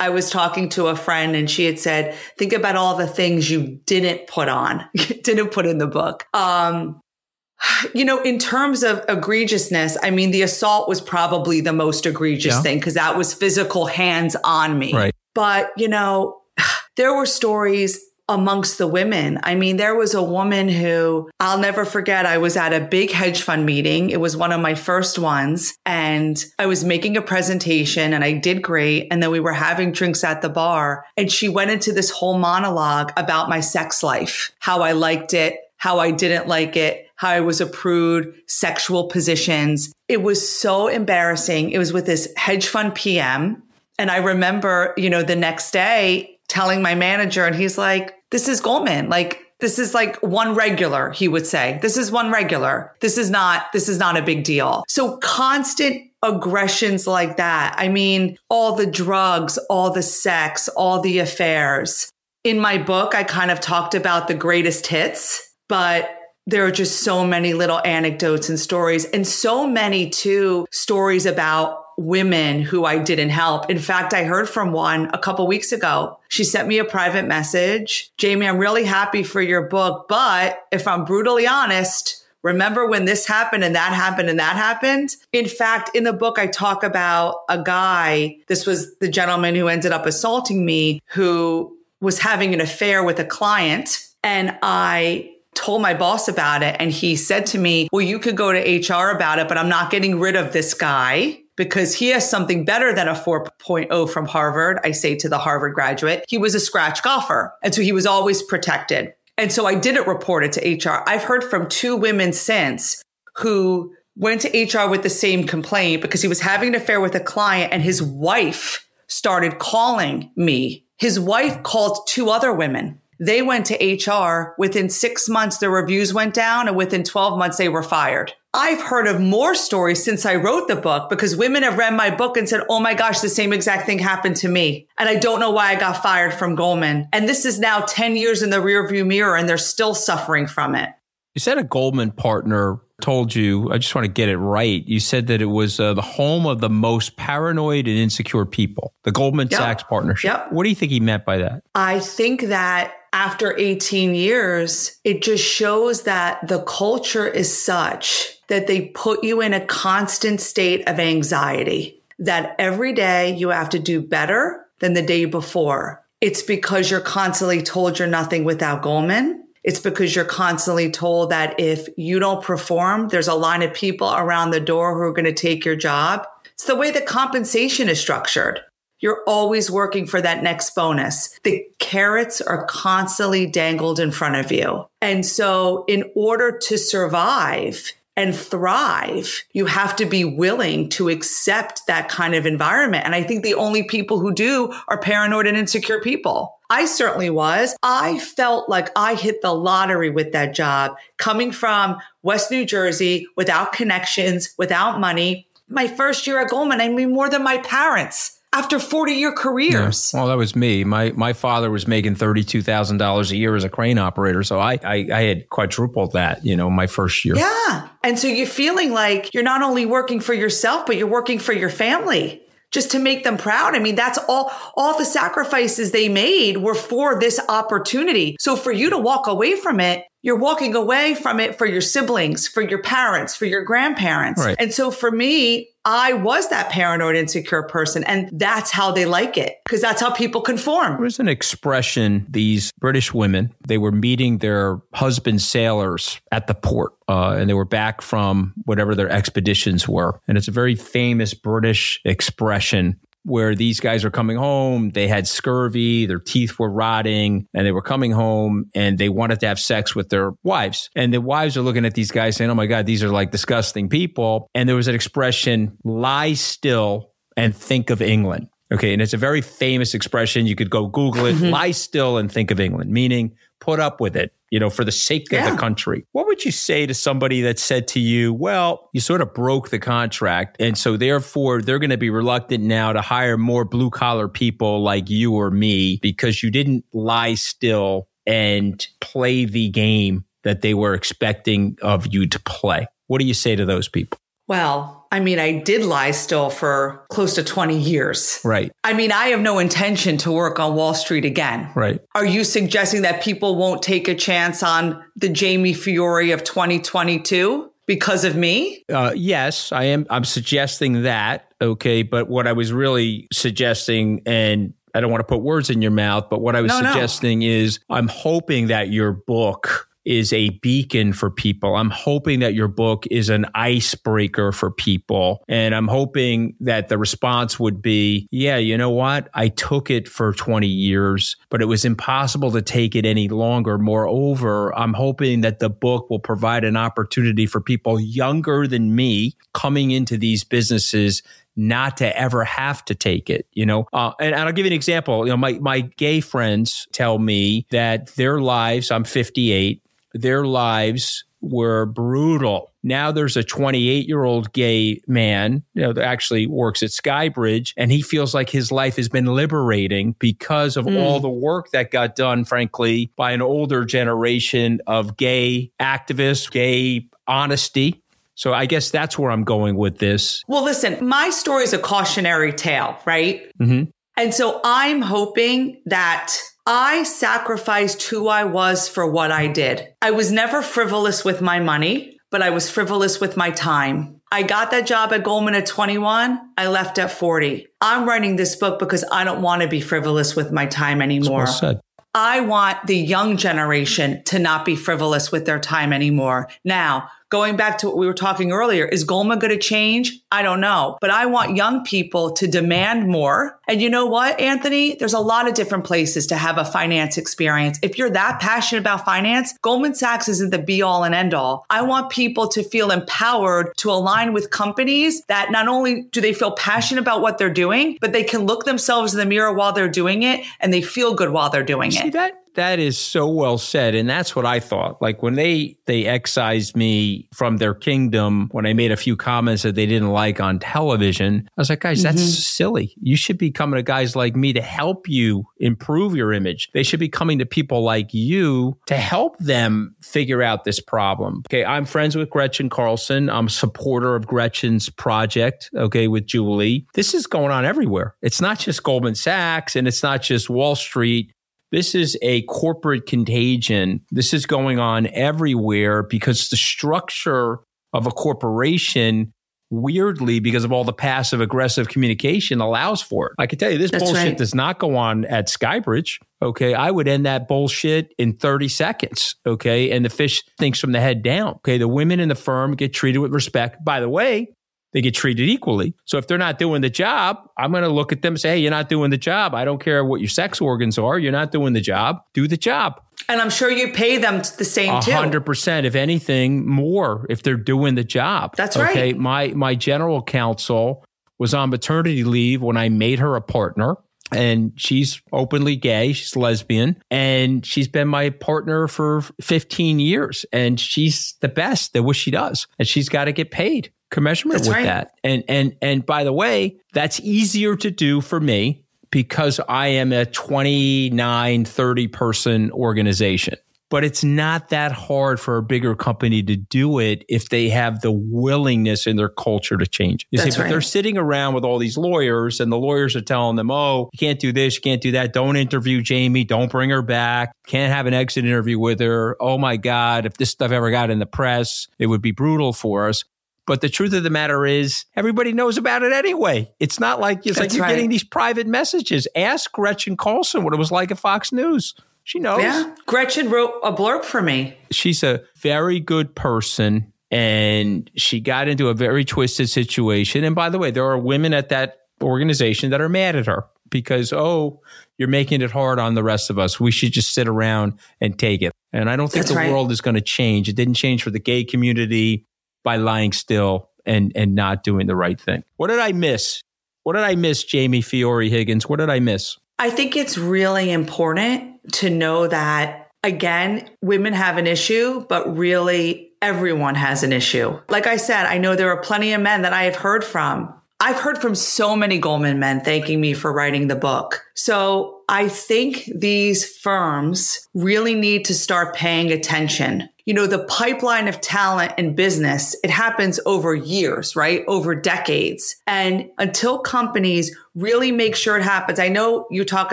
I 0.00 0.08
was 0.08 0.30
talking 0.30 0.70
to 0.70 0.88
a 0.88 0.96
friend 0.96 1.36
and 1.36 1.48
she 1.48 1.66
had 1.66 1.78
said, 1.78 2.14
think 2.36 2.52
about 2.52 2.74
all 2.74 2.96
the 2.96 3.06
things 3.06 3.48
you 3.48 3.80
didn't 3.86 4.26
put 4.26 4.48
on, 4.48 4.84
didn't 4.94 5.50
put 5.52 5.66
in 5.66 5.78
the 5.78 5.86
book. 5.86 6.26
Um, 6.34 7.00
you 7.94 8.04
know, 8.04 8.20
in 8.20 8.38
terms 8.38 8.82
of 8.82 9.06
egregiousness, 9.06 9.96
I 10.02 10.10
mean, 10.10 10.32
the 10.32 10.42
assault 10.42 10.88
was 10.88 11.00
probably 11.00 11.60
the 11.60 11.72
most 11.72 12.06
egregious 12.06 12.54
yeah. 12.54 12.62
thing 12.62 12.78
because 12.78 12.94
that 12.94 13.16
was 13.16 13.32
physical 13.32 13.86
hands 13.86 14.36
on 14.42 14.78
me. 14.78 14.92
Right. 14.92 15.14
But, 15.32 15.70
you 15.76 15.88
know, 15.88 16.40
there 16.96 17.14
were 17.14 17.26
stories 17.26 18.00
amongst 18.28 18.78
the 18.78 18.86
women. 18.86 19.38
I 19.42 19.54
mean, 19.54 19.76
there 19.76 19.94
was 19.94 20.14
a 20.14 20.22
woman 20.22 20.68
who 20.68 21.30
I'll 21.40 21.58
never 21.58 21.84
forget. 21.84 22.24
I 22.24 22.38
was 22.38 22.56
at 22.56 22.72
a 22.72 22.80
big 22.80 23.10
hedge 23.10 23.42
fund 23.42 23.66
meeting. 23.66 24.10
It 24.10 24.20
was 24.20 24.36
one 24.36 24.52
of 24.52 24.60
my 24.60 24.74
first 24.74 25.18
ones 25.18 25.76
and 25.84 26.42
I 26.58 26.66
was 26.66 26.84
making 26.84 27.16
a 27.16 27.22
presentation 27.22 28.12
and 28.12 28.24
I 28.24 28.32
did 28.32 28.62
great. 28.62 29.08
And 29.10 29.22
then 29.22 29.30
we 29.30 29.40
were 29.40 29.52
having 29.52 29.92
drinks 29.92 30.24
at 30.24 30.40
the 30.40 30.48
bar 30.48 31.04
and 31.16 31.30
she 31.30 31.48
went 31.48 31.70
into 31.70 31.92
this 31.92 32.10
whole 32.10 32.38
monologue 32.38 33.12
about 33.16 33.48
my 33.48 33.60
sex 33.60 34.02
life, 34.02 34.52
how 34.58 34.80
I 34.80 34.92
liked 34.92 35.34
it, 35.34 35.58
how 35.76 35.98
I 35.98 36.10
didn't 36.10 36.48
like 36.48 36.76
it, 36.76 37.06
how 37.16 37.28
I 37.28 37.40
was 37.40 37.60
a 37.60 37.66
prude, 37.66 38.34
sexual 38.46 39.08
positions. 39.08 39.92
It 40.08 40.22
was 40.22 40.48
so 40.48 40.88
embarrassing. 40.88 41.70
It 41.72 41.78
was 41.78 41.92
with 41.92 42.06
this 42.06 42.32
hedge 42.36 42.68
fund 42.68 42.94
PM. 42.94 43.62
And 43.98 44.10
I 44.10 44.16
remember, 44.16 44.94
you 44.96 45.10
know, 45.10 45.22
the 45.22 45.36
next 45.36 45.72
day 45.72 46.33
telling 46.48 46.82
my 46.82 46.94
manager, 46.94 47.44
and 47.46 47.56
he's 47.56 47.78
like, 47.78 48.14
This 48.30 48.48
is 48.48 48.60
Goldman. 48.60 49.08
Like, 49.08 49.40
this 49.60 49.78
is 49.78 49.94
like 49.94 50.16
one 50.16 50.54
regular, 50.54 51.10
he 51.10 51.28
would 51.28 51.46
say. 51.46 51.78
This 51.80 51.96
is 51.96 52.10
one 52.10 52.30
regular. 52.30 52.94
This 53.00 53.16
is 53.16 53.30
not, 53.30 53.72
this 53.72 53.88
is 53.88 53.98
not 53.98 54.16
a 54.16 54.22
big 54.22 54.44
deal. 54.44 54.84
So 54.88 55.16
constant 55.18 56.02
aggressions 56.22 57.06
like 57.06 57.36
that. 57.36 57.74
I 57.78 57.88
mean, 57.88 58.36
all 58.50 58.74
the 58.74 58.86
drugs, 58.86 59.58
all 59.70 59.90
the 59.90 60.02
sex, 60.02 60.68
all 60.68 61.00
the 61.00 61.18
affairs. 61.18 62.10
In 62.42 62.58
my 62.58 62.78
book, 62.78 63.14
I 63.14 63.24
kind 63.24 63.50
of 63.50 63.60
talked 63.60 63.94
about 63.94 64.28
the 64.28 64.34
greatest 64.34 64.86
hits, 64.86 65.54
but 65.68 66.10
there 66.46 66.66
are 66.66 66.70
just 66.70 67.00
so 67.02 67.26
many 67.26 67.54
little 67.54 67.80
anecdotes 67.86 68.48
and 68.48 68.60
stories 68.60 69.06
and 69.06 69.26
so 69.26 69.66
many 69.66 70.10
too 70.10 70.66
stories 70.72 71.24
about 71.24 71.83
women 71.96 72.60
who 72.60 72.84
I 72.84 72.98
didn't 72.98 73.30
help. 73.30 73.70
In 73.70 73.78
fact, 73.78 74.14
I 74.14 74.24
heard 74.24 74.48
from 74.48 74.72
one 74.72 75.10
a 75.12 75.18
couple 75.18 75.46
weeks 75.46 75.72
ago. 75.72 76.18
She 76.28 76.44
sent 76.44 76.68
me 76.68 76.78
a 76.78 76.84
private 76.84 77.26
message. 77.26 78.10
Jamie, 78.18 78.46
I'm 78.46 78.58
really 78.58 78.84
happy 78.84 79.22
for 79.22 79.40
your 79.40 79.62
book, 79.62 80.06
but 80.08 80.66
if 80.72 80.88
I'm 80.88 81.04
brutally 81.04 81.46
honest, 81.46 82.24
remember 82.42 82.86
when 82.86 83.04
this 83.04 83.26
happened 83.26 83.64
and 83.64 83.74
that 83.74 83.92
happened 83.92 84.28
and 84.28 84.38
that 84.38 84.56
happened? 84.56 85.10
In 85.32 85.46
fact, 85.46 85.90
in 85.94 86.04
the 86.04 86.12
book, 86.12 86.38
I 86.38 86.46
talk 86.46 86.82
about 86.82 87.38
a 87.48 87.62
guy. 87.62 88.36
This 88.48 88.66
was 88.66 88.96
the 88.98 89.08
gentleman 89.08 89.54
who 89.54 89.68
ended 89.68 89.92
up 89.92 90.06
assaulting 90.06 90.64
me, 90.64 91.02
who 91.06 91.76
was 92.00 92.18
having 92.18 92.52
an 92.54 92.60
affair 92.60 93.02
with 93.02 93.18
a 93.18 93.24
client. 93.24 94.06
And 94.22 94.56
I 94.62 95.30
told 95.54 95.80
my 95.80 95.94
boss 95.94 96.28
about 96.28 96.62
it 96.62 96.76
and 96.78 96.90
he 96.90 97.16
said 97.16 97.46
to 97.46 97.58
me, 97.58 97.88
well, 97.92 98.02
you 98.02 98.18
could 98.18 98.36
go 98.36 98.52
to 98.52 98.58
HR 98.58 99.10
about 99.10 99.38
it, 99.38 99.48
but 99.48 99.56
I'm 99.56 99.68
not 99.68 99.90
getting 99.90 100.18
rid 100.18 100.36
of 100.36 100.52
this 100.52 100.74
guy 100.74 101.43
because 101.56 101.94
he 101.94 102.08
has 102.08 102.28
something 102.28 102.64
better 102.64 102.94
than 102.94 103.08
a 103.08 103.14
4.0 103.14 104.10
from 104.10 104.26
Harvard. 104.26 104.78
I 104.84 104.90
say 104.90 105.14
to 105.16 105.28
the 105.28 105.38
Harvard 105.38 105.74
graduate, 105.74 106.24
he 106.28 106.38
was 106.38 106.54
a 106.54 106.60
scratch 106.60 107.02
golfer. 107.02 107.54
And 107.62 107.74
so 107.74 107.82
he 107.82 107.92
was 107.92 108.06
always 108.06 108.42
protected. 108.42 109.12
And 109.36 109.52
so 109.52 109.66
I 109.66 109.74
didn't 109.74 110.06
report 110.06 110.44
it 110.44 110.52
to 110.52 110.88
HR. 110.88 111.02
I've 111.06 111.24
heard 111.24 111.44
from 111.44 111.68
two 111.68 111.96
women 111.96 112.32
since 112.32 113.02
who 113.36 113.94
went 114.16 114.42
to 114.42 114.48
HR 114.62 114.88
with 114.88 115.02
the 115.02 115.10
same 115.10 115.46
complaint 115.46 116.02
because 116.02 116.22
he 116.22 116.28
was 116.28 116.40
having 116.40 116.68
an 116.68 116.74
affair 116.76 117.00
with 117.00 117.14
a 117.14 117.20
client 117.20 117.72
and 117.72 117.82
his 117.82 118.02
wife 118.02 118.88
started 119.08 119.58
calling 119.58 120.30
me. 120.36 120.86
His 120.98 121.18
wife 121.18 121.62
called 121.64 122.06
two 122.06 122.30
other 122.30 122.52
women 122.52 123.00
they 123.20 123.42
went 123.42 123.66
to 123.66 124.10
HR. 124.10 124.54
Within 124.58 124.88
six 124.88 125.28
months, 125.28 125.58
their 125.58 125.70
reviews 125.70 126.12
went 126.12 126.34
down, 126.34 126.68
and 126.68 126.76
within 126.76 127.04
12 127.04 127.38
months, 127.38 127.56
they 127.56 127.68
were 127.68 127.82
fired. 127.82 128.32
I've 128.54 128.80
heard 128.80 129.08
of 129.08 129.20
more 129.20 129.56
stories 129.56 130.02
since 130.02 130.24
I 130.24 130.36
wrote 130.36 130.68
the 130.68 130.76
book 130.76 131.10
because 131.10 131.36
women 131.36 131.64
have 131.64 131.76
read 131.76 131.92
my 131.94 132.08
book 132.08 132.36
and 132.36 132.48
said, 132.48 132.62
Oh 132.68 132.78
my 132.78 132.94
gosh, 132.94 133.20
the 133.20 133.28
same 133.28 133.52
exact 133.52 133.84
thing 133.84 133.98
happened 133.98 134.36
to 134.36 134.48
me. 134.48 134.86
And 134.96 135.08
I 135.08 135.16
don't 135.16 135.40
know 135.40 135.50
why 135.50 135.70
I 135.70 135.74
got 135.74 136.02
fired 136.02 136.32
from 136.32 136.54
Goldman. 136.54 137.08
And 137.12 137.28
this 137.28 137.44
is 137.44 137.58
now 137.58 137.80
10 137.80 138.16
years 138.16 138.42
in 138.42 138.50
the 138.50 138.58
rearview 138.58 139.04
mirror 139.04 139.36
and 139.36 139.48
they're 139.48 139.58
still 139.58 139.94
suffering 139.94 140.46
from 140.46 140.76
it. 140.76 140.90
You 141.34 141.40
said 141.40 141.58
a 141.58 141.64
Goldman 141.64 142.12
partner 142.12 142.78
told 143.00 143.34
you, 143.34 143.72
I 143.72 143.78
just 143.78 143.92
want 143.94 144.04
to 144.04 144.12
get 144.12 144.28
it 144.28 144.38
right. 144.38 144.86
You 144.86 145.00
said 145.00 145.26
that 145.26 145.42
it 145.42 145.46
was 145.46 145.80
uh, 145.80 145.94
the 145.94 146.02
home 146.02 146.46
of 146.46 146.60
the 146.60 146.70
most 146.70 147.16
paranoid 147.16 147.88
and 147.88 147.98
insecure 147.98 148.46
people, 148.46 148.94
the 149.02 149.10
Goldman 149.10 149.48
yep. 149.50 149.58
Sachs 149.58 149.82
partnership. 149.82 150.28
Yep. 150.28 150.52
What 150.52 150.62
do 150.62 150.68
you 150.68 150.76
think 150.76 150.92
he 150.92 151.00
meant 151.00 151.24
by 151.24 151.38
that? 151.38 151.64
I 151.74 151.98
think 151.98 152.42
that 152.42 152.94
after 153.12 153.56
18 153.58 154.14
years, 154.14 155.00
it 155.02 155.22
just 155.22 155.44
shows 155.44 156.02
that 156.02 156.46
the 156.46 156.62
culture 156.62 157.26
is 157.26 157.64
such 157.64 158.33
that 158.48 158.66
they 158.66 158.88
put 158.88 159.24
you 159.24 159.40
in 159.40 159.54
a 159.54 159.64
constant 159.64 160.40
state 160.40 160.88
of 160.88 160.98
anxiety, 160.98 162.02
that 162.18 162.54
every 162.58 162.92
day 162.92 163.34
you 163.34 163.48
have 163.48 163.70
to 163.70 163.78
do 163.78 164.00
better 164.00 164.64
than 164.80 164.92
the 164.92 165.02
day 165.02 165.24
before. 165.24 166.04
It's 166.20 166.42
because 166.42 166.90
you're 166.90 167.00
constantly 167.00 167.62
told 167.62 167.98
you're 167.98 168.08
nothing 168.08 168.44
without 168.44 168.82
Goldman. 168.82 169.44
It's 169.62 169.80
because 169.80 170.14
you're 170.14 170.24
constantly 170.24 170.90
told 170.90 171.30
that 171.30 171.58
if 171.58 171.88
you 171.96 172.18
don't 172.18 172.44
perform, 172.44 173.08
there's 173.08 173.28
a 173.28 173.34
line 173.34 173.62
of 173.62 173.72
people 173.72 174.12
around 174.12 174.50
the 174.50 174.60
door 174.60 174.94
who 174.94 175.00
are 175.02 175.12
going 175.12 175.24
to 175.24 175.32
take 175.32 175.64
your 175.64 175.76
job. 175.76 176.26
It's 176.52 176.66
the 176.66 176.76
way 176.76 176.90
the 176.90 177.00
compensation 177.00 177.88
is 177.88 178.00
structured. 178.00 178.60
You're 179.00 179.22
always 179.26 179.70
working 179.70 180.06
for 180.06 180.20
that 180.22 180.42
next 180.42 180.74
bonus. 180.74 181.38
The 181.44 181.66
carrots 181.78 182.40
are 182.40 182.64
constantly 182.66 183.46
dangled 183.46 184.00
in 184.00 184.10
front 184.10 184.36
of 184.36 184.52
you. 184.52 184.86
And 185.02 185.26
so 185.26 185.84
in 185.88 186.10
order 186.14 186.58
to 186.58 186.78
survive, 186.78 187.92
and 188.16 188.34
thrive, 188.34 189.44
you 189.52 189.66
have 189.66 189.96
to 189.96 190.06
be 190.06 190.24
willing 190.24 190.88
to 190.90 191.08
accept 191.08 191.86
that 191.86 192.08
kind 192.08 192.34
of 192.34 192.46
environment. 192.46 193.04
And 193.04 193.14
I 193.14 193.22
think 193.22 193.42
the 193.42 193.54
only 193.54 193.82
people 193.82 194.20
who 194.20 194.32
do 194.32 194.72
are 194.88 195.00
paranoid 195.00 195.46
and 195.46 195.56
insecure 195.56 196.00
people. 196.00 196.58
I 196.70 196.86
certainly 196.86 197.30
was. 197.30 197.76
I 197.82 198.18
felt 198.18 198.68
like 198.68 198.90
I 198.96 199.14
hit 199.14 199.42
the 199.42 199.52
lottery 199.52 200.10
with 200.10 200.32
that 200.32 200.54
job 200.54 200.96
coming 201.16 201.52
from 201.52 201.98
West 202.22 202.50
New 202.50 202.64
Jersey 202.64 203.26
without 203.36 203.72
connections, 203.72 204.54
without 204.58 205.00
money. 205.00 205.46
My 205.68 205.88
first 205.88 206.26
year 206.26 206.38
at 206.38 206.50
Goldman, 206.50 206.80
I 206.80 206.88
mean, 206.88 207.12
more 207.12 207.28
than 207.28 207.42
my 207.42 207.58
parents 207.58 208.40
after 208.54 208.78
40 208.78 209.12
year 209.12 209.32
careers. 209.32 210.12
Yeah. 210.14 210.20
Well, 210.20 210.28
that 210.28 210.38
was 210.38 210.54
me. 210.54 210.84
My 210.84 211.10
my 211.12 211.32
father 211.32 211.70
was 211.70 211.86
making 211.86 212.14
$32,000 212.14 213.30
a 213.30 213.36
year 213.36 213.56
as 213.56 213.64
a 213.64 213.68
crane 213.68 213.98
operator. 213.98 214.42
So 214.42 214.60
I, 214.60 214.78
I, 214.84 215.08
I 215.12 215.22
had 215.22 215.48
quadrupled 215.50 216.12
that, 216.12 216.44
you 216.46 216.56
know, 216.56 216.70
my 216.70 216.86
first 216.86 217.24
year. 217.24 217.36
Yeah. 217.36 217.88
And 218.02 218.18
so 218.18 218.28
you're 218.28 218.46
feeling 218.46 218.92
like 218.92 219.34
you're 219.34 219.42
not 219.42 219.62
only 219.62 219.84
working 219.84 220.20
for 220.20 220.34
yourself, 220.34 220.86
but 220.86 220.96
you're 220.96 221.08
working 221.08 221.38
for 221.38 221.52
your 221.52 221.68
family 221.68 222.42
just 222.70 222.92
to 222.92 222.98
make 222.98 223.24
them 223.24 223.36
proud. 223.36 223.74
I 223.74 223.78
mean, 223.78 223.94
that's 223.94 224.18
all, 224.28 224.50
all 224.76 224.98
the 224.98 225.04
sacrifices 225.04 225.92
they 225.92 226.08
made 226.08 226.58
were 226.58 226.74
for 226.74 227.18
this 227.20 227.40
opportunity. 227.48 228.36
So 228.40 228.56
for 228.56 228.72
you 228.72 228.90
to 228.90 228.98
walk 228.98 229.26
away 229.26 229.56
from 229.56 229.80
it, 229.80 230.04
you're 230.24 230.36
walking 230.36 230.74
away 230.74 231.14
from 231.14 231.38
it 231.38 231.54
for 231.54 231.66
your 231.66 231.82
siblings, 231.82 232.48
for 232.48 232.62
your 232.62 232.80
parents, 232.80 233.36
for 233.36 233.44
your 233.44 233.62
grandparents. 233.62 234.42
Right. 234.42 234.56
And 234.58 234.72
so 234.72 234.90
for 234.90 235.10
me, 235.10 235.68
I 235.84 236.14
was 236.14 236.48
that 236.48 236.70
paranoid, 236.70 237.14
insecure 237.14 237.62
person. 237.64 238.04
And 238.04 238.30
that's 238.32 238.70
how 238.70 238.90
they 238.90 239.04
like 239.04 239.36
it 239.36 239.60
because 239.66 239.82
that's 239.82 240.00
how 240.00 240.10
people 240.10 240.40
conform. 240.40 240.94
There 240.94 241.02
was 241.02 241.18
an 241.18 241.28
expression, 241.28 242.24
these 242.30 242.72
British 242.80 243.12
women, 243.12 243.52
they 243.68 243.76
were 243.76 243.92
meeting 243.92 244.38
their 244.38 244.80
husband 244.94 245.42
sailors 245.42 246.18
at 246.32 246.46
the 246.46 246.54
port 246.54 246.94
uh, 247.06 247.36
and 247.38 247.50
they 247.50 247.54
were 247.54 247.66
back 247.66 248.00
from 248.00 248.54
whatever 248.64 248.94
their 248.94 249.10
expeditions 249.10 249.86
were. 249.86 250.18
And 250.26 250.38
it's 250.38 250.48
a 250.48 250.52
very 250.52 250.74
famous 250.74 251.34
British 251.34 252.00
expression 252.06 252.98
where 253.24 253.54
these 253.54 253.80
guys 253.80 254.04
are 254.04 254.10
coming 254.10 254.36
home. 254.36 254.90
They 254.90 255.08
had 255.08 255.26
scurvy, 255.26 256.06
their 256.06 256.18
teeth 256.18 256.58
were 256.58 256.70
rotting, 256.70 257.46
and 257.54 257.66
they 257.66 257.72
were 257.72 257.82
coming 257.82 258.12
home 258.12 258.66
and 258.74 258.98
they 258.98 259.08
wanted 259.08 259.40
to 259.40 259.46
have 259.46 259.58
sex 259.58 259.94
with 259.94 260.10
their 260.10 260.32
wives. 260.42 260.90
And 260.94 261.12
the 261.12 261.20
wives 261.20 261.56
are 261.56 261.62
looking 261.62 261.86
at 261.86 261.94
these 261.94 262.10
guys 262.10 262.36
saying, 262.36 262.50
Oh 262.50 262.54
my 262.54 262.66
God, 262.66 262.86
these 262.86 263.02
are 263.02 263.08
like 263.08 263.30
disgusting 263.30 263.88
people. 263.88 264.48
And 264.54 264.68
there 264.68 264.76
was 264.76 264.88
an 264.88 264.94
expression, 264.94 265.76
lie 265.84 266.34
still 266.34 267.12
and 267.36 267.56
think 267.56 267.90
of 267.90 268.00
England. 268.00 268.48
Okay. 268.72 268.92
And 268.92 269.02
it's 269.02 269.14
a 269.14 269.18
very 269.18 269.40
famous 269.40 269.94
expression. 269.94 270.46
You 270.46 270.56
could 270.56 270.70
go 270.70 270.86
Google 270.86 271.26
it, 271.26 271.36
mm-hmm. 271.36 271.50
lie 271.50 271.70
still 271.70 272.18
and 272.18 272.30
think 272.30 272.50
of 272.50 272.60
England, 272.60 272.90
meaning 272.90 273.36
put 273.60 273.80
up 273.80 274.00
with 274.00 274.16
it, 274.16 274.32
you 274.50 274.60
know, 274.60 274.70
for 274.70 274.84
the 274.84 274.92
sake 274.92 275.28
yeah. 275.30 275.46
of 275.46 275.52
the 275.54 275.60
country. 275.60 276.06
What 276.12 276.26
would 276.26 276.44
you 276.44 276.52
say 276.52 276.86
to 276.86 276.94
somebody 276.94 277.42
that 277.42 277.58
said 277.58 277.88
to 277.88 278.00
you, 278.00 278.32
well, 278.32 278.90
you 278.92 279.00
sort 279.00 279.20
of 279.20 279.32
broke 279.34 279.70
the 279.70 279.78
contract. 279.78 280.56
And 280.60 280.76
so 280.76 280.96
therefore 280.96 281.62
they're 281.62 281.78
going 281.78 281.90
to 281.90 281.96
be 281.96 282.10
reluctant 282.10 282.64
now 282.64 282.92
to 282.92 283.00
hire 283.00 283.36
more 283.36 283.64
blue 283.64 283.90
collar 283.90 284.28
people 284.28 284.82
like 284.82 285.08
you 285.10 285.34
or 285.34 285.50
me 285.50 285.98
because 286.02 286.42
you 286.42 286.50
didn't 286.50 286.84
lie 286.92 287.34
still 287.34 288.08
and 288.26 288.86
play 289.00 289.44
the 289.44 289.68
game 289.70 290.24
that 290.42 290.60
they 290.60 290.74
were 290.74 290.94
expecting 290.94 291.76
of 291.82 292.06
you 292.12 292.26
to 292.26 292.38
play. 292.40 292.86
What 293.06 293.18
do 293.18 293.26
you 293.26 293.34
say 293.34 293.56
to 293.56 293.64
those 293.64 293.88
people? 293.88 294.18
Well, 294.46 295.06
I 295.10 295.20
mean, 295.20 295.38
I 295.38 295.60
did 295.60 295.84
lie 295.84 296.10
still 296.10 296.50
for 296.50 297.06
close 297.08 297.36
to 297.36 297.44
20 297.44 297.78
years. 297.78 298.40
Right. 298.44 298.72
I 298.82 298.92
mean, 298.92 299.12
I 299.12 299.28
have 299.28 299.40
no 299.40 299.58
intention 299.58 300.16
to 300.18 300.32
work 300.32 300.58
on 300.58 300.74
Wall 300.74 300.92
Street 300.92 301.24
again. 301.24 301.70
Right. 301.74 302.00
Are 302.14 302.26
you 302.26 302.42
suggesting 302.44 303.02
that 303.02 303.22
people 303.22 303.56
won't 303.56 303.82
take 303.82 304.08
a 304.08 304.14
chance 304.14 304.62
on 304.62 305.04
the 305.16 305.28
Jamie 305.28 305.72
Fiore 305.72 306.32
of 306.32 306.42
2022? 306.42 307.70
Because 307.86 308.24
of 308.24 308.34
me? 308.34 308.82
Uh, 308.92 309.12
yes, 309.14 309.70
I 309.70 309.84
am. 309.84 310.06
I'm 310.10 310.24
suggesting 310.24 311.02
that. 311.02 311.52
Okay. 311.60 312.02
But 312.02 312.28
what 312.28 312.46
I 312.46 312.52
was 312.52 312.72
really 312.72 313.28
suggesting, 313.32 314.22
and 314.26 314.74
I 314.94 315.00
don't 315.00 315.10
want 315.10 315.20
to 315.20 315.26
put 315.26 315.42
words 315.42 315.70
in 315.70 315.82
your 315.82 315.90
mouth, 315.90 316.28
but 316.30 316.40
what 316.40 316.54
I 316.54 316.60
was 316.60 316.70
no, 316.70 316.78
suggesting 316.78 317.40
no. 317.40 317.46
is 317.46 317.80
I'm 317.90 318.08
hoping 318.08 318.68
that 318.68 318.90
your 318.90 319.12
book 319.12 319.73
is 320.04 320.32
a 320.32 320.50
beacon 320.50 321.12
for 321.12 321.30
people. 321.30 321.76
I'm 321.76 321.90
hoping 321.90 322.40
that 322.40 322.54
your 322.54 322.68
book 322.68 323.06
is 323.10 323.28
an 323.28 323.46
icebreaker 323.54 324.52
for 324.52 324.70
people. 324.70 325.42
And 325.48 325.74
I'm 325.74 325.88
hoping 325.88 326.54
that 326.60 326.88
the 326.88 326.98
response 326.98 327.58
would 327.58 327.80
be, 327.80 328.28
yeah, 328.30 328.56
you 328.56 328.76
know 328.76 328.90
what? 328.90 329.28
I 329.34 329.48
took 329.48 329.90
it 329.90 330.08
for 330.08 330.32
20 330.32 330.66
years, 330.66 331.36
but 331.50 331.62
it 331.62 331.66
was 331.66 331.84
impossible 331.84 332.52
to 332.52 332.62
take 332.62 332.94
it 332.94 333.06
any 333.06 333.28
longer. 333.28 333.78
Moreover, 333.78 334.74
I'm 334.76 334.94
hoping 334.94 335.40
that 335.42 335.58
the 335.58 335.70
book 335.70 336.10
will 336.10 336.18
provide 336.18 336.64
an 336.64 336.76
opportunity 336.76 337.46
for 337.46 337.60
people 337.60 337.98
younger 338.00 338.66
than 338.66 338.94
me 338.94 339.36
coming 339.52 339.90
into 339.90 340.16
these 340.16 340.44
businesses 340.44 341.22
not 341.56 341.96
to 341.98 342.18
ever 342.18 342.44
have 342.44 342.84
to 342.86 342.94
take 342.94 343.30
it, 343.30 343.46
you 343.52 343.64
know. 343.64 343.86
Uh, 343.92 344.12
and, 344.18 344.34
and, 344.34 344.44
I'll 344.44 344.52
give 344.52 344.66
you 344.66 344.70
an 344.70 344.76
example. 344.76 345.24
You 345.24 345.32
know, 345.32 345.36
my 345.36 345.52
my 345.60 345.82
gay 345.82 346.20
friends 346.20 346.88
tell 346.92 347.18
me 347.18 347.66
that 347.70 348.08
their 348.16 348.40
lives. 348.40 348.90
I'm 348.90 349.04
58 349.04 349.83
their 350.14 350.46
lives 350.46 351.24
were 351.40 351.86
brutal. 351.86 352.72
Now 352.82 353.12
there's 353.12 353.36
a 353.36 353.42
28 353.42 354.08
year 354.08 354.24
old 354.24 354.52
gay 354.52 355.00
man, 355.06 355.62
you 355.74 355.82
know, 355.82 355.92
that 355.92 356.04
actually 356.04 356.46
works 356.46 356.82
at 356.82 356.90
Skybridge, 356.90 357.74
and 357.76 357.92
he 357.92 358.00
feels 358.00 358.34
like 358.34 358.48
his 358.48 358.72
life 358.72 358.96
has 358.96 359.08
been 359.08 359.26
liberating 359.26 360.14
because 360.18 360.76
of 360.76 360.86
mm. 360.86 360.98
all 360.98 361.20
the 361.20 361.28
work 361.28 361.70
that 361.70 361.90
got 361.90 362.16
done, 362.16 362.44
frankly, 362.44 363.12
by 363.16 363.32
an 363.32 363.42
older 363.42 363.84
generation 363.84 364.80
of 364.86 365.16
gay 365.16 365.70
activists, 365.80 366.50
gay 366.50 367.08
honesty. 367.26 368.02
So 368.36 368.52
I 368.52 368.66
guess 368.66 368.90
that's 368.90 369.18
where 369.18 369.30
I'm 369.30 369.44
going 369.44 369.76
with 369.76 369.98
this. 369.98 370.42
Well, 370.48 370.64
listen, 370.64 371.06
my 371.06 371.30
story 371.30 371.64
is 371.64 371.72
a 371.72 371.78
cautionary 371.78 372.52
tale, 372.52 372.98
right? 373.06 373.50
Mm-hmm. 373.60 373.90
And 374.16 374.34
so 374.34 374.60
I'm 374.64 375.02
hoping 375.02 375.80
that 375.86 376.34
I 376.66 377.02
sacrificed 377.02 378.04
who 378.04 378.28
I 378.28 378.44
was 378.44 378.88
for 378.88 379.06
what 379.06 379.30
I 379.30 379.48
did. 379.48 379.94
I 380.00 380.12
was 380.12 380.32
never 380.32 380.62
frivolous 380.62 381.22
with 381.24 381.42
my 381.42 381.60
money, 381.60 382.18
but 382.30 382.40
I 382.40 382.50
was 382.50 382.70
frivolous 382.70 383.20
with 383.20 383.36
my 383.36 383.50
time. 383.50 384.22
I 384.32 384.42
got 384.42 384.70
that 384.70 384.86
job 384.86 385.12
at 385.12 385.24
Goldman 385.24 385.54
at 385.54 385.66
21. 385.66 386.40
I 386.56 386.66
left 386.68 386.98
at 386.98 387.10
40. 387.10 387.68
I'm 387.82 388.08
writing 388.08 388.36
this 388.36 388.56
book 388.56 388.78
because 388.78 389.04
I 389.12 389.24
don't 389.24 389.42
want 389.42 389.60
to 389.60 389.68
be 389.68 389.82
frivolous 389.82 390.34
with 390.34 390.52
my 390.52 390.64
time 390.64 391.02
anymore. 391.02 391.46
Well 391.60 391.80
I 392.14 392.40
want 392.40 392.86
the 392.86 392.96
young 392.96 393.36
generation 393.36 394.22
to 394.26 394.38
not 394.38 394.64
be 394.64 394.76
frivolous 394.76 395.32
with 395.32 395.46
their 395.46 395.58
time 395.58 395.92
anymore. 395.92 396.48
Now, 396.64 397.10
going 397.34 397.56
back 397.56 397.78
to 397.78 397.88
what 397.88 397.96
we 397.96 398.06
were 398.06 398.14
talking 398.14 398.52
earlier, 398.52 398.84
is 398.84 399.02
Goldman 399.02 399.40
going 399.40 399.50
to 399.50 399.58
change? 399.58 400.20
I 400.30 400.42
don't 400.42 400.60
know, 400.60 400.98
but 401.00 401.10
I 401.10 401.26
want 401.26 401.56
young 401.56 401.82
people 401.82 402.30
to 402.34 402.46
demand 402.46 403.08
more. 403.08 403.58
And 403.66 403.82
you 403.82 403.90
know 403.90 404.06
what, 404.06 404.38
Anthony? 404.38 404.94
There's 404.94 405.14
a 405.14 405.18
lot 405.18 405.48
of 405.48 405.54
different 405.54 405.82
places 405.82 406.28
to 406.28 406.36
have 406.36 406.58
a 406.58 406.64
finance 406.64 407.18
experience. 407.18 407.80
If 407.82 407.98
you're 407.98 408.10
that 408.10 408.38
passionate 408.40 408.82
about 408.82 409.04
finance, 409.04 409.52
Goldman 409.62 409.96
Sachs 409.96 410.28
isn't 410.28 410.50
the 410.50 410.60
be 410.60 410.80
all 410.80 411.02
and 411.02 411.12
end 411.12 411.34
all. 411.34 411.66
I 411.70 411.82
want 411.82 412.08
people 412.10 412.46
to 412.50 412.62
feel 412.62 412.92
empowered 412.92 413.76
to 413.78 413.90
align 413.90 414.32
with 414.32 414.50
companies 414.50 415.24
that 415.24 415.50
not 415.50 415.66
only 415.66 416.02
do 416.12 416.20
they 416.20 416.34
feel 416.34 416.52
passionate 416.52 417.00
about 417.00 417.20
what 417.20 417.38
they're 417.38 417.50
doing, 417.50 417.98
but 418.00 418.12
they 418.12 418.22
can 418.22 418.46
look 418.46 418.64
themselves 418.64 419.12
in 419.12 419.18
the 419.18 419.26
mirror 419.26 419.52
while 419.52 419.72
they're 419.72 419.88
doing 419.88 420.22
it 420.22 420.44
and 420.60 420.72
they 420.72 420.82
feel 420.82 421.14
good 421.14 421.30
while 421.30 421.50
they're 421.50 421.64
doing 421.64 421.90
See 421.90 422.06
it. 422.06 422.12
that 422.12 422.43
that 422.54 422.78
is 422.78 422.98
so 422.98 423.28
well 423.28 423.58
said 423.58 423.94
and 423.94 424.08
that's 424.08 424.34
what 424.34 424.46
i 424.46 424.60
thought. 424.60 425.00
Like 425.00 425.22
when 425.22 425.34
they 425.34 425.76
they 425.86 426.06
excised 426.06 426.76
me 426.76 427.28
from 427.34 427.58
their 427.58 427.74
kingdom 427.74 428.48
when 428.52 428.66
i 428.66 428.72
made 428.72 428.92
a 428.92 428.96
few 428.96 429.16
comments 429.16 429.62
that 429.62 429.74
they 429.74 429.86
didn't 429.86 430.10
like 430.10 430.40
on 430.40 430.58
television 430.58 431.48
i 431.56 431.60
was 431.60 431.70
like 431.70 431.80
guys 431.80 432.02
that's 432.02 432.22
mm-hmm. 432.22 432.28
silly. 432.28 432.94
You 433.00 433.16
should 433.16 433.38
be 433.38 433.50
coming 433.50 433.78
to 433.78 433.82
guys 433.82 434.16
like 434.16 434.36
me 434.36 434.52
to 434.52 434.62
help 434.62 435.08
you 435.08 435.44
improve 435.58 436.14
your 436.14 436.32
image. 436.32 436.70
They 436.72 436.82
should 436.82 437.00
be 437.00 437.08
coming 437.08 437.38
to 437.38 437.46
people 437.46 437.82
like 437.82 438.12
you 438.12 438.78
to 438.86 438.96
help 438.96 439.38
them 439.38 439.94
figure 440.00 440.42
out 440.42 440.64
this 440.64 440.80
problem. 440.80 441.42
Okay 441.48 441.64
i'm 441.64 441.84
friends 441.84 442.16
with 442.16 442.30
gretchen 442.30 442.68
carlson. 442.68 443.28
I'm 443.28 443.46
a 443.46 443.50
supporter 443.50 444.14
of 444.16 444.26
gretchen's 444.26 444.88
project 444.88 445.70
okay 445.76 446.08
with 446.08 446.26
julie 446.26 446.86
this 446.94 447.14
is 447.14 447.26
going 447.26 447.50
on 447.50 447.64
everywhere. 447.64 448.14
It's 448.22 448.40
not 448.40 448.58
just 448.58 448.82
goldman 448.82 449.14
sachs 449.14 449.76
and 449.76 449.88
it's 449.88 450.02
not 450.02 450.22
just 450.22 450.48
wall 450.48 450.76
street 450.76 451.32
this 451.74 451.94
is 451.94 452.16
a 452.22 452.42
corporate 452.42 453.06
contagion. 453.06 454.00
This 454.10 454.32
is 454.32 454.46
going 454.46 454.78
on 454.78 455.08
everywhere 455.08 456.02
because 456.02 456.48
the 456.48 456.56
structure 456.56 457.58
of 457.92 458.06
a 458.06 458.10
corporation, 458.10 459.32
weirdly, 459.70 460.38
because 460.38 460.64
of 460.64 460.72
all 460.72 460.84
the 460.84 460.92
passive 460.92 461.40
aggressive 461.40 461.88
communication, 461.88 462.60
allows 462.60 463.02
for 463.02 463.28
it. 463.28 463.32
I 463.38 463.46
can 463.46 463.58
tell 463.58 463.70
you 463.70 463.78
this 463.78 463.90
That's 463.90 464.04
bullshit 464.04 464.24
right. 464.24 464.38
does 464.38 464.54
not 464.54 464.78
go 464.78 464.96
on 464.96 465.24
at 465.24 465.48
Skybridge. 465.48 466.20
Okay. 466.40 466.74
I 466.74 466.90
would 466.90 467.08
end 467.08 467.26
that 467.26 467.48
bullshit 467.48 468.14
in 468.18 468.34
30 468.36 468.68
seconds. 468.68 469.34
Okay. 469.44 469.90
And 469.90 470.04
the 470.04 470.10
fish 470.10 470.44
thinks 470.58 470.78
from 470.78 470.92
the 470.92 471.00
head 471.00 471.22
down. 471.22 471.54
Okay. 471.56 471.78
The 471.78 471.88
women 471.88 472.20
in 472.20 472.28
the 472.28 472.34
firm 472.34 472.76
get 472.76 472.92
treated 472.92 473.18
with 473.18 473.32
respect. 473.32 473.84
By 473.84 474.00
the 474.00 474.08
way, 474.08 474.54
they 474.94 475.02
get 475.02 475.14
treated 475.14 475.48
equally. 475.48 475.94
So 476.06 476.16
if 476.16 476.26
they're 476.26 476.38
not 476.38 476.58
doing 476.58 476.80
the 476.80 476.88
job, 476.88 477.38
I'm 477.58 477.72
going 477.72 477.82
to 477.82 477.90
look 477.90 478.12
at 478.12 478.22
them 478.22 478.32
and 478.34 478.40
say, 478.40 478.50
hey, 478.50 478.58
you're 478.58 478.70
not 478.70 478.88
doing 478.88 479.10
the 479.10 479.18
job. 479.18 479.54
I 479.54 479.66
don't 479.66 479.82
care 479.82 480.02
what 480.04 480.20
your 480.20 480.28
sex 480.30 480.60
organs 480.60 480.96
are. 480.96 481.18
You're 481.18 481.32
not 481.32 481.52
doing 481.52 481.74
the 481.74 481.80
job. 481.82 482.20
Do 482.32 482.48
the 482.48 482.56
job. 482.56 483.00
And 483.28 483.40
I'm 483.40 483.50
sure 483.50 483.70
you 483.70 483.92
pay 483.92 484.16
them 484.18 484.38
the 484.56 484.64
same 484.64 484.94
A 484.94 485.02
too. 485.02 485.12
hundred 485.12 485.44
percent. 485.44 485.84
If 485.86 485.94
anything, 485.94 486.66
more 486.66 487.26
if 487.28 487.42
they're 487.42 487.56
doing 487.56 487.94
the 487.96 488.04
job. 488.04 488.54
That's 488.56 488.76
Okay. 488.76 488.84
right. 489.12 489.18
My 489.18 489.48
my 489.48 489.74
general 489.74 490.22
counsel 490.22 491.04
was 491.38 491.52
on 491.54 491.70
maternity 491.70 492.22
leave 492.24 492.62
when 492.62 492.76
I 492.76 492.88
made 492.88 493.18
her 493.18 493.34
a 493.36 493.40
partner. 493.42 493.96
And 494.32 494.72
she's 494.76 495.20
openly 495.32 495.76
gay. 495.76 496.12
She's 496.12 496.34
lesbian. 496.34 497.00
And 497.10 497.64
she's 497.64 497.86
been 497.88 498.08
my 498.08 498.30
partner 498.30 498.88
for 498.88 499.22
15 499.40 500.00
years. 500.00 500.44
And 500.52 500.80
she's 500.80 501.34
the 501.40 501.48
best 501.48 501.94
at 501.94 502.02
what 502.04 502.16
she 502.16 502.30
does. 502.30 502.66
And 502.78 502.88
she's 502.88 503.08
got 503.08 503.26
to 503.26 503.32
get 503.32 503.50
paid 503.50 503.92
commensurate 504.14 504.52
That's 504.54 504.68
with 504.68 504.76
right. 504.76 504.84
that. 504.84 505.10
And 505.24 505.44
and 505.48 505.76
and 505.82 506.06
by 506.06 506.24
the 506.24 506.32
way, 506.32 506.78
that's 506.92 507.20
easier 507.20 507.76
to 507.76 507.90
do 507.90 508.20
for 508.20 508.40
me 508.40 508.84
because 509.10 509.60
I 509.68 509.88
am 509.88 510.12
a 510.12 510.24
29, 510.24 511.64
30 511.64 512.08
person 512.08 512.70
organization. 512.70 513.56
But 513.90 514.02
it's 514.02 514.24
not 514.24 514.70
that 514.70 514.90
hard 514.90 515.38
for 515.38 515.56
a 515.56 515.62
bigger 515.62 515.94
company 515.94 516.42
to 516.44 516.56
do 516.56 516.98
it 516.98 517.24
if 517.28 517.50
they 517.50 517.68
have 517.68 518.00
the 518.00 518.10
willingness 518.10 519.06
in 519.06 519.16
their 519.16 519.28
culture 519.28 519.76
to 519.76 519.86
change. 519.86 520.26
You 520.30 520.38
That's 520.38 520.56
see, 520.56 520.62
but 520.62 520.68
they're 520.68 520.80
sitting 520.80 521.16
around 521.16 521.54
with 521.54 521.64
all 521.64 521.78
these 521.78 521.96
lawyers 521.96 522.58
and 522.58 522.72
the 522.72 522.78
lawyers 522.78 523.14
are 523.14 523.20
telling 523.20 523.54
them, 523.54 523.70
oh, 523.70 524.08
you 524.12 524.18
can't 524.18 524.40
do 524.40 524.52
this, 524.52 524.76
you 524.76 524.80
can't 524.80 525.02
do 525.02 525.12
that. 525.12 525.32
Don't 525.32 525.56
interview 525.56 526.00
Jamie. 526.00 526.42
Don't 526.44 526.72
bring 526.72 526.90
her 526.90 527.02
back. 527.02 527.52
Can't 527.66 527.92
have 527.92 528.06
an 528.06 528.14
exit 528.14 528.44
interview 528.44 528.78
with 528.78 528.98
her. 529.00 529.36
Oh 529.38 529.58
my 529.58 529.76
God, 529.76 530.26
if 530.26 530.38
this 530.38 530.50
stuff 530.50 530.72
ever 530.72 530.90
got 530.90 531.10
in 531.10 531.20
the 531.20 531.26
press, 531.26 531.86
it 531.98 532.06
would 532.06 532.22
be 532.22 532.32
brutal 532.32 532.72
for 532.72 533.08
us. 533.08 533.22
But 533.66 533.80
the 533.80 533.88
truth 533.88 534.12
of 534.12 534.22
the 534.22 534.30
matter 534.30 534.66
is, 534.66 535.04
everybody 535.16 535.52
knows 535.52 535.78
about 535.78 536.02
it 536.02 536.12
anyway. 536.12 536.70
It's 536.80 537.00
not 537.00 537.18
like 537.18 537.46
it's 537.46 537.58
like 537.58 537.72
you're 537.72 537.82
right. 537.82 537.94
getting 537.94 538.10
these 538.10 538.24
private 538.24 538.66
messages. 538.66 539.26
Ask 539.34 539.72
Gretchen 539.72 540.16
Carlson 540.16 540.64
what 540.64 540.74
it 540.74 540.78
was 540.78 540.90
like 540.90 541.10
at 541.10 541.18
Fox 541.18 541.52
News. 541.52 541.94
She 542.24 542.38
knows. 542.38 542.62
Yeah. 542.62 542.94
Gretchen 543.06 543.50
wrote 543.50 543.74
a 543.82 543.92
blurb 543.92 544.24
for 544.24 544.42
me. 544.42 544.76
She's 544.90 545.22
a 545.22 545.42
very 545.56 546.00
good 546.00 546.34
person 546.34 547.12
and 547.30 548.10
she 548.16 548.40
got 548.40 548.68
into 548.68 548.88
a 548.88 548.94
very 548.94 549.24
twisted 549.24 549.68
situation. 549.68 550.44
And 550.44 550.54
by 550.54 550.70
the 550.70 550.78
way, 550.78 550.90
there 550.90 551.04
are 551.04 551.18
women 551.18 551.52
at 551.52 551.68
that 551.70 551.98
organization 552.22 552.90
that 552.90 553.00
are 553.00 553.08
mad 553.08 553.36
at 553.36 553.46
her 553.46 553.66
because, 553.90 554.32
oh, 554.32 554.80
you're 555.18 555.28
making 555.28 555.60
it 555.60 555.70
hard 555.70 555.98
on 555.98 556.14
the 556.14 556.22
rest 556.22 556.48
of 556.48 556.58
us. 556.58 556.80
We 556.80 556.90
should 556.90 557.12
just 557.12 557.34
sit 557.34 557.46
around 557.46 557.94
and 558.20 558.38
take 558.38 558.62
it. 558.62 558.72
And 558.92 559.10
I 559.10 559.16
don't 559.16 559.30
think 559.30 559.44
That's 559.44 559.52
the 559.52 559.58
right. 559.58 559.70
world 559.70 559.90
is 559.92 560.00
going 560.00 560.14
to 560.14 560.20
change. 560.20 560.68
It 560.68 560.76
didn't 560.76 560.94
change 560.94 561.22
for 561.22 561.30
the 561.30 561.38
gay 561.38 561.64
community 561.64 562.46
by 562.84 562.96
lying 562.96 563.32
still 563.32 563.90
and 564.06 564.30
and 564.36 564.54
not 564.54 564.84
doing 564.84 565.08
the 565.08 565.16
right 565.16 565.40
thing. 565.40 565.64
What 565.76 565.88
did 565.88 565.98
I 565.98 566.12
miss? 566.12 566.62
What 567.02 567.14
did 567.14 567.22
I 567.22 567.34
miss, 567.34 567.64
Jamie 567.64 568.00
Fiore 568.00 568.48
Higgins? 568.48 568.88
What 568.88 569.00
did 569.00 569.10
I 569.10 569.18
miss? 569.18 569.58
I 569.78 569.90
think 569.90 570.16
it's 570.16 570.38
really 570.38 570.90
important 570.90 571.92
to 571.94 572.08
know 572.08 572.46
that, 572.46 573.10
again, 573.22 573.90
women 574.00 574.32
have 574.32 574.56
an 574.56 574.66
issue, 574.66 575.26
but 575.28 575.56
really 575.56 576.30
everyone 576.40 576.94
has 576.94 577.22
an 577.22 577.32
issue. 577.32 577.78
Like 577.88 578.06
I 578.06 578.16
said, 578.16 578.46
I 578.46 578.58
know 578.58 578.76
there 578.76 578.90
are 578.90 579.02
plenty 579.02 579.32
of 579.32 579.40
men 579.40 579.62
that 579.62 579.72
I 579.72 579.82
have 579.82 579.96
heard 579.96 580.24
from. 580.24 580.72
I've 581.00 581.18
heard 581.18 581.38
from 581.38 581.54
so 581.54 581.96
many 581.96 582.18
Goldman 582.18 582.58
men 582.58 582.80
thanking 582.80 583.20
me 583.20 583.34
for 583.34 583.52
writing 583.52 583.88
the 583.88 583.96
book. 583.96 584.42
So 584.54 585.22
I 585.28 585.48
think 585.48 586.08
these 586.14 586.78
firms 586.78 587.68
really 587.74 588.14
need 588.14 588.44
to 588.46 588.54
start 588.54 588.94
paying 588.94 589.32
attention. 589.32 590.08
You 590.26 590.32
know, 590.34 590.46
the 590.46 590.64
pipeline 590.64 591.28
of 591.28 591.40
talent 591.40 591.92
in 591.98 592.14
business, 592.14 592.74
it 592.82 592.90
happens 592.90 593.38
over 593.44 593.74
years, 593.74 594.34
right? 594.34 594.64
Over 594.66 594.94
decades. 594.94 595.76
And 595.86 596.30
until 596.38 596.78
companies 596.78 597.54
really 597.74 598.10
make 598.10 598.34
sure 598.34 598.56
it 598.56 598.62
happens, 598.62 598.98
I 598.98 599.08
know 599.08 599.46
you 599.50 599.64
talk 599.64 599.92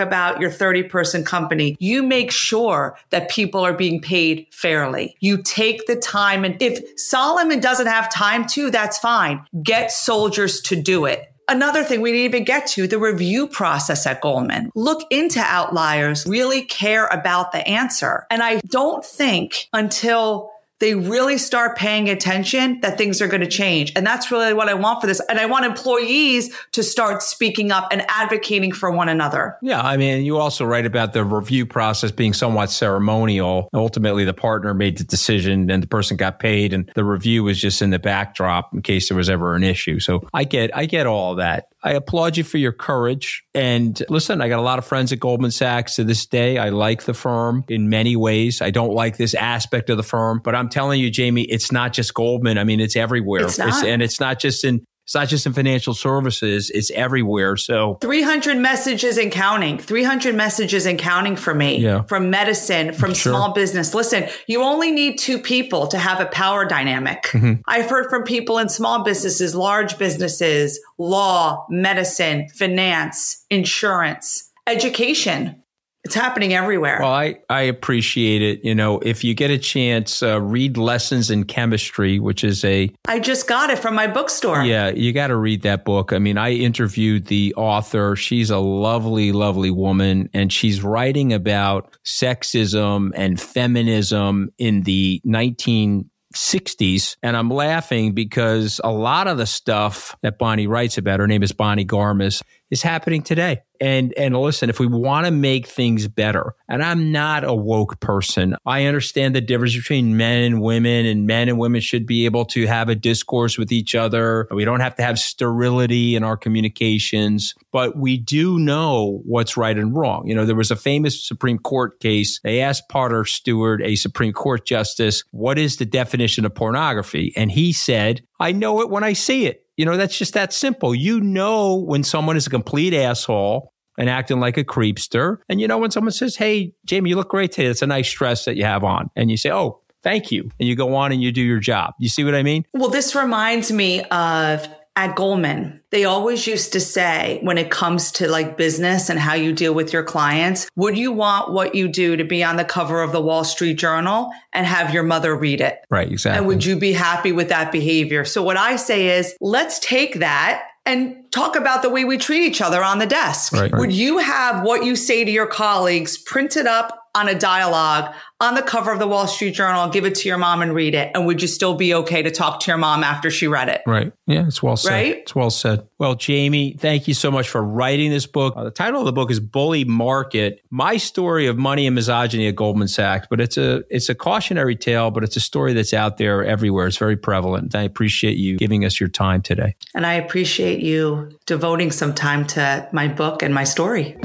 about 0.00 0.40
your 0.40 0.50
30 0.50 0.84
person 0.84 1.24
company, 1.24 1.76
you 1.80 2.02
make 2.02 2.30
sure 2.30 2.96
that 3.10 3.30
people 3.30 3.60
are 3.60 3.74
being 3.74 4.00
paid 4.00 4.46
fairly. 4.50 5.16
You 5.20 5.42
take 5.42 5.86
the 5.86 5.96
time. 5.96 6.44
And 6.44 6.60
if 6.62 6.82
Solomon 6.98 7.60
doesn't 7.60 7.86
have 7.86 8.10
time 8.10 8.46
to, 8.48 8.70
that's 8.70 8.98
fine. 8.98 9.44
Get 9.62 9.92
soldiers 9.92 10.60
to 10.62 10.76
do 10.76 11.04
it. 11.04 11.31
Another 11.48 11.84
thing 11.84 12.00
we 12.00 12.12
didn't 12.12 12.24
even 12.24 12.44
get 12.44 12.66
to 12.68 12.86
the 12.86 12.98
review 12.98 13.46
process 13.46 14.06
at 14.06 14.20
Goldman. 14.20 14.70
Look 14.74 15.04
into 15.10 15.40
outliers, 15.40 16.26
really 16.26 16.62
care 16.62 17.06
about 17.08 17.52
the 17.52 17.66
answer. 17.66 18.26
And 18.30 18.42
I 18.42 18.60
don't 18.66 19.04
think 19.04 19.68
until 19.72 20.50
they 20.82 20.96
really 20.96 21.38
start 21.38 21.78
paying 21.78 22.10
attention 22.10 22.80
that 22.80 22.98
things 22.98 23.22
are 23.22 23.28
going 23.28 23.40
to 23.40 23.46
change. 23.46 23.92
And 23.94 24.04
that's 24.04 24.32
really 24.32 24.52
what 24.52 24.68
I 24.68 24.74
want 24.74 25.00
for 25.00 25.06
this. 25.06 25.20
And 25.28 25.38
I 25.38 25.46
want 25.46 25.64
employees 25.64 26.52
to 26.72 26.82
start 26.82 27.22
speaking 27.22 27.70
up 27.70 27.86
and 27.92 28.04
advocating 28.08 28.72
for 28.72 28.90
one 28.90 29.08
another. 29.08 29.56
Yeah, 29.62 29.80
I 29.80 29.96
mean, 29.96 30.24
you 30.24 30.38
also 30.38 30.64
write 30.64 30.84
about 30.84 31.12
the 31.12 31.24
review 31.24 31.66
process 31.66 32.10
being 32.10 32.32
somewhat 32.32 32.68
ceremonial. 32.68 33.68
Ultimately, 33.72 34.24
the 34.24 34.34
partner 34.34 34.74
made 34.74 34.98
the 34.98 35.04
decision 35.04 35.70
and 35.70 35.84
the 35.84 35.86
person 35.86 36.16
got 36.16 36.40
paid 36.40 36.72
and 36.72 36.90
the 36.96 37.04
review 37.04 37.44
was 37.44 37.60
just 37.60 37.80
in 37.80 37.90
the 37.90 38.00
backdrop 38.00 38.74
in 38.74 38.82
case 38.82 39.08
there 39.08 39.16
was 39.16 39.30
ever 39.30 39.54
an 39.54 39.62
issue. 39.62 40.00
So 40.00 40.28
I 40.34 40.42
get 40.42 40.76
I 40.76 40.86
get 40.86 41.06
all 41.06 41.36
that. 41.36 41.71
I 41.84 41.92
applaud 41.92 42.36
you 42.36 42.44
for 42.44 42.58
your 42.58 42.72
courage. 42.72 43.42
And 43.54 44.00
listen, 44.08 44.40
I 44.40 44.48
got 44.48 44.60
a 44.60 44.62
lot 44.62 44.78
of 44.78 44.86
friends 44.86 45.12
at 45.12 45.18
Goldman 45.18 45.50
Sachs 45.50 45.96
to 45.96 46.04
this 46.04 46.26
day. 46.26 46.58
I 46.58 46.68
like 46.68 47.04
the 47.04 47.14
firm 47.14 47.64
in 47.68 47.88
many 47.88 48.14
ways. 48.14 48.62
I 48.62 48.70
don't 48.70 48.92
like 48.92 49.16
this 49.16 49.34
aspect 49.34 49.90
of 49.90 49.96
the 49.96 50.02
firm, 50.02 50.40
but 50.44 50.54
I'm 50.54 50.68
telling 50.68 51.00
you, 51.00 51.10
Jamie, 51.10 51.42
it's 51.42 51.72
not 51.72 51.92
just 51.92 52.14
Goldman. 52.14 52.56
I 52.58 52.64
mean, 52.64 52.80
it's 52.80 52.94
everywhere. 52.94 53.42
It's 53.42 53.58
not. 53.58 53.84
and 53.84 54.00
it's 54.00 54.20
not 54.20 54.38
just 54.38 54.64
in 54.64 54.84
it's 55.12 55.14
not 55.14 55.28
just 55.28 55.44
in 55.44 55.52
financial 55.52 55.92
services, 55.92 56.70
it's 56.70 56.90
everywhere. 56.92 57.58
So 57.58 57.98
300 58.00 58.56
messages 58.56 59.18
and 59.18 59.30
counting 59.30 59.76
300 59.76 60.34
messages 60.34 60.86
and 60.86 60.98
counting 60.98 61.36
for 61.36 61.52
me 61.54 61.80
Yeah. 61.80 62.04
from 62.04 62.30
medicine 62.30 62.94
from 62.94 63.12
Sure. 63.12 63.32
small 63.34 63.52
business 63.52 63.92
listen 63.94 64.26
you 64.46 64.62
only 64.62 64.90
need 64.90 65.18
two 65.18 65.38
people 65.38 65.86
to 65.88 65.98
have 65.98 66.18
a 66.20 66.26
power 66.26 66.64
dynamic 66.64 67.24
Mm-hmm. 67.24 67.60
i've 67.66 67.90
heard 67.90 68.08
from 68.08 68.22
people 68.24 68.56
in 68.58 68.68
small 68.70 69.04
businesses 69.04 69.54
large 69.54 69.98
businesses 69.98 70.80
law 70.98 71.66
medicine 71.68 72.48
finance 72.54 73.44
insurance 73.50 74.50
education 74.66 75.61
It's 76.04 76.14
happening 76.16 76.52
everywhere. 76.52 76.98
Well, 77.00 77.12
I, 77.12 77.36
I 77.48 77.62
appreciate 77.62 78.42
it. 78.42 78.64
You 78.64 78.74
know, 78.74 78.98
if 78.98 79.22
you 79.22 79.34
get 79.34 79.52
a 79.52 79.58
chance, 79.58 80.20
uh, 80.20 80.40
read 80.40 80.76
Lessons 80.76 81.30
in 81.30 81.44
Chemistry, 81.44 82.18
which 82.18 82.42
is 82.42 82.64
a. 82.64 82.90
I 83.06 83.20
just 83.20 83.46
got 83.46 83.70
it 83.70 83.78
from 83.78 83.94
my 83.94 84.08
bookstore. 84.08 84.64
Yeah, 84.64 84.90
you 84.90 85.12
got 85.12 85.28
to 85.28 85.36
read 85.36 85.62
that 85.62 85.84
book. 85.84 86.12
I 86.12 86.18
mean, 86.18 86.38
I 86.38 86.52
interviewed 86.52 87.26
the 87.26 87.54
author. 87.56 88.16
She's 88.16 88.50
a 88.50 88.58
lovely, 88.58 89.30
lovely 89.30 89.70
woman, 89.70 90.28
and 90.34 90.52
she's 90.52 90.82
writing 90.82 91.32
about 91.32 91.96
sexism 92.04 93.12
and 93.14 93.40
feminism 93.40 94.50
in 94.58 94.82
the 94.82 95.20
19 95.24 96.10
60s. 96.32 97.16
And 97.22 97.36
I'm 97.36 97.50
laughing 97.50 98.12
because 98.12 98.80
a 98.82 98.90
lot 98.90 99.28
of 99.28 99.38
the 99.38 99.46
stuff 99.46 100.16
that 100.22 100.38
Bonnie 100.38 100.66
writes 100.66 100.98
about, 100.98 101.20
her 101.20 101.26
name 101.26 101.42
is 101.42 101.52
Bonnie 101.52 101.84
Garmus, 101.84 102.42
is 102.70 102.82
happening 102.82 103.22
today. 103.22 103.60
And 103.82 104.14
and 104.16 104.36
listen, 104.36 104.70
if 104.70 104.78
we 104.78 104.86
want 104.86 105.26
to 105.26 105.32
make 105.32 105.66
things 105.66 106.06
better, 106.06 106.54
and 106.68 106.84
I'm 106.84 107.10
not 107.10 107.42
a 107.42 107.52
woke 107.52 107.98
person, 107.98 108.54
I 108.64 108.84
understand 108.84 109.34
the 109.34 109.40
difference 109.40 109.74
between 109.74 110.16
men 110.16 110.44
and 110.44 110.62
women, 110.62 111.04
and 111.04 111.26
men 111.26 111.48
and 111.48 111.58
women 111.58 111.80
should 111.80 112.06
be 112.06 112.24
able 112.24 112.44
to 112.44 112.68
have 112.68 112.88
a 112.88 112.94
discourse 112.94 113.58
with 113.58 113.72
each 113.72 113.96
other. 113.96 114.46
We 114.52 114.64
don't 114.64 114.78
have 114.78 114.94
to 114.96 115.02
have 115.02 115.18
sterility 115.18 116.14
in 116.14 116.22
our 116.22 116.36
communications, 116.36 117.56
but 117.72 117.96
we 117.96 118.18
do 118.18 118.56
know 118.60 119.20
what's 119.24 119.56
right 119.56 119.76
and 119.76 119.96
wrong. 119.96 120.28
You 120.28 120.36
know, 120.36 120.44
there 120.44 120.54
was 120.54 120.70
a 120.70 120.76
famous 120.76 121.26
Supreme 121.26 121.58
Court 121.58 121.98
case. 121.98 122.38
They 122.44 122.60
asked 122.60 122.88
Potter 122.88 123.24
Stewart, 123.24 123.82
a 123.82 123.96
Supreme 123.96 124.32
Court 124.32 124.64
justice, 124.64 125.24
what 125.32 125.58
is 125.58 125.78
the 125.78 125.86
definition 125.86 126.44
of 126.44 126.54
pornography? 126.54 127.32
And 127.36 127.50
he 127.50 127.72
said, 127.72 128.22
I 128.38 128.52
know 128.52 128.80
it 128.80 128.90
when 128.90 129.02
I 129.02 129.14
see 129.14 129.46
it. 129.46 129.66
You 129.76 129.86
know, 129.86 129.96
that's 129.96 130.18
just 130.18 130.34
that 130.34 130.52
simple. 130.52 130.94
You 130.94 131.20
know 131.20 131.76
when 131.76 132.04
someone 132.04 132.36
is 132.36 132.46
a 132.46 132.50
complete 132.50 132.94
asshole 132.94 133.71
and 133.98 134.08
acting 134.08 134.40
like 134.40 134.56
a 134.56 134.64
creepster. 134.64 135.38
And 135.48 135.60
you 135.60 135.68
know 135.68 135.78
when 135.78 135.90
someone 135.90 136.12
says, 136.12 136.36
Hey, 136.36 136.74
Jamie, 136.84 137.10
you 137.10 137.16
look 137.16 137.30
great 137.30 137.52
today. 137.52 137.68
It's 137.68 137.82
a 137.82 137.86
nice 137.86 138.10
dress 138.12 138.44
that 138.44 138.56
you 138.56 138.64
have 138.64 138.84
on. 138.84 139.10
And 139.16 139.30
you 139.30 139.36
say, 139.36 139.50
Oh, 139.50 139.80
thank 140.02 140.30
you. 140.32 140.50
And 140.58 140.68
you 140.68 140.76
go 140.76 140.94
on 140.94 141.12
and 141.12 141.22
you 141.22 141.32
do 141.32 141.42
your 141.42 141.60
job. 141.60 141.94
You 141.98 142.08
see 142.08 142.24
what 142.24 142.34
I 142.34 142.42
mean? 142.42 142.64
Well, 142.72 142.90
this 142.90 143.14
reminds 143.14 143.72
me 143.72 144.02
of 144.04 144.68
at 144.94 145.16
Goldman, 145.16 145.80
they 145.90 146.04
always 146.04 146.46
used 146.46 146.74
to 146.74 146.80
say 146.80 147.38
when 147.42 147.56
it 147.56 147.70
comes 147.70 148.12
to 148.12 148.28
like 148.28 148.58
business 148.58 149.08
and 149.08 149.18
how 149.18 149.32
you 149.32 149.54
deal 149.54 149.72
with 149.72 149.90
your 149.90 150.02
clients, 150.02 150.68
would 150.76 150.98
you 150.98 151.12
want 151.12 151.52
what 151.52 151.74
you 151.74 151.88
do 151.88 152.16
to 152.16 152.24
be 152.24 152.44
on 152.44 152.56
the 152.56 152.64
cover 152.64 153.00
of 153.00 153.10
the 153.10 153.20
Wall 153.20 153.42
Street 153.42 153.78
Journal 153.78 154.30
and 154.52 154.66
have 154.66 154.92
your 154.92 155.02
mother 155.02 155.34
read 155.34 155.62
it? 155.62 155.78
Right, 155.88 156.10
exactly. 156.10 156.38
And 156.38 156.46
would 156.46 156.64
you 156.64 156.76
be 156.76 156.92
happy 156.92 157.32
with 157.32 157.48
that 157.48 157.72
behavior? 157.72 158.26
So 158.26 158.42
what 158.42 158.58
I 158.58 158.76
say 158.76 159.18
is 159.18 159.34
let's 159.40 159.78
take 159.78 160.16
that 160.16 160.64
and 160.84 161.30
talk 161.30 161.56
about 161.56 161.82
the 161.82 161.88
way 161.88 162.04
we 162.04 162.18
treat 162.18 162.44
each 162.44 162.60
other 162.60 162.82
on 162.82 162.98
the 162.98 163.06
desk. 163.06 163.52
Right, 163.52 163.70
right. 163.70 163.80
Would 163.80 163.92
you 163.92 164.18
have 164.18 164.64
what 164.64 164.84
you 164.84 164.96
say 164.96 165.24
to 165.24 165.30
your 165.30 165.46
colleagues 165.46 166.18
printed 166.18 166.66
up 166.66 167.01
on 167.14 167.28
a 167.28 167.38
dialogue 167.38 168.14
on 168.40 168.54
the 168.54 168.62
cover 168.62 168.90
of 168.90 168.98
the 168.98 169.06
Wall 169.06 169.26
Street 169.26 169.54
Journal, 169.54 169.88
give 169.88 170.04
it 170.04 170.14
to 170.16 170.28
your 170.28 170.38
mom 170.38 170.62
and 170.62 170.74
read 170.74 170.94
it? 170.94 171.12
And 171.14 171.26
would 171.26 171.40
you 171.40 171.46
still 171.46 171.74
be 171.74 171.94
okay 171.94 172.22
to 172.22 172.30
talk 172.30 172.60
to 172.60 172.70
your 172.70 172.78
mom 172.78 173.04
after 173.04 173.30
she 173.30 173.46
read 173.46 173.68
it? 173.68 173.82
Right. 173.86 174.12
Yeah, 174.26 174.46
it's 174.46 174.62
well 174.62 174.76
said. 174.76 174.90
Right? 174.90 175.16
It's 175.18 175.34
well 175.34 175.50
said. 175.50 175.86
Well, 175.98 176.14
Jamie, 176.16 176.72
thank 176.72 177.06
you 177.06 177.14
so 177.14 177.30
much 177.30 177.48
for 177.48 177.62
writing 177.62 178.10
this 178.10 178.26
book. 178.26 178.54
Uh, 178.56 178.64
the 178.64 178.70
title 178.70 179.00
of 179.00 179.06
the 179.06 179.12
book 179.12 179.30
is 179.30 179.38
Bully 179.38 179.84
Market: 179.84 180.60
My 180.70 180.96
Story 180.96 181.46
of 181.46 181.56
Money 181.56 181.86
and 181.86 181.94
Misogyny 181.94 182.48
at 182.48 182.56
Goldman 182.56 182.88
Sachs. 182.88 183.26
But 183.30 183.40
it's 183.40 183.56
a 183.56 183.84
it's 183.88 184.08
a 184.08 184.14
cautionary 184.14 184.74
tale, 184.74 185.10
but 185.10 185.22
it's 185.22 185.36
a 185.36 185.40
story 185.40 185.72
that's 185.72 185.94
out 185.94 186.16
there 186.16 186.44
everywhere. 186.44 186.86
It's 186.86 186.96
very 186.96 187.16
prevalent. 187.16 187.74
I 187.74 187.82
appreciate 187.82 188.36
you 188.38 188.56
giving 188.56 188.84
us 188.84 188.98
your 188.98 189.08
time 189.08 189.42
today. 189.42 189.76
And 189.94 190.04
I 190.04 190.14
appreciate 190.14 190.80
you 190.80 191.38
devoting 191.46 191.92
some 191.92 192.14
time 192.14 192.46
to 192.48 192.88
my 192.92 193.06
book 193.06 193.42
and 193.42 193.54
my 193.54 193.64
story. 193.64 194.16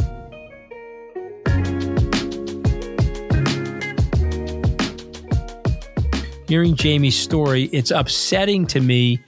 Hearing 6.48 6.76
Jamie's 6.76 7.20
story, 7.20 7.64
it's 7.74 7.92
upsetting 7.92 8.68
to 8.68 8.80
me, 8.80 9.20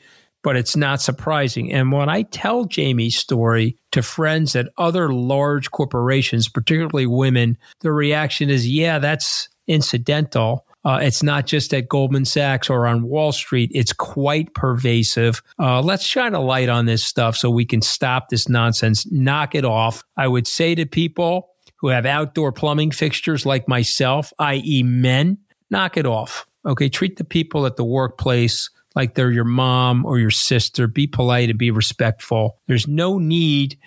but 0.41 0.55
it's 0.55 0.77
not 0.77 1.01
surprising. 1.01 1.69
And 1.69 1.91
when 1.91 2.07
I 2.07 2.21
tell 2.21 2.63
Jamie's 2.63 3.17
story 3.17 3.75
to 3.91 4.01
friends 4.01 4.55
at 4.55 4.69
other 4.77 5.11
large 5.11 5.69
corporations, 5.71 6.47
particularly 6.47 7.07
women, 7.07 7.57
the 7.81 7.91
reaction 7.91 8.49
is, 8.49 8.69
yeah, 8.69 8.99
that's 8.99 9.49
incidental. 9.67 10.65
Uh, 10.85 10.99
it's 11.01 11.21
not 11.21 11.45
just 11.45 11.73
at 11.73 11.89
Goldman 11.89 12.23
Sachs 12.23 12.69
or 12.69 12.87
on 12.87 13.03
Wall 13.03 13.33
Street. 13.33 13.69
It's 13.73 13.91
quite 13.91 14.53
pervasive. 14.53 15.41
Uh, 15.59 15.81
let's 15.81 16.05
shine 16.05 16.33
a 16.33 16.39
light 16.39 16.69
on 16.69 16.85
this 16.85 17.03
stuff 17.03 17.35
so 17.35 17.49
we 17.49 17.65
can 17.65 17.81
stop 17.81 18.29
this 18.29 18.47
nonsense, 18.47 19.05
knock 19.11 19.55
it 19.55 19.65
off. 19.65 20.05
I 20.15 20.29
would 20.29 20.47
say 20.47 20.73
to 20.75 20.85
people 20.85 21.49
who 21.81 21.89
have 21.89 22.05
outdoor 22.05 22.53
plumbing 22.53 22.91
fixtures 22.91 23.45
like 23.45 23.67
myself, 23.67 24.31
i.e., 24.39 24.83
men, 24.83 25.39
knock 25.69 25.97
it 25.97 26.05
off. 26.05 26.45
Okay. 26.65 26.89
Treat 26.89 27.17
the 27.17 27.23
people 27.23 27.65
at 27.65 27.75
the 27.75 27.85
workplace 27.85 28.69
like 28.95 29.15
they're 29.15 29.31
your 29.31 29.45
mom 29.45 30.05
or 30.05 30.19
your 30.19 30.31
sister. 30.31 30.87
Be 30.87 31.07
polite 31.07 31.49
and 31.49 31.59
be 31.59 31.71
respectful. 31.71 32.59
There's 32.67 32.87
no 32.87 33.17
need 33.17 33.77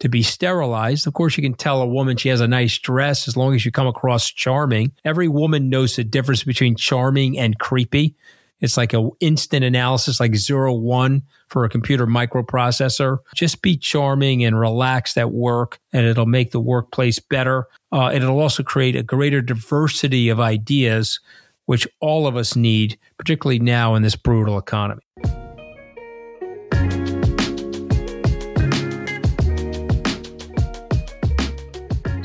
to 0.00 0.08
be 0.08 0.22
sterilized. 0.22 1.06
Of 1.06 1.14
course, 1.14 1.36
you 1.36 1.42
can 1.42 1.54
tell 1.54 1.80
a 1.80 1.86
woman 1.86 2.16
she 2.16 2.28
has 2.28 2.40
a 2.40 2.48
nice 2.48 2.78
dress 2.78 3.28
as 3.28 3.36
long 3.36 3.54
as 3.54 3.64
you 3.64 3.70
come 3.70 3.86
across 3.86 4.28
charming. 4.28 4.92
Every 5.04 5.28
woman 5.28 5.68
knows 5.68 5.96
the 5.96 6.04
difference 6.04 6.42
between 6.42 6.74
charming 6.74 7.38
and 7.38 7.58
creepy. 7.58 8.16
It's 8.60 8.76
like 8.76 8.92
an 8.92 9.10
instant 9.20 9.64
analysis, 9.64 10.20
like 10.20 10.36
zero 10.36 10.72
one 10.72 11.22
for 11.48 11.64
a 11.64 11.68
computer 11.68 12.06
microprocessor. 12.06 13.18
Just 13.34 13.60
be 13.60 13.76
charming 13.76 14.44
and 14.44 14.58
relaxed 14.58 15.18
at 15.18 15.32
work, 15.32 15.80
and 15.92 16.06
it'll 16.06 16.26
make 16.26 16.52
the 16.52 16.60
workplace 16.60 17.18
better. 17.18 17.66
Uh, 17.90 18.06
and 18.06 18.22
it'll 18.22 18.40
also 18.40 18.62
create 18.62 18.96
a 18.96 19.02
greater 19.02 19.42
diversity 19.42 20.28
of 20.28 20.38
ideas 20.40 21.20
which 21.66 21.86
all 22.00 22.26
of 22.26 22.36
us 22.36 22.56
need, 22.56 22.98
particularly 23.18 23.58
now 23.58 23.94
in 23.94 24.02
this 24.02 24.16
brutal 24.16 24.58
economy. 24.58 25.02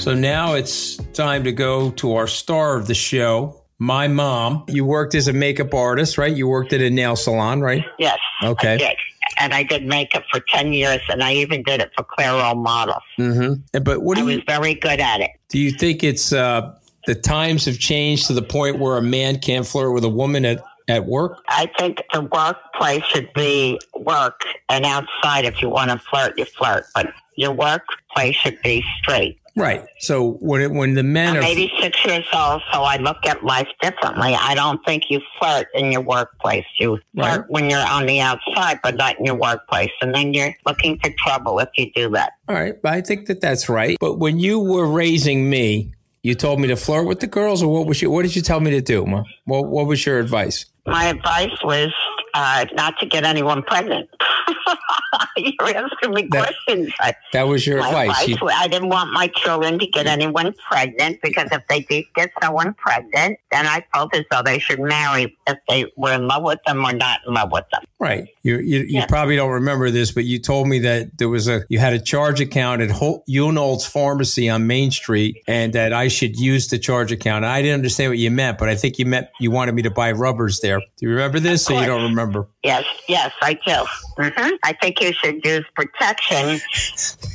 So 0.07 0.13
now 0.13 0.53
it's 0.53 0.95
time 1.11 1.43
to 1.43 1.51
go 1.51 1.91
to 1.91 2.15
our 2.15 2.27
star 2.27 2.77
of 2.77 2.87
the 2.87 2.93
show, 2.93 3.61
my 3.77 4.07
mom. 4.07 4.63
You 4.69 4.85
worked 4.85 5.15
as 5.15 5.27
a 5.27 5.33
makeup 5.33 5.73
artist, 5.73 6.17
right? 6.17 6.33
You 6.33 6.47
worked 6.47 6.71
at 6.71 6.79
a 6.79 6.89
nail 6.89 7.17
salon, 7.17 7.59
right? 7.59 7.83
Yes. 7.99 8.17
Okay. 8.41 8.75
I 8.75 8.77
did. 8.77 8.97
And 9.39 9.53
I 9.53 9.63
did 9.63 9.85
makeup 9.85 10.23
for 10.31 10.39
10 10.39 10.71
years, 10.71 11.01
and 11.09 11.21
I 11.21 11.33
even 11.33 11.61
did 11.61 11.81
it 11.81 11.91
for 11.97 12.05
Clairol 12.05 12.55
Models. 12.55 13.03
Mm-hmm. 13.19 13.83
But 13.83 14.01
what 14.01 14.17
I 14.17 14.21
do 14.21 14.27
was 14.27 14.35
you 14.37 14.43
very 14.47 14.75
good 14.75 15.01
at 15.01 15.19
it. 15.19 15.31
do? 15.49 15.59
You 15.59 15.71
think 15.71 16.05
it's 16.05 16.31
uh, 16.31 16.73
the 17.07 17.15
times 17.15 17.65
have 17.65 17.79
changed 17.79 18.27
to 18.27 18.33
the 18.33 18.43
point 18.43 18.77
where 18.77 18.97
a 18.97 19.01
man 19.01 19.39
can't 19.39 19.65
flirt 19.65 19.93
with 19.93 20.03
a 20.03 20.09
woman 20.09 20.45
at 20.45 20.63
at 20.89 21.05
work? 21.05 21.39
I 21.49 21.69
think 21.77 22.01
the 22.13 22.21
workplace 22.21 23.03
should 23.05 23.33
be 23.33 23.79
work, 23.95 24.41
and 24.69 24.85
outside, 24.85 25.43
if 25.45 25.61
you 25.61 25.69
want 25.69 25.89
to 25.91 25.97
flirt, 25.99 26.37
you 26.37 26.45
flirt. 26.45 26.85
But 26.93 27.11
your 27.35 27.51
workplace 27.51 28.35
should 28.35 28.61
be 28.61 28.83
straight. 28.99 29.39
Right. 29.57 29.83
So 29.99 30.33
when 30.39 30.61
it, 30.61 30.71
when 30.71 30.93
the 30.93 31.01
men 31.01 31.35
I'm 31.35 31.41
are 31.43 31.45
86 31.45 32.05
years 32.05 32.25
old, 32.31 32.61
so 32.71 32.83
I 32.83 32.97
look 32.97 33.17
at 33.25 33.43
life 33.43 33.67
differently. 33.81 34.35
I 34.39 34.53
don't 34.53 34.79
think 34.85 35.09
you 35.09 35.19
flirt 35.39 35.67
in 35.73 35.91
your 35.91 36.01
workplace. 36.01 36.63
You 36.79 36.99
flirt 37.15 37.39
Right. 37.41 37.49
when 37.49 37.67
you're 37.69 37.79
on 37.87 38.05
the 38.05 38.19
outside, 38.21 38.79
but 38.83 38.95
not 38.95 39.17
in 39.17 39.25
your 39.25 39.35
workplace. 39.35 39.89
And 39.99 40.13
then 40.13 40.33
you're 40.35 40.53
looking 40.67 40.99
for 40.99 41.09
trouble 41.17 41.57
if 41.57 41.69
you 41.75 41.91
do 41.95 42.07
that. 42.11 42.33
All 42.47 42.53
right, 42.55 42.79
But 42.79 42.93
I 42.93 43.01
think 43.01 43.25
that 43.27 43.41
that's 43.41 43.67
right. 43.67 43.97
But 43.99 44.19
when 44.19 44.37
you 44.39 44.59
were 44.59 44.85
raising 44.85 45.49
me, 45.49 45.91
you 46.27 46.35
told 46.35 46.59
me 46.59 46.67
to 46.67 46.75
flirt 46.75 47.07
with 47.07 47.21
the 47.21 47.27
girls, 47.27 47.63
or 47.63 47.71
what 47.71 47.87
was 47.87 48.01
you? 48.01 48.11
What 48.11 48.23
did 48.23 48.35
you 48.35 48.41
tell 48.41 48.59
me 48.59 48.71
to 48.71 48.81
do, 48.81 49.05
Ma? 49.05 49.23
What 49.45 49.67
What 49.67 49.87
was 49.87 50.05
your 50.05 50.19
advice? 50.19 50.65
My 50.85 51.05
advice 51.05 51.57
was 51.63 51.93
uh, 52.37 52.65
not 52.73 52.99
to 52.99 53.05
get 53.07 53.23
anyone 53.23 53.63
pregnant. 53.63 54.07
You're 55.37 55.75
asking 55.75 56.11
me 56.13 56.27
That- 56.31 56.53
questions. 56.67 56.93
That 57.33 57.47
was 57.47 57.65
your 57.65 57.79
my 57.79 57.87
advice. 57.89 58.09
advice 58.23 58.27
You- 58.41 58.49
I 58.49 58.67
didn't 58.67 58.89
want 58.89 59.11
my 59.11 59.27
children 59.27 59.79
to 59.79 59.87
get 59.87 60.05
anyone 60.07 60.53
pregnant 60.69 61.19
because 61.23 61.49
if 61.51 61.61
they 61.69 61.81
did 61.81 62.05
get 62.15 62.29
someone 62.41 62.73
pregnant, 62.75 63.39
then 63.51 63.65
I 63.65 63.83
felt 63.93 64.15
as 64.15 64.23
though 64.31 64.41
they 64.43 64.59
should 64.59 64.79
marry 64.79 65.35
if 65.47 65.57
they 65.69 65.85
were 65.95 66.13
in 66.13 66.27
love 66.27 66.43
with 66.43 66.59
them 66.65 66.83
or 66.85 66.93
not 66.93 67.19
in 67.27 67.33
love 67.33 67.51
with 67.51 67.65
them. 67.71 67.81
right. 67.99 68.27
You 68.43 68.57
you, 68.59 68.79
you 68.79 68.85
Yeah. 68.99 69.05
probably 69.07 69.35
don't 69.35 69.51
remember 69.51 69.89
this, 69.91 70.11
but 70.11 70.23
you 70.23 70.39
told 70.39 70.67
me 70.67 70.79
that 70.79 71.17
there 71.17 71.27
was 71.29 71.47
a 71.49 71.63
you 71.69 71.79
had 71.79 71.93
a 71.93 71.99
charge 71.99 72.39
account 72.39 72.81
at 72.81 72.89
Hol- 72.91 73.23
Unolds 73.27 73.85
Pharmacy 73.85 74.49
on 74.49 74.67
Main 74.67 74.89
Street, 74.91 75.43
and 75.47 75.73
that 75.73 75.91
I 75.93 76.07
should 76.07 76.39
use 76.39 76.67
the 76.69 76.79
charge 76.79 77.11
account. 77.11 77.43
I 77.43 77.61
didn't 77.61 77.75
understand 77.75 78.11
what 78.11 78.19
you 78.19 78.31
meant, 78.31 78.57
but 78.57 78.69
I 78.69 78.75
think 78.75 78.99
you 78.99 79.05
meant 79.05 79.27
you 79.39 79.51
wanted 79.51 79.75
me 79.75 79.81
to 79.81 79.91
buy 79.91 80.11
rubbers 80.13 80.59
there. 80.61 80.79
Do 80.79 80.85
you 81.01 81.09
remember 81.09 81.39
this, 81.41 81.69
or 81.69 81.79
you 81.79 81.85
don't 81.85 82.03
remember? 82.03 82.26
Yes, 82.63 82.85
yes, 83.07 83.31
I 83.41 83.53
do. 83.65 83.85
hmm 84.17 84.55
I 84.63 84.73
think 84.73 85.01
you 85.01 85.13
should 85.13 85.43
use 85.45 85.65
protection 85.75 86.59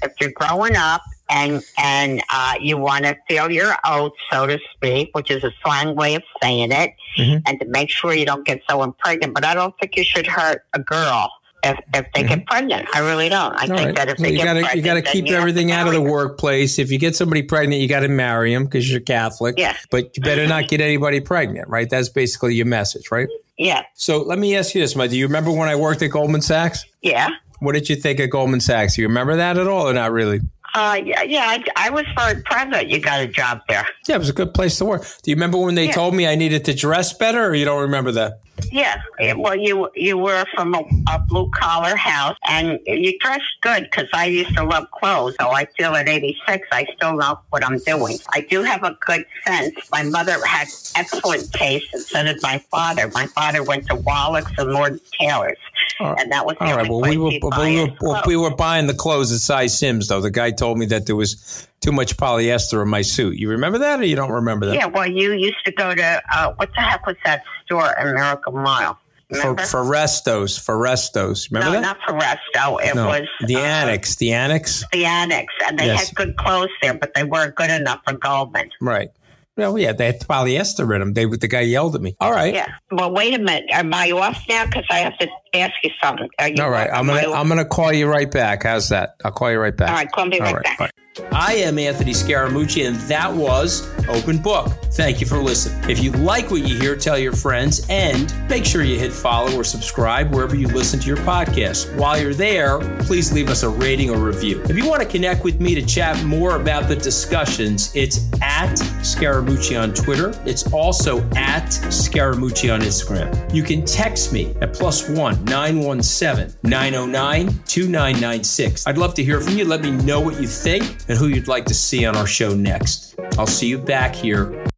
if 0.02 0.12
you're 0.20 0.32
growing 0.32 0.76
up 0.76 1.02
and 1.30 1.62
and 1.78 2.22
uh, 2.30 2.54
you 2.60 2.76
want 2.76 3.04
to 3.04 3.16
feel 3.28 3.50
your 3.50 3.74
oats, 3.86 4.16
so 4.30 4.46
to 4.46 4.58
speak, 4.74 5.10
which 5.12 5.30
is 5.30 5.42
a 5.44 5.52
slang 5.64 5.94
way 5.96 6.14
of 6.14 6.22
saying 6.42 6.72
it, 6.72 6.92
Mhm. 7.18 7.42
and 7.46 7.60
to 7.60 7.66
make 7.66 7.88
sure 7.90 8.12
you 8.12 8.26
don't 8.26 8.44
get 8.46 8.60
someone 8.68 8.92
pregnant. 8.98 9.34
But 9.34 9.44
I 9.44 9.54
don't 9.54 9.74
think 9.78 9.96
you 9.96 10.04
should 10.04 10.26
hurt 10.26 10.64
a 10.74 10.78
girl 10.78 11.30
if, 11.64 11.78
if 11.94 12.06
they 12.14 12.22
get 12.24 12.44
pregnant. 12.46 12.88
I 12.94 13.00
really 13.00 13.28
don't. 13.28 13.54
I 13.54 13.62
All 13.62 13.66
think 13.68 13.72
right. 13.78 13.96
that 13.96 14.08
if 14.08 14.18
Well, 14.18 14.24
they 14.24 14.32
you 14.32 14.38
get 14.38 14.44
gotta 14.44 14.60
pregnant, 14.62 14.76
you 14.76 15.02
keep 15.12 15.26
have 15.26 15.34
to 15.36 15.40
everything 15.40 15.70
out 15.72 15.86
of 15.86 15.92
the 15.94 16.00
them. 16.00 16.10
workplace. 16.10 16.78
If 16.78 16.90
you 16.90 16.98
get 16.98 17.14
somebody 17.16 17.42
pregnant, 17.42 17.80
you 17.80 17.88
got 17.88 18.00
to 18.00 18.08
marry 18.08 18.52
them 18.52 18.64
because 18.64 18.90
you're 18.90 19.00
Catholic. 19.00 19.54
Yeah. 19.58 19.76
But 19.90 20.16
you 20.16 20.22
better 20.22 20.46
not 20.46 20.68
get 20.68 20.80
anybody 20.80 21.20
pregnant, 21.20 21.68
right? 21.68 21.88
That's 21.88 22.08
basically 22.08 22.54
your 22.54 22.66
message, 22.66 23.10
right? 23.10 23.28
Yeah, 23.58 23.82
So 23.94 24.22
let 24.22 24.38
me 24.40 24.56
ask 24.56 24.74
you 24.74 24.80
this, 24.80 24.96
Mike. 24.96 25.10
Do 25.10 25.16
you 25.16 25.26
remember 25.26 25.52
when 25.52 25.68
I 25.68 25.76
worked 25.76 26.02
at 26.02 26.08
Goldman 26.10 26.42
Sachs? 26.42 26.84
yeah. 27.02 27.28
What 27.60 27.74
did 27.74 27.88
you 27.88 27.94
think 27.94 28.18
of 28.18 28.28
Goldman 28.28 28.58
Sachs? 28.60 28.96
Do 28.96 29.02
you 29.02 29.06
remember 29.08 29.36
that 29.36 29.56
at 29.56 29.68
all 29.68 29.88
or 29.88 29.92
not 29.92 30.10
really? 30.10 30.40
Uh, 30.74 30.98
yeah, 31.04 31.22
yeah. 31.22 31.44
I, 31.46 31.62
I 31.76 31.90
was 31.90 32.04
very 32.18 32.42
proud 32.42 32.72
that 32.72 32.88
you 32.88 32.98
got 32.98 33.20
a 33.20 33.28
job 33.28 33.60
there. 33.68 33.86
Yeah, 34.08 34.16
it 34.16 34.18
was 34.18 34.30
a 34.30 34.32
good 34.32 34.52
place 34.52 34.78
to 34.78 34.84
work. 34.84 35.02
Do 35.22 35.30
you 35.30 35.36
remember 35.36 35.58
when 35.58 35.76
they 35.76 35.84
Yeah. 35.86 35.92
told 35.92 36.14
me 36.14 36.26
I 36.26 36.34
needed 36.34 36.64
to 36.64 36.74
dress 36.74 37.12
better 37.12 37.44
or 37.46 37.54
you 37.54 37.64
don't 37.64 37.82
remember 37.82 38.10
that? 38.12 38.40
Yeah. 38.70 39.00
Well, 39.36 39.56
you 39.56 39.90
you 39.94 40.18
were 40.18 40.44
from 40.54 40.74
a, 40.74 40.84
a 41.08 41.18
blue 41.18 41.50
collar 41.50 41.96
house, 41.96 42.36
and 42.46 42.78
you 42.86 43.18
dressed 43.18 43.44
good 43.60 43.84
because 43.84 44.08
I 44.12 44.26
used 44.26 44.54
to 44.56 44.64
love 44.64 44.90
clothes. 44.90 45.34
So 45.40 45.50
I 45.50 45.66
feel 45.76 45.94
at 45.94 46.08
86, 46.08 46.66
I 46.70 46.86
still 46.96 47.16
know 47.16 47.40
what 47.50 47.64
I'm 47.64 47.78
doing. 47.78 48.18
I 48.32 48.40
do 48.42 48.62
have 48.62 48.82
a 48.82 48.96
good 49.06 49.24
sense. 49.46 49.74
My 49.90 50.02
mother 50.02 50.44
had 50.44 50.68
excellent 50.96 51.52
taste, 51.52 51.92
and 51.92 52.02
so 52.02 52.22
did 52.22 52.42
my 52.42 52.58
father. 52.70 53.10
My 53.14 53.26
father 53.26 53.62
went 53.62 53.86
to 53.88 53.96
Wallach's 53.96 54.52
and 54.58 54.72
Lord 54.72 55.00
Taylor's, 55.18 55.58
and 56.02 56.30
that 56.32 56.46
was 56.46 56.56
All 56.60 56.76
right. 56.76 56.88
Well, 56.88 57.00
we 57.00 57.16
were, 57.16 57.30
he'd 57.30 57.40
but 57.40 57.50
buy 57.50 57.68
we, 57.68 57.80
were, 57.82 57.96
well, 58.00 58.22
we 58.26 58.36
were 58.36 58.54
buying 58.54 58.86
the 58.86 58.94
clothes 58.94 59.32
at 59.32 59.40
size 59.40 59.76
Syms, 59.76 60.08
though. 60.08 60.20
The 60.20 60.30
guy 60.30 60.50
told 60.50 60.78
me 60.78 60.86
that 60.86 61.06
there 61.06 61.16
was 61.16 61.68
too 61.80 61.92
much 61.92 62.16
polyester 62.16 62.82
in 62.82 62.88
my 62.88 63.02
suit. 63.02 63.36
You 63.36 63.48
remember 63.50 63.78
that 63.78 64.00
or 64.00 64.04
you 64.04 64.16
don't 64.16 64.30
remember 64.32 64.66
that? 64.66 64.74
Yeah, 64.74 64.86
well, 64.86 65.06
you 65.06 65.32
used 65.32 65.64
to 65.64 65.72
go 65.72 65.94
to 65.94 66.22
uh, 66.34 66.54
what 66.54 66.70
the 66.74 66.80
heck 66.80 67.06
was 67.06 67.16
that 67.24 67.42
store 67.64 67.94
Miracle 67.98 68.52
Mile? 68.52 68.98
For, 69.30 69.38
Remember? 69.38 69.62
Forestos. 69.62 70.58
Forestos. 70.58 71.50
Remember 71.50 71.72
no, 71.72 71.80
that? 71.80 71.80
not 71.80 71.98
Foresto. 72.06 72.84
It 72.84 72.94
no. 72.94 73.06
was 73.06 73.26
the 73.46 73.56
uh, 73.56 73.60
Annex. 73.60 74.16
The 74.16 74.32
Annex. 74.32 74.84
The 74.92 75.06
Annex, 75.06 75.52
and 75.66 75.78
they 75.78 75.86
Yes. 75.86 76.08
had 76.08 76.16
good 76.16 76.36
clothes 76.36 76.68
there, 76.82 76.92
but 76.94 77.14
they 77.14 77.24
weren't 77.24 77.54
good 77.54 77.70
enough 77.70 78.00
for 78.06 78.14
Goldman. 78.14 78.70
Right. 78.80 79.08
Well, 79.56 79.78
yeah, 79.78 79.92
they 79.92 80.06
had 80.06 80.20
polyester 80.20 80.94
in 80.94 81.00
them. 81.00 81.12
They, 81.12 81.26
the 81.26 81.48
guy 81.48 81.60
yelled 81.60 81.94
at 81.94 82.00
me. 82.00 82.16
All 82.20 82.32
right. 82.32 82.54
Yeah. 82.54 82.68
Well, 82.90 83.12
wait 83.12 83.34
a 83.34 83.38
minute. 83.38 83.64
Am 83.70 83.92
I 83.92 84.10
off 84.10 84.42
now? 84.48 84.64
Because 84.66 84.86
I 84.90 84.98
have 84.98 85.16
to 85.18 85.28
ask 85.54 85.74
you 85.82 85.90
something. 86.02 86.28
Are 86.38 86.48
you 86.48 86.62
All 86.62 86.70
right. 86.70 86.90
I'm 86.92 87.06
gonna? 87.06 87.30
I'm 87.32 87.48
gonna 87.48 87.64
call 87.64 87.92
you 87.92 88.06
right 88.06 88.30
back. 88.30 88.62
How's 88.64 88.88
that? 88.88 89.16
I'll 89.24 89.32
call 89.32 89.50
you 89.50 89.58
right 89.58 89.76
back. 89.76 89.90
All 89.90 89.94
right, 89.96 90.10
call 90.10 90.26
me 90.26 90.40
All 90.40 90.52
right 90.52 90.64
back. 90.64 90.78
bye. 90.78 90.90
I 91.30 91.54
am 91.56 91.78
Anthony 91.78 92.12
Scaramucci, 92.12 92.86
and 92.86 92.96
that 93.00 93.30
was 93.30 93.86
Open 94.08 94.38
Book. 94.38 94.68
Thank 94.94 95.20
you 95.20 95.26
for 95.26 95.36
listening. 95.36 95.90
If 95.90 96.02
you 96.02 96.10
like 96.10 96.50
what 96.50 96.62
you 96.62 96.78
hear, 96.78 96.96
tell 96.96 97.18
your 97.18 97.34
friends, 97.34 97.86
and 97.90 98.32
make 98.48 98.64
sure 98.64 98.82
you 98.82 98.98
hit 98.98 99.12
follow 99.12 99.54
or 99.54 99.62
subscribe 99.62 100.34
wherever 100.34 100.56
you 100.56 100.68
listen 100.68 101.00
to 101.00 101.06
your 101.06 101.18
podcast. 101.18 101.94
While 101.98 102.18
you're 102.18 102.32
there, 102.32 102.78
please 103.00 103.30
leave 103.30 103.50
us 103.50 103.62
a 103.62 103.68
rating 103.68 104.08
or 104.08 104.16
review. 104.16 104.62
If 104.64 104.76
you 104.76 104.88
want 104.88 105.02
to 105.02 105.08
connect 105.08 105.44
with 105.44 105.60
me 105.60 105.74
to 105.74 105.84
chat 105.84 106.22
more 106.24 106.56
about 106.56 106.88
the 106.88 106.96
discussions, 106.96 107.94
it's 107.94 108.26
at 108.40 108.74
Scaramucci 109.02 109.80
on 109.80 109.92
Twitter. 109.92 110.32
It's 110.46 110.72
also 110.72 111.20
at 111.36 111.66
Scaramucci 111.66 112.72
on 112.72 112.80
Instagram. 112.80 113.52
You 113.54 113.62
can 113.62 113.84
text 113.84 114.32
me 114.32 114.54
at 114.62 114.72
plus 114.72 115.10
one 115.10 115.41
917 115.44 116.58
909 116.62 117.46
2996. 117.66 118.86
I'd 118.86 118.98
love 118.98 119.14
to 119.14 119.24
hear 119.24 119.40
from 119.40 119.56
you. 119.56 119.64
Let 119.64 119.82
me 119.82 119.90
know 119.90 120.20
what 120.20 120.40
you 120.40 120.46
think 120.46 120.84
and 121.08 121.18
who 121.18 121.28
you'd 121.28 121.48
like 121.48 121.64
to 121.66 121.74
see 121.74 122.04
on 122.04 122.16
our 122.16 122.26
show 122.26 122.54
next. 122.54 123.18
I'll 123.38 123.46
see 123.46 123.68
you 123.68 123.78
back 123.78 124.14
here 124.14 124.71